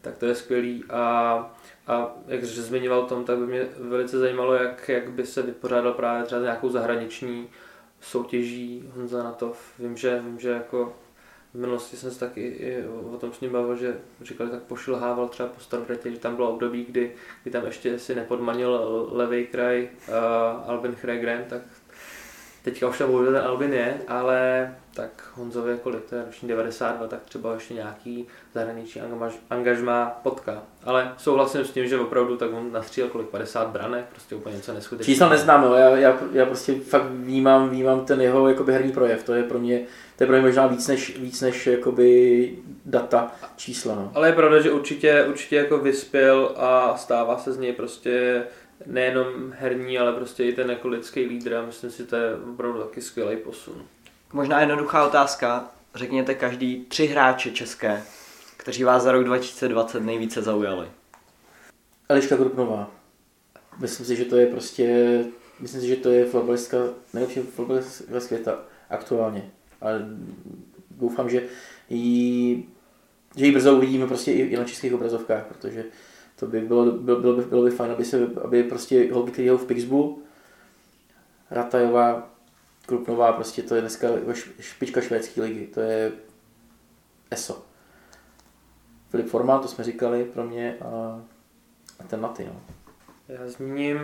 tak 0.00 0.18
to 0.18 0.26
je 0.26 0.34
skvělý 0.34 0.84
a, 0.90 1.02
a 1.86 2.14
jak 2.26 2.44
jsi 2.44 2.62
zmiňoval 2.62 3.06
tom, 3.06 3.24
tak 3.24 3.38
by 3.38 3.46
mě 3.46 3.68
velice 3.78 4.18
zajímalo, 4.18 4.54
jak, 4.54 4.88
jak 4.88 5.10
by 5.10 5.26
se 5.26 5.42
vypořádal 5.42 5.92
právě 5.92 6.24
třeba 6.24 6.40
nějakou 6.40 6.70
zahraniční 6.70 7.48
soutěží 8.00 8.90
Honza 8.96 9.22
Natov. 9.22 9.72
Vím, 9.78 9.96
že, 9.96 10.20
vím, 10.20 10.38
že 10.38 10.50
jako 10.50 10.96
v 11.54 11.58
minulosti 11.58 11.96
jsem 11.96 12.10
se 12.10 12.20
taky 12.20 12.76
o 13.14 13.16
tom 13.16 13.32
s 13.32 13.40
ním 13.40 13.52
bavil, 13.52 13.76
že 13.76 13.98
říkali, 14.22 14.50
tak 14.50 14.62
pošilhával 14.62 15.28
třeba 15.28 15.48
po 15.48 15.60
Starbretě, 15.60 16.10
že 16.10 16.18
tam 16.18 16.36
bylo 16.36 16.50
období, 16.50 16.84
kdy, 16.84 17.12
kdy 17.42 17.50
tam 17.50 17.66
ještě 17.66 17.98
si 17.98 18.14
nepodmanil 18.14 19.08
levý 19.12 19.46
kraj 19.46 19.88
uh, 20.08 20.14
Albin 20.70 20.96
Hregren, 21.02 21.44
tak 21.48 21.62
teďka 22.62 22.88
už 22.88 22.98
tam 22.98 23.10
bohužel 23.10 23.32
ten 23.32 23.42
Albin 23.42 23.72
je, 23.72 24.00
ale 24.08 24.70
tak 24.94 25.30
Honzovi 25.34 25.78
kolik 25.82 26.04
to 26.04 26.14
je 26.14 26.24
roční 26.26 26.48
92, 26.48 27.06
tak 27.06 27.20
třeba 27.24 27.54
ještě 27.54 27.74
nějaký 27.74 28.26
zahraniční 28.54 29.00
angažmá 29.50 30.20
potká. 30.22 30.62
Ale 30.84 31.12
souhlasím 31.18 31.64
s 31.64 31.70
tím, 31.70 31.88
že 31.88 31.98
opravdu 31.98 32.36
tak 32.36 32.52
on 32.52 32.72
nastřílel 32.72 33.10
kolik 33.10 33.28
50 33.28 33.68
branek, 33.68 34.04
prostě 34.10 34.34
úplně 34.34 34.56
něco 34.56 34.74
neskutečného. 34.74 35.14
Čísla 35.14 35.28
neznám, 35.28 35.64
ale 35.64 35.80
já, 35.80 35.96
já, 35.96 36.18
já, 36.32 36.46
prostě 36.46 36.74
fakt 36.74 37.04
vnímám, 37.04 37.68
vnímám 37.68 38.04
ten 38.04 38.20
jeho 38.20 38.48
jakoby 38.48 38.72
herní 38.72 38.92
projev, 38.92 39.24
to 39.24 39.34
je 39.34 39.42
pro 39.42 39.58
mě, 39.58 39.80
to 40.18 40.22
je 40.22 40.26
pro 40.26 40.36
mě 40.36 40.46
možná 40.46 40.66
víc 40.66 40.88
než, 40.88 41.18
víc 41.18 41.40
než 41.40 41.66
jakoby 41.66 42.58
data, 42.84 43.32
čísla. 43.56 43.94
No. 43.94 44.12
Ale 44.14 44.28
je 44.28 44.32
pravda, 44.32 44.60
že 44.60 44.72
určitě, 44.72 45.24
určitě 45.28 45.56
jako 45.56 45.78
vyspěl 45.78 46.52
a 46.56 46.96
stává 46.96 47.38
se 47.38 47.52
z 47.52 47.58
něj 47.58 47.72
prostě 47.72 48.42
nejenom 48.86 49.52
herní, 49.52 49.98
ale 49.98 50.12
prostě 50.12 50.44
i 50.44 50.52
ten 50.52 50.70
jako 50.70 50.88
lidský 50.88 51.20
lídr 51.26 51.54
a 51.54 51.66
myslím 51.66 51.90
si, 51.90 51.98
že 51.98 52.04
to 52.04 52.16
je 52.16 52.34
opravdu 52.36 52.82
taky 52.82 53.02
skvělý 53.02 53.36
posun. 53.36 53.82
Možná 54.32 54.60
jednoduchá 54.60 55.06
otázka. 55.06 55.70
Řekněte 55.94 56.34
každý 56.34 56.84
tři 56.84 57.06
hráče 57.06 57.50
české, 57.50 58.02
kteří 58.56 58.84
vás 58.84 59.02
za 59.02 59.12
rok 59.12 59.24
2020 59.24 60.00
nejvíce 60.00 60.42
zaujali. 60.42 60.88
Eliška 62.08 62.36
Krupnová. 62.36 62.90
Myslím 63.80 64.06
si, 64.06 64.16
že 64.16 64.24
to 64.24 64.36
je 64.36 64.46
prostě, 64.46 65.24
myslím 65.60 65.80
si, 65.80 65.88
že 65.88 65.96
to 65.96 66.10
je 66.10 66.26
fotbalistka, 66.26 66.78
nejlepší 67.14 67.40
fotbalistka 67.40 68.20
světa 68.20 68.58
aktuálně. 68.90 69.50
A 69.82 69.86
doufám, 70.90 71.30
že 71.30 71.42
ji, 71.88 72.68
že 73.36 73.46
ji 73.46 73.52
brzo 73.52 73.76
uvidíme 73.76 74.06
prostě 74.06 74.32
i, 74.32 74.40
i 74.40 74.56
na 74.56 74.64
českých 74.64 74.94
obrazovkách, 74.94 75.46
protože 75.46 75.84
to 76.40 76.46
by 76.46 76.60
bylo, 76.60 76.90
bylo, 76.92 77.20
bylo, 77.20 77.36
by, 77.36 77.42
bylo 77.42 77.62
by 77.62 77.70
fajn, 77.70 77.92
aby, 77.92 78.04
se, 78.04 78.26
aby 78.44 78.62
prostě 78.62 79.12
holky, 79.12 79.32
které 79.32 79.52
v 79.52 79.66
Pixbu, 79.66 80.22
Ratajová, 81.50 82.30
Krupnová, 82.86 83.32
prostě 83.32 83.62
to 83.62 83.74
je 83.74 83.80
dneska 83.80 84.08
špička 84.60 85.00
švédské 85.00 85.42
ligy, 85.42 85.66
to 85.66 85.80
je 85.80 86.12
ESO. 87.30 87.64
Filip 89.10 89.28
Formán, 89.28 89.60
to 89.60 89.68
jsme 89.68 89.84
říkali 89.84 90.24
pro 90.24 90.44
mě 90.44 90.78
a, 90.80 91.22
a 92.00 92.04
ten 92.04 92.20
Maty, 92.20 92.44
no. 92.44 92.60
Já 93.28 93.48
zmíním, 93.48 93.98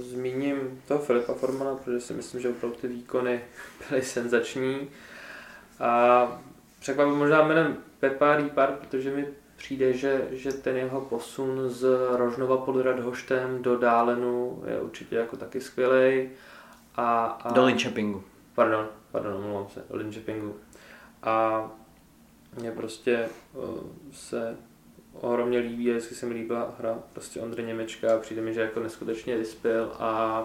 zmíním 0.00 0.82
toho 0.88 1.00
Filipa 1.00 1.34
Formana, 1.34 1.74
protože 1.74 2.00
si 2.00 2.12
myslím, 2.12 2.40
že 2.40 2.48
opravdu 2.48 2.76
ty 2.76 2.88
výkony 2.88 3.40
byly 3.88 4.02
senzační. 4.02 4.88
A 5.80 6.42
překvapil 6.80 7.16
možná 7.16 7.42
jménem 7.42 7.76
Pepa 8.00 8.36
Rýpar, 8.36 8.72
protože 8.72 9.10
mi 9.10 9.26
přijde, 9.56 9.92
že, 9.92 10.28
že 10.30 10.52
ten 10.52 10.76
jeho 10.76 11.00
posun 11.00 11.70
z 11.70 11.86
Rožnova 12.16 12.56
pod 12.56 12.80
Radhoštem 12.80 13.62
do 13.62 13.78
Dálenu 13.78 14.62
je 14.66 14.80
určitě 14.80 15.16
jako 15.16 15.36
taky 15.36 15.60
skvělý. 15.60 16.28
A, 16.96 17.24
a... 17.24 17.52
Do 17.52 17.64
Linköpingu. 17.64 18.24
Pardon, 18.54 18.88
pardon, 19.12 19.34
omlouvám 19.34 19.68
se, 19.68 19.84
do 19.90 19.96
Linköpingu. 19.96 20.56
A 21.22 21.70
mě 22.58 22.70
prostě 22.70 23.28
uh, 23.52 23.78
se 24.12 24.56
ohromně 25.20 25.58
líbí, 25.58 25.90
a 25.90 25.94
vždycky 25.94 26.14
se 26.14 26.26
mi 26.26 26.34
líbila 26.34 26.74
hra 26.78 26.98
prostě 27.12 27.40
Ondry 27.40 27.62
Němečka 27.62 28.14
a 28.14 28.18
přijde 28.18 28.42
mi, 28.42 28.54
že 28.54 28.60
jako 28.60 28.80
neskutečně 28.80 29.36
vyspěl 29.36 29.92
a 29.98 30.42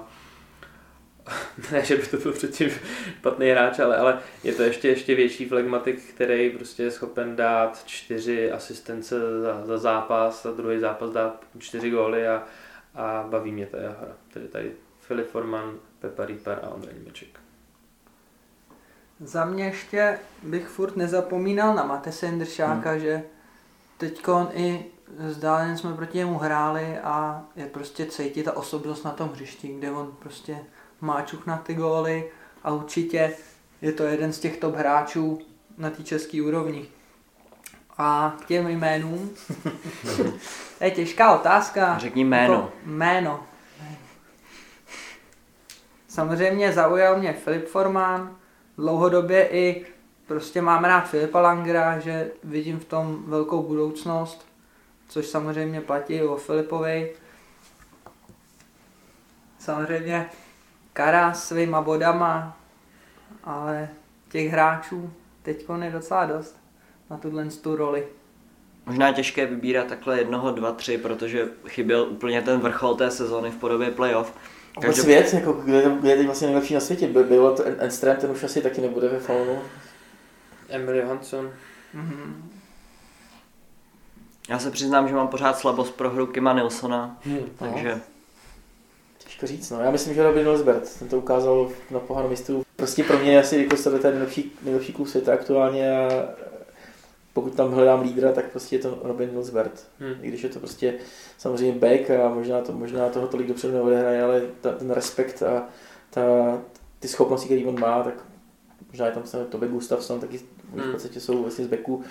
ne, 1.71 1.85
že 1.85 1.95
by 1.95 2.07
to 2.07 2.17
byl 2.17 2.33
předtím 2.33 2.69
špatný 3.19 3.49
hráč, 3.49 3.79
ale, 3.79 3.97
ale 3.97 4.19
je 4.43 4.53
to 4.53 4.63
ještě, 4.63 4.87
ještě 4.87 5.15
větší 5.15 5.45
flegmatik, 5.45 6.03
který 6.13 6.49
prostě 6.49 6.83
je 6.83 6.91
schopen 6.91 7.35
dát 7.35 7.83
čtyři 7.85 8.51
asistence 8.51 9.41
za, 9.41 9.65
za 9.65 9.77
zápas 9.77 10.45
a 10.45 10.51
druhý 10.51 10.79
zápas 10.79 11.09
dát 11.09 11.45
čtyři 11.57 11.89
góly 11.89 12.27
a, 12.27 12.43
a 12.95 13.25
baví 13.29 13.51
mě 13.51 13.65
ta 13.65 13.77
jeho 13.77 13.95
hra. 14.01 14.15
Tedy 14.33 14.47
tady 14.47 14.71
Filip 14.99 15.29
Forman, 15.29 15.75
Pepa 15.99 16.25
Reaper 16.25 16.59
a 16.63 16.69
Ondřej 16.69 16.93
Němeček. 16.93 17.39
Za 19.19 19.45
mě 19.45 19.65
ještě 19.65 20.19
bych 20.43 20.67
furt 20.67 20.95
nezapomínal 20.95 21.75
na 21.75 21.83
Matese 21.83 22.25
Jindršáka, 22.25 22.91
hmm. 22.91 22.99
že 22.99 23.23
teď 23.97 24.21
i 24.53 24.85
zdálen 25.27 25.77
jsme 25.77 25.93
proti 25.93 26.17
němu 26.17 26.37
hráli 26.37 26.97
a 26.97 27.43
je 27.55 27.65
prostě 27.65 28.05
cítit 28.05 28.43
ta 28.43 28.57
osobnost 28.57 29.03
na 29.03 29.11
tom 29.11 29.29
hřišti, 29.29 29.67
kde 29.67 29.91
on 29.91 30.15
prostě 30.19 30.57
má 31.01 31.21
čuch 31.21 31.45
na 31.45 31.57
ty 31.57 31.73
góly 31.73 32.31
a 32.63 32.71
určitě 32.71 33.33
je 33.81 33.91
to 33.91 34.03
jeden 34.03 34.33
z 34.33 34.39
těch 34.39 34.57
top 34.57 34.75
hráčů 34.75 35.41
na 35.77 35.89
té 35.89 36.03
české 36.03 36.41
úrovni. 36.41 36.85
A 37.97 38.37
k 38.41 38.45
těm 38.45 38.67
jménům. 38.67 39.29
je 40.81 40.91
těžká 40.91 41.35
otázka. 41.39 41.97
Řekni 41.97 42.23
jméno. 42.23 42.53
Jako 42.53 42.71
jméno. 42.85 43.43
Samozřejmě 46.07 46.73
zaujal 46.73 47.17
mě 47.17 47.33
Filip 47.33 47.67
Forman, 47.67 48.35
dlouhodobě 48.77 49.49
i 49.51 49.85
prostě 50.27 50.61
mám 50.61 50.83
rád 50.83 51.01
Filipa 51.01 51.41
Langera, 51.41 51.99
že 51.99 52.31
vidím 52.43 52.79
v 52.79 52.85
tom 52.85 53.23
velkou 53.27 53.63
budoucnost, 53.63 54.47
což 55.07 55.27
samozřejmě 55.27 55.81
platí 55.81 56.23
o 56.23 56.35
Filipovi. 56.35 57.13
Samozřejmě 59.59 60.29
Kara 60.99 61.33
svýma 61.33 61.81
bodama, 61.81 62.57
ale 63.43 63.89
těch 64.29 64.51
hráčů 64.51 65.13
teď 65.41 65.65
je 65.81 65.91
docela 65.91 66.25
dost 66.25 66.59
na 67.09 67.17
tuhle 67.17 67.45
tu 67.45 67.75
roli. 67.75 68.07
Možná 68.85 69.07
je 69.07 69.13
těžké 69.13 69.45
vybírat 69.45 69.87
takhle 69.87 70.17
jednoho, 70.17 70.51
dva, 70.51 70.71
tři, 70.71 70.97
protože 70.97 71.47
chyběl 71.67 72.07
úplně 72.09 72.41
ten 72.41 72.59
vrchol 72.59 72.95
té 72.95 73.11
sezóny 73.11 73.51
v 73.51 73.55
podobě 73.55 73.91
playoff. 73.91 74.33
Každop... 74.81 75.03
svět, 75.03 75.33
jako, 75.33 75.53
kde, 75.53 75.91
kde 75.99 76.09
je 76.09 76.17
teď 76.17 76.25
vlastně 76.25 76.47
nejlepší 76.47 76.73
na 76.73 76.79
světě? 76.79 77.07
Bylo 77.07 77.55
to 77.55 77.63
Enström, 77.63 78.15
ten 78.15 78.31
už 78.31 78.43
asi 78.43 78.61
taky 78.61 78.81
nebude 78.81 79.07
ve 79.07 79.19
faunu. 79.19 79.61
Emily 80.69 81.01
Hanson. 81.01 81.51
Mm-hmm. 81.95 82.33
Já 84.49 84.59
se 84.59 84.71
přiznám, 84.71 85.07
že 85.07 85.15
mám 85.15 85.27
pořád 85.27 85.57
slabost 85.57 85.95
pro 85.95 86.09
hru 86.09 86.27
Kima 86.27 86.53
Nilsona, 86.53 87.17
hmm, 87.25 87.49
takže... 87.59 87.95
No. 87.95 88.18
Těžko 89.39 89.47
říct, 89.47 89.69
no. 89.69 89.81
Já 89.81 89.91
myslím, 89.91 90.13
že 90.13 90.23
Robin 90.23 90.43
Nilsbert, 90.43 90.99
ten 90.99 91.07
to 91.07 91.17
ukázal 91.17 91.71
na 91.91 91.99
poháru 91.99 92.29
mistrů. 92.29 92.63
Prostě 92.75 93.03
pro 93.03 93.19
mě 93.19 93.39
asi 93.39 93.57
jako 93.57 93.75
ten 93.99 94.11
nejlepší, 94.11 94.51
nejlepší 94.63 94.93
klub 94.93 95.07
světa 95.07 95.33
aktuálně 95.33 95.97
a 95.97 96.29
pokud 97.33 97.55
tam 97.55 97.71
hledám 97.71 98.01
lídra, 98.01 98.31
tak 98.31 98.51
prostě 98.51 98.75
je 98.75 98.79
to 98.79 98.99
Robin 99.03 99.29
Nilsbert. 99.31 99.87
Hmm. 99.99 100.15
I 100.21 100.27
když 100.27 100.43
je 100.43 100.49
to 100.49 100.59
prostě 100.59 100.93
samozřejmě 101.37 101.79
back 101.79 102.09
a 102.09 102.29
možná, 102.29 102.61
to, 102.61 102.71
možná 102.71 103.09
toho 103.09 103.27
tolik 103.27 103.47
dopředu 103.47 103.73
neodehraje, 103.73 104.23
ale 104.23 104.41
ta, 104.61 104.71
ten 104.71 104.91
respekt 104.91 105.43
a 105.43 105.67
ta, 106.09 106.21
ty 106.99 107.07
schopnosti, 107.07 107.45
které 107.45 107.65
on 107.65 107.79
má, 107.79 108.03
tak 108.03 108.25
možná 108.91 109.05
je 109.05 109.11
tam 109.11 109.25
se 109.25 109.45
Tobe 109.45 109.67
Gustafsson, 109.67 110.19
taky 110.19 110.39
hmm. 110.75 110.89
v 110.89 110.91
podstatě 110.91 111.19
jsou 111.19 111.41
vlastně 111.41 111.65
z 111.65 111.67
backu, 111.67 112.03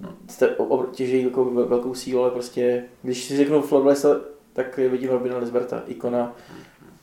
no. 0.00 0.86
těží 0.92 1.22
jako 1.22 1.44
velkou 1.44 1.94
sílu, 1.94 2.22
ale 2.22 2.30
prostě, 2.30 2.84
když 3.02 3.24
si 3.24 3.36
řeknu 3.36 3.62
Florblesa, 3.62 4.20
tak 4.64 4.76
vidím 4.76 5.10
Robina 5.10 5.38
Lisberta, 5.38 5.82
ikona, 5.86 6.32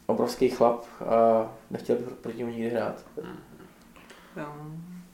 obrovský 0.05 0.49
chlap 0.49 0.85
a 1.05 1.49
nechtěl 1.71 1.95
bych 1.95 2.07
proti 2.07 2.37
němu 2.37 2.51
nikdy 2.51 2.69
hrát. 2.69 3.05
Hmm. 3.23 3.37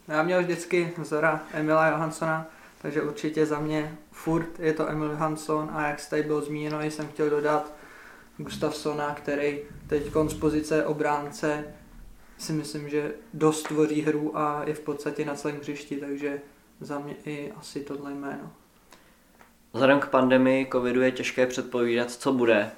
Já 0.08 0.24
měl 0.24 0.42
vždycky 0.42 0.94
vzora 0.98 1.44
Emila 1.54 1.88
Johanssona, 1.88 2.48
takže 2.82 3.02
určitě 3.02 3.46
za 3.46 3.60
mě 3.60 3.98
furt 4.12 4.60
je 4.60 4.74
to 4.74 4.90
Emil 4.90 5.12
Johansson 5.12 5.70
a 5.74 5.88
jak 5.88 6.10
tady 6.10 6.24
bylo 6.24 6.42
zmíněno, 6.42 6.82
jsem 6.82 7.08
chtěl 7.08 7.30
dodat 7.30 7.74
Gustafsona, 8.38 9.16
který 9.16 9.60
teď 9.88 10.12
z 10.28 10.34
pozice 10.34 10.86
obránce 10.86 11.64
si 12.38 12.54
myslím, 12.54 12.90
že 12.90 13.14
dost 13.34 13.64
tvoří 13.64 14.02
hru 14.02 14.38
a 14.38 14.64
je 14.66 14.74
v 14.74 14.80
podstatě 14.80 15.26
na 15.26 15.36
celém 15.36 15.58
hřišti, 15.58 15.98
takže 15.98 16.42
za 16.80 17.00
mě 17.00 17.16
i 17.26 17.52
asi 17.52 17.80
tohle 17.80 18.12
jméno. 18.12 18.52
Vzhledem 19.74 20.00
k 20.00 20.10
pandemii 20.10 20.68
covidu 20.72 21.02
je 21.02 21.12
těžké 21.12 21.48
předpovídat, 21.48 22.12
co 22.12 22.34
bude, 22.34 22.72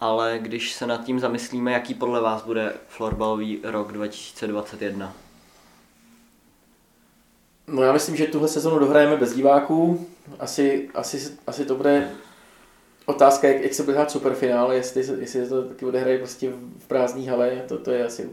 ale 0.00 0.38
když 0.42 0.72
se 0.72 0.86
nad 0.86 1.04
tím 1.04 1.20
zamyslíme, 1.20 1.72
jaký 1.72 1.94
podle 1.94 2.20
vás 2.20 2.42
bude 2.42 2.72
florbalový 2.88 3.60
rok 3.64 3.92
2021? 3.92 5.14
No 7.66 7.82
já 7.82 7.92
myslím, 7.92 8.16
že 8.16 8.26
tuhle 8.26 8.48
sezonu 8.48 8.78
dohrajeme 8.78 9.16
bez 9.16 9.34
diváků. 9.34 10.06
Asi, 10.38 10.90
asi, 10.94 11.38
asi 11.46 11.64
to 11.64 11.74
bude 11.74 12.10
otázka, 13.06 13.48
jak, 13.48 13.62
jak 13.62 13.74
se 13.74 13.82
bude 13.82 13.96
hrát 13.96 14.10
superfinále, 14.10 14.76
jestli, 14.76 15.20
jestli 15.20 15.48
to 15.48 15.62
taky 15.62 15.86
odehraje 15.86 16.18
prostě 16.18 16.52
v 16.78 16.86
prázdné 16.86 17.30
hale, 17.30 17.64
to, 17.68 17.78
to 17.78 17.90
je 17.90 18.06
asi 18.06 18.30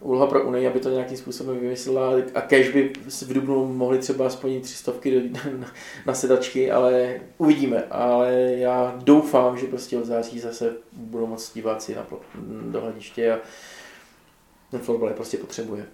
úloha 0.00 0.26
pro 0.26 0.44
Unii, 0.44 0.66
aby 0.66 0.80
to 0.80 0.90
nějakým 0.90 1.16
způsobem 1.16 1.58
vymyslela 1.58 2.12
a 2.34 2.40
kež 2.40 2.68
by 2.68 2.92
v 3.06 3.32
Dubnu 3.32 3.72
mohli 3.72 3.98
třeba 3.98 4.26
aspoň 4.26 4.60
tři 4.60 4.74
stovky 4.74 5.30
na, 5.30 5.68
na 6.06 6.14
sedačky, 6.14 6.70
ale 6.70 7.20
uvidíme. 7.38 7.84
Ale 7.90 8.32
já 8.52 8.98
doufám, 9.04 9.58
že 9.58 9.66
prostě 9.66 9.98
od 9.98 10.04
září 10.04 10.40
zase 10.40 10.76
budou 10.92 11.26
moc 11.26 11.52
diváci 11.54 11.94
na, 11.94 12.06
do 12.70 12.80
hlediště 12.80 13.32
a 13.32 13.38
ten 14.70 14.80
florbal 14.80 15.08
je 15.08 15.14
prostě 15.14 15.36
potřebuje. 15.36 15.86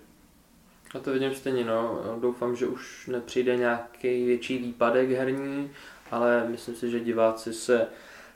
Já 0.94 1.00
to 1.00 1.12
vidím 1.12 1.34
stejně, 1.34 1.64
no. 1.64 2.00
Doufám, 2.20 2.56
že 2.56 2.66
už 2.66 3.06
nepřijde 3.06 3.56
nějaký 3.56 4.24
větší 4.24 4.58
výpadek 4.58 5.10
herní, 5.10 5.70
ale 6.10 6.48
myslím 6.48 6.74
si, 6.74 6.90
že 6.90 7.00
diváci 7.00 7.52
se, 7.52 7.86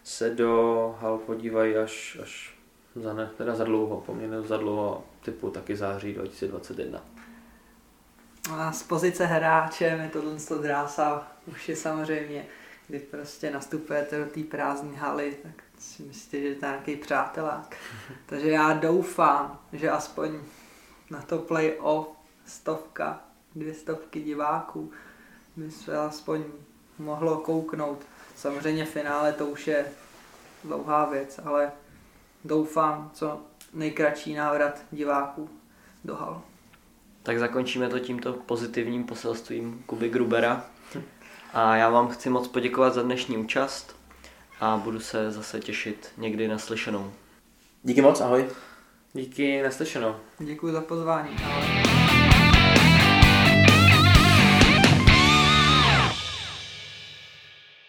se 0.05 0.31
do 0.31 0.95
hal 1.01 1.19
podívají 1.19 1.77
až, 1.77 2.19
až 2.23 2.58
za, 3.03 3.13
ne, 3.13 3.31
teda 3.37 3.55
za 3.55 3.65
dlouho, 3.65 4.01
poměrně 4.01 4.43
za 4.43 4.57
dlouho, 4.57 5.05
typu 5.25 5.51
taky 5.51 5.77
září 5.77 6.15
2021. 6.15 7.03
A 8.53 8.73
z 8.73 8.83
pozice 8.83 9.27
hráče 9.27 9.97
mi 9.97 10.09
tohle 10.09 10.37
to 10.49 10.59
drásá 10.59 11.33
už 11.47 11.69
je 11.69 11.77
samozřejmě, 11.77 12.47
když 12.89 13.03
prostě 13.03 13.51
nastupujete 13.51 14.19
do 14.19 14.31
té 14.31 14.41
prázdné 14.43 14.97
haly, 14.99 15.37
tak 15.43 15.63
si 15.79 16.03
myslíte, 16.03 16.41
že 16.41 16.55
to 16.55 16.67
je 16.67 16.71
nějaký 16.71 16.97
přátelák. 16.97 17.77
Takže 18.27 18.51
já 18.51 18.73
doufám, 18.73 19.59
že 19.73 19.91
aspoň 19.91 20.39
na 21.11 21.23
to 21.23 21.39
play-off 21.39 22.09
stovka, 22.47 23.21
dvě 23.55 23.75
stovky 23.75 24.21
diváků 24.21 24.93
by 25.57 25.71
se 25.71 25.99
aspoň 25.99 26.45
mohlo 26.99 27.37
kouknout. 27.37 27.99
Samozřejmě 28.37 28.85
finále 28.85 29.33
to 29.33 29.47
už 29.47 29.67
je 29.67 29.87
dlouhá 30.65 31.05
věc, 31.05 31.41
ale 31.45 31.73
doufám, 32.45 33.11
co 33.15 33.41
nejkratší 33.75 34.35
návrat 34.35 34.83
diváků 34.91 35.51
do 36.05 36.15
hal. 36.15 36.43
Tak 37.23 37.39
zakončíme 37.39 37.89
to 37.89 37.99
tímto 37.99 38.33
pozitivním 38.33 39.05
poselstvím 39.05 39.83
Kuby 39.87 40.09
Grubera. 40.09 40.65
A 41.55 41.77
já 41.77 41.91
vám 41.91 42.09
chci 42.09 42.31
moc 42.31 42.49
poděkovat 42.49 42.95
za 42.95 43.03
dnešní 43.03 43.37
účast 43.37 43.97
a 44.61 44.77
budu 44.77 45.01
se 45.01 45.31
zase 45.31 45.61
těšit 45.61 46.09
někdy 46.17 46.49
na 46.49 46.59
slyšenou. 46.59 47.13
Díky 47.83 48.03
moc, 48.03 48.21
ahoj. 48.21 48.47
Díky, 49.13 49.63
naslyšenou. 49.63 50.17
Děkuji 50.39 50.73
za 50.73 50.81
pozvání. 50.81 51.37
Ahoj. 51.45 51.78